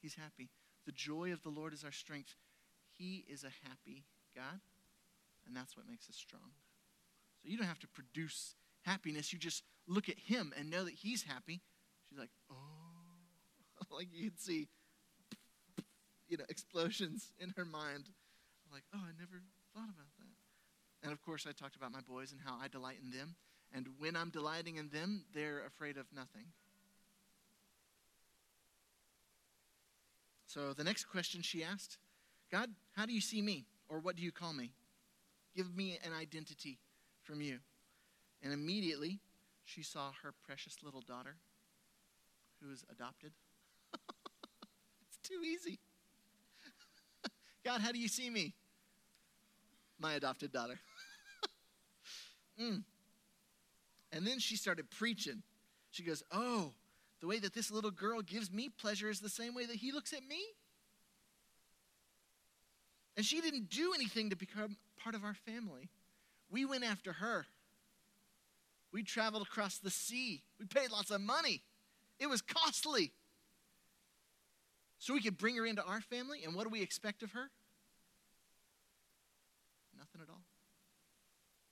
He's 0.00 0.14
happy. 0.14 0.48
The 0.86 0.92
joy 0.92 1.32
of 1.32 1.42
the 1.42 1.50
Lord 1.50 1.74
is 1.74 1.84
our 1.84 1.92
strength. 1.92 2.34
He 2.96 3.26
is 3.28 3.44
a 3.44 3.68
happy 3.68 4.04
God, 4.34 4.60
and 5.46 5.54
that's 5.54 5.76
what 5.76 5.88
makes 5.88 6.08
us 6.08 6.16
strong. 6.16 6.52
So 7.42 7.50
you 7.50 7.58
don't 7.58 7.66
have 7.66 7.80
to 7.80 7.88
produce 7.88 8.54
happiness. 8.82 9.32
You 9.32 9.38
just 9.38 9.64
look 9.86 10.08
at 10.08 10.18
Him 10.18 10.54
and 10.58 10.70
know 10.70 10.84
that 10.84 10.94
He's 10.94 11.24
happy. 11.24 11.60
She's 12.08 12.18
like, 12.18 12.30
oh, 12.50 12.54
like 13.94 14.08
you 14.12 14.30
can 14.30 14.38
see, 14.38 14.68
you 16.28 16.38
know, 16.38 16.44
explosions 16.48 17.32
in 17.38 17.50
her 17.56 17.66
mind. 17.66 18.08
Like, 18.72 18.84
oh, 18.94 19.00
I 19.02 19.12
never 19.18 19.42
thought 19.76 19.90
about 19.90 20.08
that. 20.18 21.04
And 21.04 21.12
of 21.12 21.20
course, 21.20 21.46
I 21.46 21.52
talked 21.52 21.76
about 21.76 21.92
my 21.92 22.00
boys 22.00 22.32
and 22.32 22.40
how 22.42 22.56
I 22.60 22.68
delight 22.68 22.96
in 23.04 23.10
them. 23.16 23.34
And 23.74 23.86
when 23.98 24.16
I'm 24.16 24.30
delighting 24.30 24.76
in 24.76 24.88
them, 24.88 25.24
they're 25.34 25.66
afraid 25.66 25.98
of 25.98 26.06
nothing. 26.14 26.46
So 30.46 30.72
the 30.72 30.84
next 30.84 31.04
question 31.04 31.42
she 31.42 31.62
asked 31.62 31.98
God, 32.50 32.70
how 32.92 33.04
do 33.04 33.12
you 33.12 33.20
see 33.20 33.42
me? 33.42 33.66
Or 33.88 33.98
what 33.98 34.16
do 34.16 34.22
you 34.22 34.32
call 34.32 34.52
me? 34.52 34.72
Give 35.54 35.76
me 35.76 35.98
an 36.04 36.12
identity 36.18 36.78
from 37.22 37.40
you. 37.40 37.58
And 38.42 38.52
immediately 38.52 39.20
she 39.64 39.82
saw 39.82 40.12
her 40.22 40.32
precious 40.46 40.78
little 40.82 41.02
daughter 41.02 41.36
who 42.62 42.70
was 42.70 42.84
adopted. 42.90 43.32
it's 45.06 45.18
too 45.22 45.40
easy. 45.44 45.78
God, 47.64 47.80
how 47.80 47.92
do 47.92 47.98
you 47.98 48.08
see 48.08 48.30
me? 48.30 48.54
My 49.98 50.14
adopted 50.14 50.52
daughter. 50.52 50.78
mm. 52.60 52.82
And 54.12 54.26
then 54.26 54.38
she 54.38 54.56
started 54.56 54.90
preaching. 54.90 55.42
She 55.90 56.02
goes, 56.02 56.22
Oh, 56.30 56.72
the 57.20 57.26
way 57.26 57.38
that 57.38 57.54
this 57.54 57.70
little 57.70 57.90
girl 57.90 58.20
gives 58.20 58.52
me 58.52 58.68
pleasure 58.68 59.08
is 59.08 59.20
the 59.20 59.28
same 59.28 59.54
way 59.54 59.66
that 59.66 59.76
he 59.76 59.92
looks 59.92 60.12
at 60.12 60.26
me. 60.26 60.40
And 63.16 63.24
she 63.24 63.40
didn't 63.40 63.70
do 63.70 63.92
anything 63.94 64.30
to 64.30 64.36
become 64.36 64.76
part 65.02 65.14
of 65.14 65.24
our 65.24 65.34
family. 65.34 65.88
We 66.50 66.64
went 66.64 66.84
after 66.84 67.14
her. 67.14 67.46
We 68.92 69.02
traveled 69.02 69.42
across 69.42 69.78
the 69.78 69.90
sea. 69.90 70.42
We 70.60 70.66
paid 70.66 70.90
lots 70.90 71.10
of 71.10 71.20
money. 71.20 71.62
It 72.18 72.28
was 72.28 72.42
costly. 72.42 73.12
So 74.98 75.14
we 75.14 75.20
could 75.20 75.38
bring 75.38 75.56
her 75.56 75.66
into 75.66 75.84
our 75.84 76.00
family, 76.00 76.44
and 76.44 76.54
what 76.54 76.64
do 76.64 76.70
we 76.70 76.82
expect 76.82 77.22
of 77.22 77.32
her? 77.32 77.50
Nothing 80.16 80.28
at 80.28 80.34
all. 80.34 80.44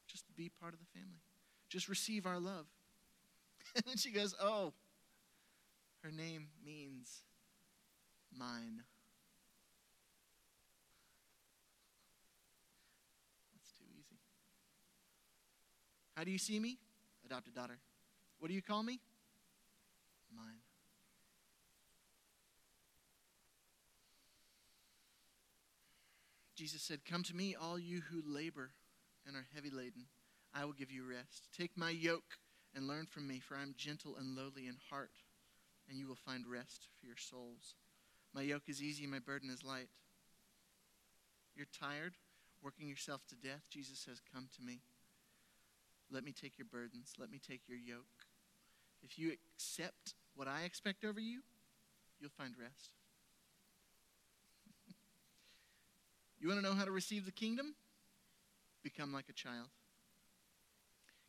Just 0.07 0.25
be 0.37 0.51
part 0.61 0.75
of 0.75 0.81
the 0.81 0.87
family. 0.99 1.21
Just 1.69 1.89
receive 1.89 2.27
our 2.27 2.39
love. 2.39 2.67
And 3.77 3.85
then 3.87 3.97
she 3.97 4.13
goes, 4.13 4.35
Oh, 4.41 4.73
her 6.03 6.11
name 6.11 6.49
means 6.65 7.23
mine. 8.37 8.83
That's 13.53 13.73
too 13.73 13.85
easy. 13.99 14.19
How 16.15 16.23
do 16.25 16.31
you 16.31 16.39
see 16.39 16.61
me? 16.61 16.79
Adopted 17.25 17.55
daughter. 17.55 17.79
What 18.39 18.49
do 18.49 18.55
you 18.55 18.63
call 18.63 18.83
me? 18.83 19.01
Mine. 20.37 20.64
Jesus 26.55 26.83
said, 26.83 27.05
Come 27.05 27.23
to 27.25 27.35
me, 27.37 27.57
all 27.61 27.79
you 27.79 28.03
who 28.11 28.23
labor 28.27 28.71
and 29.27 29.37
are 29.37 29.47
heavy 29.55 29.71
laden. 29.71 30.07
I 30.55 30.65
will 30.65 30.73
give 30.73 30.93
you 30.93 31.05
rest. 31.05 31.49
Take 31.57 31.77
my 31.77 31.91
yoke 31.91 32.39
and 32.75 32.87
learn 32.87 33.07
from 33.07 33.27
me, 33.27 33.41
for 33.41 33.57
I 33.57 33.63
am 33.63 33.75
gentle 33.77 34.17
and 34.17 34.37
lowly 34.37 34.67
in 34.69 34.77
heart, 34.91 35.11
and 35.89 35.99
you 35.99 36.07
will 36.07 36.15
find 36.15 36.47
rest 36.47 36.89
for 37.01 37.07
your 37.07 37.17
souls. 37.17 37.75
My 38.33 38.43
yoke 38.43 38.69
is 38.69 38.83
easy, 38.83 39.07
my 39.07 39.19
burden 39.19 39.51
is 39.51 39.65
light. 39.65 39.89
You're 41.57 41.67
tired, 41.81 42.15
working 42.63 42.89
yourself 42.89 43.23
to 43.29 43.37
death. 43.37 43.63
Jesus 43.71 43.99
says, 43.99 44.21
Come 44.33 44.49
to 44.57 44.63
me. 44.63 44.81
Let 46.11 46.25
me 46.25 46.33
take 46.33 46.59
your 46.59 46.67
burdens. 46.71 47.15
Let 47.19 47.31
me 47.31 47.41
take 47.45 47.63
your 47.69 47.79
yoke. 47.79 48.27
If 49.03 49.19
you 49.19 49.33
accept 49.33 50.15
what 50.35 50.49
I 50.49 50.63
expect 50.63 51.05
over 51.05 51.21
you, 51.21 51.41
you'll 52.21 52.31
find 52.31 52.55
rest. 52.61 52.91
You 56.45 56.51
want 56.51 56.63
to 56.63 56.69
know 56.69 56.77
how 56.77 56.85
to 56.85 56.91
receive 56.91 57.25
the 57.25 57.33
kingdom? 57.33 57.75
Become 58.83 59.15
like 59.15 59.31
a 59.31 59.33
child. 59.33 59.69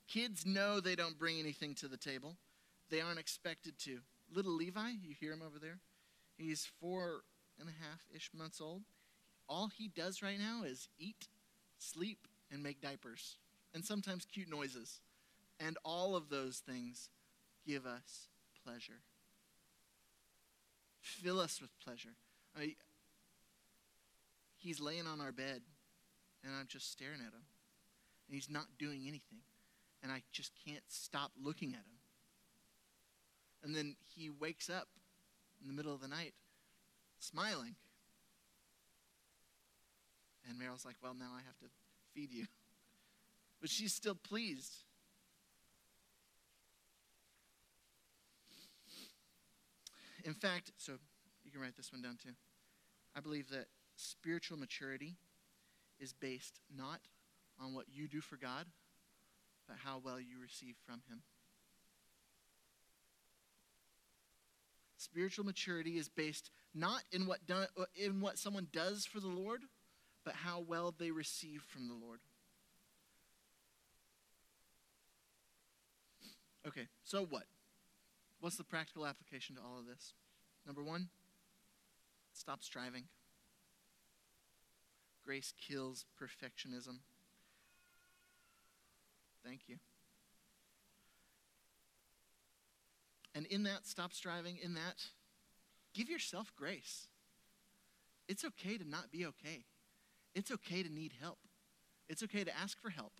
Kids 0.09 0.45
know 0.45 0.81
they 0.81 0.97
don't 0.97 1.17
bring 1.17 1.39
anything 1.39 1.73
to 1.75 1.87
the 1.87 1.95
table, 1.95 2.35
they 2.89 2.99
aren't 2.99 3.17
expected 3.17 3.79
to. 3.79 3.99
Little 4.29 4.51
Levi, 4.51 4.89
you 5.01 5.15
hear 5.17 5.31
him 5.31 5.41
over 5.41 5.57
there? 5.57 5.79
He's 6.37 6.69
four 6.81 7.21
and 7.57 7.69
a 7.69 7.71
half 7.71 8.01
ish 8.13 8.29
months 8.35 8.59
old. 8.59 8.81
All 9.47 9.69
he 9.69 9.87
does 9.87 10.21
right 10.21 10.37
now 10.37 10.63
is 10.65 10.89
eat, 10.99 11.29
sleep, 11.77 12.27
and 12.51 12.61
make 12.61 12.81
diapers, 12.81 13.37
and 13.73 13.85
sometimes 13.85 14.25
cute 14.25 14.49
noises. 14.49 14.99
And 15.61 15.77
all 15.85 16.17
of 16.17 16.27
those 16.27 16.57
things 16.57 17.09
give 17.65 17.85
us 17.85 18.27
pleasure. 18.65 18.99
Fill 20.99 21.39
us 21.39 21.61
with 21.61 21.69
pleasure. 21.79 22.15
I 22.57 22.75
he's 24.65 24.79
laying 24.79 25.05
on 25.05 25.21
our 25.21 25.31
bed, 25.31 25.61
and 26.43 26.53
I'm 26.59 26.65
just 26.67 26.91
staring 26.91 27.19
at 27.19 27.33
him. 27.33 27.45
And 28.27 28.33
he's 28.33 28.49
not 28.49 28.65
doing 28.79 29.01
anything. 29.03 29.39
And 30.01 30.11
I 30.11 30.23
just 30.31 30.51
can't 30.65 30.83
stop 30.87 31.31
looking 31.41 31.69
at 31.69 31.79
him. 31.79 31.99
And 33.63 33.75
then 33.75 33.95
he 34.15 34.29
wakes 34.29 34.69
up 34.69 34.87
in 35.61 35.67
the 35.67 35.73
middle 35.73 35.93
of 35.93 36.01
the 36.01 36.07
night 36.07 36.33
smiling. 37.19 37.75
And 40.49 40.59
Meryl's 40.59 40.85
like, 40.85 40.95
Well, 41.01 41.15
now 41.17 41.29
I 41.33 41.41
have 41.45 41.57
to 41.59 41.65
feed 42.13 42.31
you. 42.33 42.45
But 43.61 43.69
she's 43.69 43.95
still 43.95 44.15
pleased. 44.15 44.83
In 50.23 50.33
fact, 50.33 50.73
so 50.77 50.91
you 51.43 51.51
can 51.51 51.61
write 51.61 51.75
this 51.75 51.91
one 51.91 52.01
down 52.01 52.17
too. 52.21 52.33
I 53.15 53.21
believe 53.21 53.49
that 53.49 53.67
spiritual 53.95 54.57
maturity 54.57 55.15
is 55.99 56.13
based 56.13 56.59
not 56.75 56.99
on 57.59 57.73
what 57.73 57.85
you 57.91 58.07
do 58.07 58.21
for 58.21 58.37
God, 58.37 58.65
but 59.67 59.77
how 59.83 60.01
well 60.03 60.19
you 60.19 60.39
receive 60.41 60.75
from 60.85 61.01
Him. 61.09 61.21
Spiritual 64.97 65.45
maturity 65.45 65.97
is 65.97 66.09
based 66.09 66.49
not 66.73 67.03
in 67.11 67.27
what, 67.27 67.45
do, 67.45 67.53
uh, 67.53 67.85
in 67.95 68.19
what 68.19 68.37
someone 68.37 68.67
does 68.73 69.05
for 69.05 69.19
the 69.19 69.27
Lord, 69.27 69.61
but 70.23 70.33
how 70.33 70.59
well 70.67 70.93
they 70.97 71.11
receive 71.11 71.61
from 71.61 71.87
the 71.87 71.93
Lord. 71.93 72.19
Okay, 76.67 76.87
so 77.03 77.23
what? 77.23 77.43
What's 78.39 78.57
the 78.57 78.63
practical 78.63 79.05
application 79.05 79.55
to 79.55 79.61
all 79.61 79.79
of 79.79 79.85
this? 79.85 80.13
Number 80.65 80.83
one, 80.83 81.09
stop 82.33 82.63
striving. 82.63 83.03
Grace 85.25 85.53
kills 85.59 86.05
perfectionism. 86.21 86.99
Thank 89.43 89.61
you. 89.67 89.77
And 93.33 93.45
in 93.47 93.63
that, 93.63 93.85
stop 93.85 94.13
striving. 94.13 94.57
In 94.63 94.75
that, 94.75 95.03
give 95.93 96.09
yourself 96.09 96.53
grace. 96.55 97.07
It's 98.27 98.45
okay 98.45 98.77
to 98.77 98.87
not 98.87 99.11
be 99.11 99.25
okay. 99.25 99.65
It's 100.33 100.51
okay 100.51 100.83
to 100.83 100.89
need 100.91 101.13
help. 101.19 101.39
It's 102.07 102.23
okay 102.23 102.43
to 102.43 102.57
ask 102.57 102.79
for 102.79 102.89
help. 102.89 103.13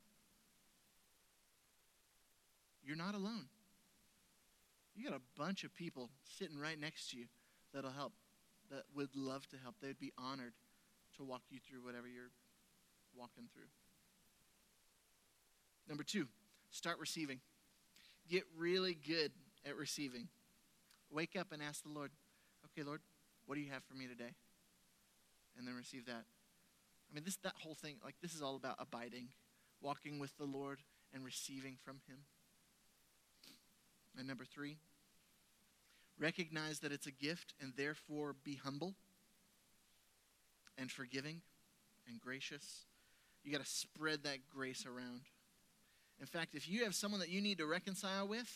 You're 2.83 2.95
not 2.95 3.15
alone. 3.15 3.47
You 4.95 5.09
got 5.09 5.17
a 5.17 5.39
bunch 5.39 5.63
of 5.63 5.73
people 5.73 6.09
sitting 6.37 6.59
right 6.59 6.79
next 6.79 7.11
to 7.11 7.17
you 7.17 7.25
that'll 7.73 7.91
help, 7.91 8.13
that 8.71 8.83
would 8.95 9.09
love 9.15 9.47
to 9.49 9.57
help. 9.57 9.75
They'd 9.81 9.99
be 9.99 10.13
honored 10.17 10.53
to 11.17 11.23
walk 11.23 11.41
you 11.49 11.59
through 11.59 11.83
whatever 11.83 12.07
you're 12.07 12.31
walking 13.15 13.45
through. 13.53 13.69
Number 15.87 16.03
two, 16.03 16.27
start 16.71 16.99
receiving. 16.99 17.39
Get 18.29 18.43
really 18.57 18.95
good 18.95 19.31
at 19.65 19.75
receiving. 19.75 20.27
Wake 21.11 21.35
up 21.39 21.51
and 21.51 21.61
ask 21.61 21.83
the 21.83 21.89
Lord, 21.89 22.11
okay, 22.65 22.85
Lord, 22.85 23.01
what 23.45 23.55
do 23.55 23.61
you 23.61 23.71
have 23.71 23.83
for 23.83 23.93
me 23.93 24.07
today? 24.07 24.33
And 25.57 25.67
then 25.67 25.75
receive 25.75 26.05
that. 26.07 26.23
I 27.09 27.13
mean, 27.13 27.23
this 27.23 27.37
that 27.37 27.53
whole 27.61 27.75
thing, 27.75 27.97
like 28.03 28.15
this 28.21 28.33
is 28.33 28.41
all 28.41 28.55
about 28.55 28.75
abiding, 28.79 29.29
walking 29.81 30.19
with 30.19 30.35
the 30.37 30.45
Lord 30.45 30.79
and 31.13 31.23
receiving 31.23 31.77
from 31.83 31.99
Him. 32.07 32.17
And 34.17 34.27
number 34.27 34.45
three, 34.45 34.77
recognize 36.19 36.79
that 36.79 36.91
it's 36.91 37.05
a 37.05 37.11
gift 37.11 37.53
and 37.61 37.73
therefore 37.77 38.35
be 38.43 38.55
humble 38.55 38.95
and 40.77 40.91
forgiving 40.91 41.41
and 42.07 42.19
gracious. 42.19 42.85
You 43.43 43.51
got 43.51 43.63
to 43.63 43.69
spread 43.69 44.23
that 44.23 44.39
grace 44.53 44.85
around. 44.85 45.21
In 46.19 46.25
fact, 46.25 46.55
if 46.55 46.69
you 46.69 46.83
have 46.83 46.95
someone 46.95 47.19
that 47.19 47.29
you 47.29 47.41
need 47.41 47.57
to 47.57 47.65
reconcile 47.65 48.27
with, 48.27 48.49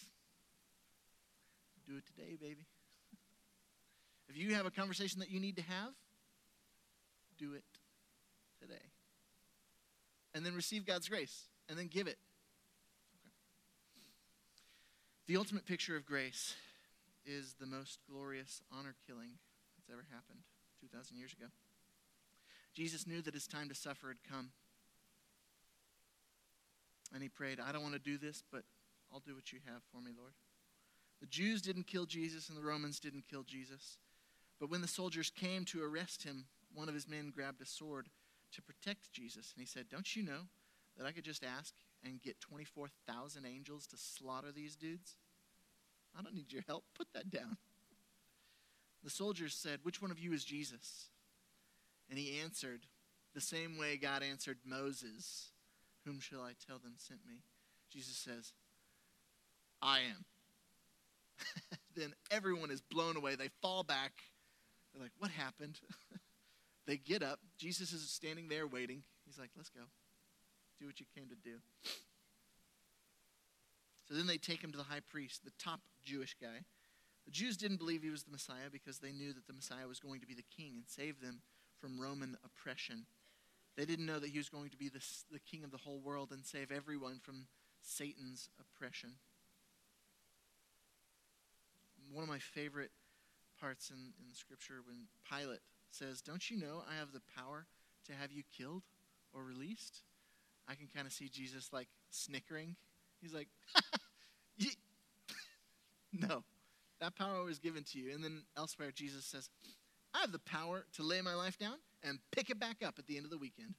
do 1.87 1.97
it 1.97 2.05
today, 2.05 2.37
baby. 2.39 2.65
if 4.29 4.37
you 4.37 4.55
have 4.55 4.65
a 4.65 4.71
conversation 4.71 5.19
that 5.19 5.29
you 5.29 5.39
need 5.39 5.57
to 5.57 5.63
have, 5.63 5.93
do 7.37 7.53
it 7.53 7.63
today. 8.61 8.75
And 10.33 10.45
then 10.45 10.53
receive 10.53 10.85
God's 10.85 11.09
grace 11.09 11.45
and 11.67 11.77
then 11.77 11.87
give 11.87 12.07
it. 12.07 12.17
Okay. 13.15 13.33
The 15.27 15.37
ultimate 15.37 15.65
picture 15.65 15.95
of 15.95 16.05
grace 16.05 16.55
is 17.25 17.55
the 17.59 17.65
most 17.65 17.99
glorious 18.09 18.61
honor 18.71 18.95
killing 19.07 19.31
that's 19.77 19.89
ever 19.91 20.05
happened 20.11 20.39
2,000 20.81 21.17
years 21.17 21.33
ago. 21.33 21.47
Jesus 22.73 23.07
knew 23.07 23.21
that 23.21 23.33
his 23.33 23.47
time 23.47 23.69
to 23.69 23.75
suffer 23.75 24.07
had 24.07 24.23
come. 24.29 24.51
And 27.13 27.23
he 27.23 27.29
prayed, 27.29 27.59
I 27.59 27.71
don't 27.71 27.81
want 27.81 27.95
to 27.95 27.99
do 27.99 28.17
this, 28.17 28.43
but 28.51 28.63
I'll 29.11 29.19
do 29.19 29.35
what 29.35 29.51
you 29.51 29.59
have 29.65 29.81
for 29.91 30.01
me, 30.01 30.11
Lord. 30.17 30.33
The 31.21 31.27
Jews 31.27 31.61
didn't 31.61 31.87
kill 31.87 32.05
Jesus 32.05 32.49
and 32.49 32.57
the 32.57 32.63
Romans 32.63 32.99
didn't 32.99 33.27
kill 33.29 33.43
Jesus. 33.43 33.97
But 34.59 34.69
when 34.69 34.81
the 34.81 34.87
soldiers 34.87 35.29
came 35.29 35.65
to 35.65 35.83
arrest 35.83 36.23
him, 36.23 36.45
one 36.73 36.87
of 36.87 36.93
his 36.93 37.07
men 37.07 37.31
grabbed 37.33 37.61
a 37.61 37.65
sword 37.65 38.07
to 38.53 38.61
protect 38.61 39.11
Jesus. 39.11 39.53
And 39.55 39.61
he 39.61 39.65
said, 39.65 39.89
Don't 39.89 40.15
you 40.15 40.23
know 40.23 40.47
that 40.97 41.05
I 41.05 41.11
could 41.11 41.23
just 41.23 41.43
ask 41.43 41.73
and 42.03 42.21
get 42.21 42.39
24,000 42.39 43.45
angels 43.45 43.87
to 43.87 43.97
slaughter 43.97 44.51
these 44.51 44.75
dudes? 44.75 45.15
I 46.17 46.21
don't 46.21 46.35
need 46.35 46.51
your 46.51 46.63
help. 46.67 46.85
Put 46.95 47.07
that 47.13 47.29
down. 47.29 47.57
The 49.03 49.09
soldiers 49.09 49.53
said, 49.53 49.79
Which 49.83 50.01
one 50.01 50.11
of 50.11 50.19
you 50.19 50.33
is 50.33 50.43
Jesus? 50.43 51.09
And 52.09 52.17
he 52.17 52.39
answered, 52.39 52.81
The 53.33 53.41
same 53.41 53.77
way 53.77 53.97
God 53.97 54.23
answered 54.23 54.57
Moses, 54.65 55.51
Whom 56.05 56.19
shall 56.19 56.41
I 56.41 56.53
tell 56.67 56.79
them 56.79 56.93
sent 56.97 57.19
me? 57.27 57.43
Jesus 57.91 58.15
says, 58.15 58.53
I 59.81 59.99
am. 59.99 60.25
then 61.95 62.13
everyone 62.31 62.71
is 62.71 62.81
blown 62.81 63.15
away. 63.15 63.35
They 63.35 63.49
fall 63.61 63.83
back. 63.83 64.11
They're 64.93 65.03
like, 65.03 65.11
What 65.19 65.31
happened? 65.31 65.79
they 66.87 66.97
get 66.97 67.23
up. 67.23 67.39
Jesus 67.57 67.93
is 67.93 68.09
standing 68.09 68.47
there 68.49 68.67
waiting. 68.67 69.03
He's 69.25 69.39
like, 69.39 69.51
Let's 69.55 69.69
go. 69.69 69.81
Do 70.79 70.85
what 70.85 70.99
you 70.99 71.05
came 71.15 71.27
to 71.29 71.35
do. 71.35 71.57
So 74.07 74.15
then 74.15 74.25
they 74.25 74.37
take 74.37 74.63
him 74.63 74.71
to 74.71 74.77
the 74.77 74.83
high 74.83 75.01
priest, 75.07 75.43
the 75.43 75.51
top 75.59 75.81
Jewish 76.03 76.35
guy. 76.41 76.65
The 77.25 77.31
Jews 77.31 77.57
didn't 77.57 77.77
believe 77.77 78.01
he 78.01 78.09
was 78.09 78.23
the 78.23 78.31
Messiah 78.31 78.71
because 78.71 78.97
they 78.97 79.11
knew 79.11 79.33
that 79.33 79.45
the 79.45 79.53
Messiah 79.53 79.87
was 79.87 79.99
going 79.99 80.19
to 80.21 80.25
be 80.25 80.33
the 80.33 80.45
king 80.57 80.73
and 80.77 80.85
save 80.87 81.21
them 81.21 81.41
from 81.79 81.99
Roman 81.99 82.37
oppression. 82.43 83.05
They 83.75 83.85
didn't 83.85 84.05
know 84.05 84.19
that 84.19 84.29
he 84.29 84.37
was 84.37 84.49
going 84.49 84.69
to 84.69 84.77
be 84.77 84.89
the, 84.89 85.01
the 85.31 85.39
king 85.39 85.63
of 85.63 85.71
the 85.71 85.77
whole 85.77 85.99
world 85.99 86.31
and 86.31 86.45
save 86.45 86.71
everyone 86.71 87.19
from 87.23 87.47
Satan's 87.81 88.49
oppression. 88.59 89.11
One 92.11 92.23
of 92.23 92.29
my 92.29 92.39
favorite 92.39 92.91
parts 93.59 93.89
in, 93.89 93.97
in 93.97 94.29
the 94.29 94.35
scripture 94.35 94.81
when 94.85 95.07
Pilate 95.29 95.61
says, 95.91 96.21
Don't 96.21 96.49
you 96.49 96.57
know 96.57 96.83
I 96.89 96.99
have 96.99 97.11
the 97.13 97.21
power 97.37 97.67
to 98.07 98.13
have 98.13 98.31
you 98.31 98.43
killed 98.57 98.83
or 99.33 99.43
released? 99.43 100.01
I 100.67 100.75
can 100.75 100.87
kind 100.93 101.07
of 101.07 101.13
see 101.13 101.29
Jesus 101.29 101.69
like 101.71 101.87
snickering 102.09 102.75
He's 103.21 103.33
like, 103.33 103.47
no, 106.13 106.43
that 106.99 107.15
power 107.15 107.43
was 107.43 107.59
given 107.59 107.83
to 107.91 107.99
you. 107.99 108.13
And 108.13 108.23
then 108.23 108.43
elsewhere, 108.57 108.91
Jesus 108.93 109.25
says, 109.25 109.49
I 110.13 110.19
have 110.19 110.31
the 110.31 110.39
power 110.39 110.85
to 110.93 111.03
lay 111.03 111.21
my 111.21 111.33
life 111.33 111.57
down 111.57 111.75
and 112.03 112.19
pick 112.31 112.49
it 112.49 112.59
back 112.59 112.77
up 112.85 112.95
at 112.97 113.07
the 113.07 113.17
end 113.17 113.25
of 113.25 113.31
the 113.31 113.37
weekend. 113.37 113.75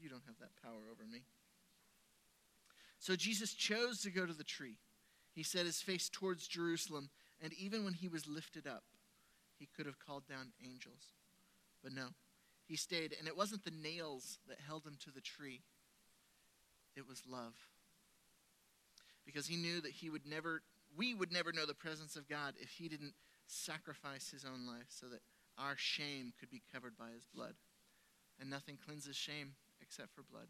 You 0.00 0.08
don't 0.08 0.22
have 0.26 0.38
that 0.40 0.50
power 0.62 0.90
over 0.90 1.04
me. 1.10 1.22
So 2.98 3.16
Jesus 3.16 3.54
chose 3.54 4.00
to 4.02 4.10
go 4.10 4.26
to 4.26 4.32
the 4.32 4.44
tree. 4.44 4.76
He 5.32 5.42
set 5.42 5.66
his 5.66 5.80
face 5.80 6.08
towards 6.08 6.48
Jerusalem, 6.48 7.10
and 7.40 7.52
even 7.52 7.84
when 7.84 7.94
he 7.94 8.08
was 8.08 8.26
lifted 8.26 8.66
up, 8.66 8.82
he 9.58 9.68
could 9.76 9.86
have 9.86 9.98
called 9.98 10.26
down 10.26 10.52
angels. 10.64 11.12
But 11.82 11.92
no, 11.92 12.08
he 12.66 12.76
stayed, 12.76 13.14
and 13.18 13.28
it 13.28 13.36
wasn't 13.36 13.64
the 13.64 13.70
nails 13.70 14.38
that 14.48 14.58
held 14.66 14.84
him 14.84 14.96
to 15.04 15.12
the 15.12 15.20
tree, 15.20 15.62
it 16.96 17.08
was 17.08 17.22
love. 17.28 17.54
Because 19.24 19.46
he 19.46 19.56
knew 19.56 19.80
that 19.80 19.92
he 19.92 20.10
would 20.10 20.26
never, 20.26 20.62
we 20.96 21.14
would 21.14 21.32
never 21.32 21.52
know 21.52 21.66
the 21.66 21.74
presence 21.74 22.16
of 22.16 22.28
God 22.28 22.54
if 22.60 22.70
he 22.70 22.88
didn't 22.88 23.14
sacrifice 23.48 24.30
his 24.30 24.44
own 24.44 24.66
life 24.66 24.86
so 24.88 25.06
that 25.06 25.22
our 25.58 25.74
shame 25.76 26.32
could 26.38 26.50
be 26.50 26.62
covered 26.72 26.96
by 26.96 27.10
his 27.14 27.26
blood. 27.34 27.54
And 28.40 28.48
nothing 28.48 28.78
cleanses 28.84 29.16
shame 29.16 29.54
except 29.82 30.14
for 30.14 30.22
blood. 30.22 30.46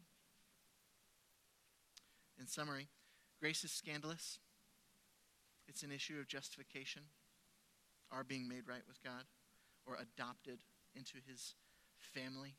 In 2.39 2.45
summary, 2.47 2.87
grace 3.39 3.63
is 3.63 3.71
scandalous. 3.71 4.37
It's 5.67 5.83
an 5.83 5.91
issue 5.91 6.19
of 6.19 6.27
justification, 6.27 7.03
our 8.11 8.23
being 8.23 8.47
made 8.47 8.67
right 8.67 8.83
with 8.87 9.03
God, 9.03 9.23
or 9.85 9.95
adopted 9.95 10.59
into 10.95 11.17
his 11.27 11.55
family. 11.99 12.55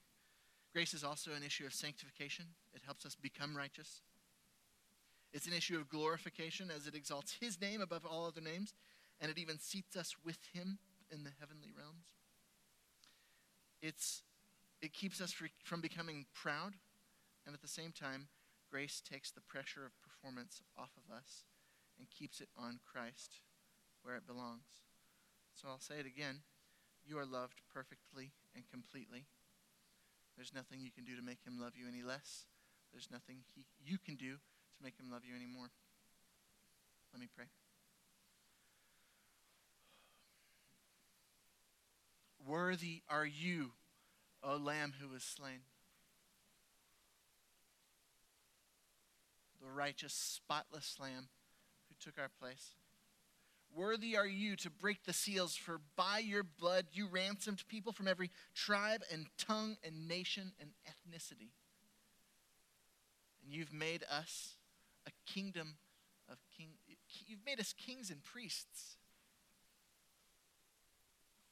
Grace 0.72 0.95
is 0.95 1.05
also 1.05 1.32
an 1.32 1.43
issue 1.43 1.66
of 1.66 1.74
sanctification, 1.74 2.47
it 2.74 2.82
helps 2.84 3.05
us 3.05 3.16
become 3.16 3.57
righteous. 3.57 4.03
It's 5.32 5.47
an 5.47 5.53
issue 5.53 5.76
of 5.76 5.88
glorification 5.88 6.70
as 6.74 6.86
it 6.86 6.95
exalts 6.95 7.36
his 7.41 7.61
name 7.61 7.80
above 7.80 8.05
all 8.05 8.26
other 8.26 8.41
names, 8.41 8.74
and 9.20 9.30
it 9.30 9.38
even 9.38 9.58
seats 9.58 9.96
us 9.96 10.14
with 10.24 10.38
him 10.52 10.78
in 11.10 11.24
the 11.24 11.30
heavenly 11.38 11.70
realms. 11.76 12.14
It's, 13.82 14.22
it 14.80 14.92
keeps 14.92 15.20
us 15.20 15.34
from 15.64 15.80
becoming 15.80 16.26
proud, 16.34 16.74
and 17.46 17.54
at 17.54 17.62
the 17.62 17.68
same 17.68 17.92
time, 17.92 18.28
grace 18.70 19.00
takes 19.00 19.30
the 19.30 19.40
pressure 19.40 19.84
of 19.84 19.92
performance 20.02 20.62
off 20.78 20.90
of 20.96 21.14
us 21.14 21.44
and 21.98 22.08
keeps 22.10 22.40
it 22.40 22.48
on 22.56 22.78
Christ 22.84 23.40
where 24.02 24.16
it 24.16 24.26
belongs. 24.26 24.84
So 25.54 25.68
I'll 25.68 25.80
say 25.80 25.96
it 25.98 26.06
again. 26.06 26.40
You 27.04 27.18
are 27.18 27.26
loved 27.26 27.60
perfectly 27.72 28.32
and 28.54 28.64
completely. 28.70 29.24
There's 30.36 30.54
nothing 30.54 30.80
you 30.80 30.90
can 30.90 31.04
do 31.04 31.16
to 31.16 31.22
make 31.22 31.44
him 31.44 31.60
love 31.60 31.72
you 31.76 31.86
any 31.88 32.02
less. 32.02 32.46
There's 32.92 33.10
nothing 33.10 33.44
he, 33.54 33.66
you 33.84 33.98
can 33.98 34.16
do 34.16 34.36
to 34.36 34.82
make 34.82 34.98
him 34.98 35.10
love 35.10 35.22
you 35.24 35.34
any 35.36 35.46
more. 35.46 35.70
Let 37.12 37.20
me 37.20 37.28
pray. 37.34 37.46
Worthy 42.51 43.03
are 43.09 43.24
you, 43.24 43.70
O 44.42 44.57
Lamb 44.57 44.94
who 45.01 45.09
was 45.09 45.22
slain. 45.22 45.61
The 49.62 49.70
righteous, 49.70 50.12
spotless 50.12 50.96
Lamb 50.98 51.28
who 51.88 51.94
took 52.05 52.18
our 52.20 52.30
place. 52.40 52.70
Worthy 53.72 54.16
are 54.16 54.26
you 54.26 54.57
to 54.57 54.70
break 54.70 55.05
the 55.05 55.12
seals, 55.12 55.55
for 55.55 55.80
by 55.94 56.18
your 56.18 56.42
blood 56.42 56.86
you 56.92 57.07
ransomed 57.07 57.62
people 57.68 57.92
from 57.92 58.09
every 58.09 58.32
tribe 58.53 59.03
and 59.12 59.26
tongue 59.38 59.76
and 59.84 60.09
nation 60.09 60.51
and 60.61 60.70
ethnicity. 60.88 61.51
And 63.44 63.55
you've 63.55 63.72
made 63.72 64.03
us 64.11 64.57
a 65.07 65.12
kingdom 65.24 65.76
of 66.28 66.38
king. 66.59 66.70
You've 67.28 67.46
made 67.46 67.61
us 67.61 67.72
kings 67.72 68.11
and 68.11 68.24
priests. 68.24 68.96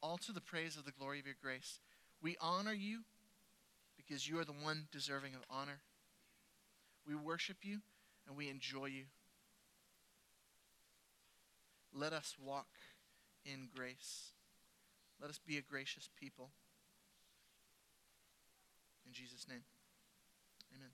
All 0.00 0.18
to 0.18 0.32
the 0.32 0.40
praise 0.40 0.76
of 0.76 0.84
the 0.84 0.92
glory 0.92 1.18
of 1.18 1.26
your 1.26 1.34
grace. 1.40 1.80
We 2.22 2.36
honor 2.40 2.72
you 2.72 3.00
because 3.96 4.28
you 4.28 4.38
are 4.38 4.44
the 4.44 4.52
one 4.52 4.88
deserving 4.92 5.34
of 5.34 5.40
honor. 5.50 5.80
We 7.06 7.14
worship 7.14 7.58
you 7.62 7.80
and 8.26 8.36
we 8.36 8.48
enjoy 8.48 8.86
you. 8.86 9.04
Let 11.92 12.12
us 12.12 12.36
walk 12.44 12.68
in 13.44 13.68
grace. 13.74 14.32
Let 15.20 15.30
us 15.30 15.40
be 15.44 15.56
a 15.56 15.62
gracious 15.62 16.08
people. 16.20 16.50
In 19.06 19.12
Jesus' 19.12 19.46
name, 19.48 19.64
amen. 20.76 20.90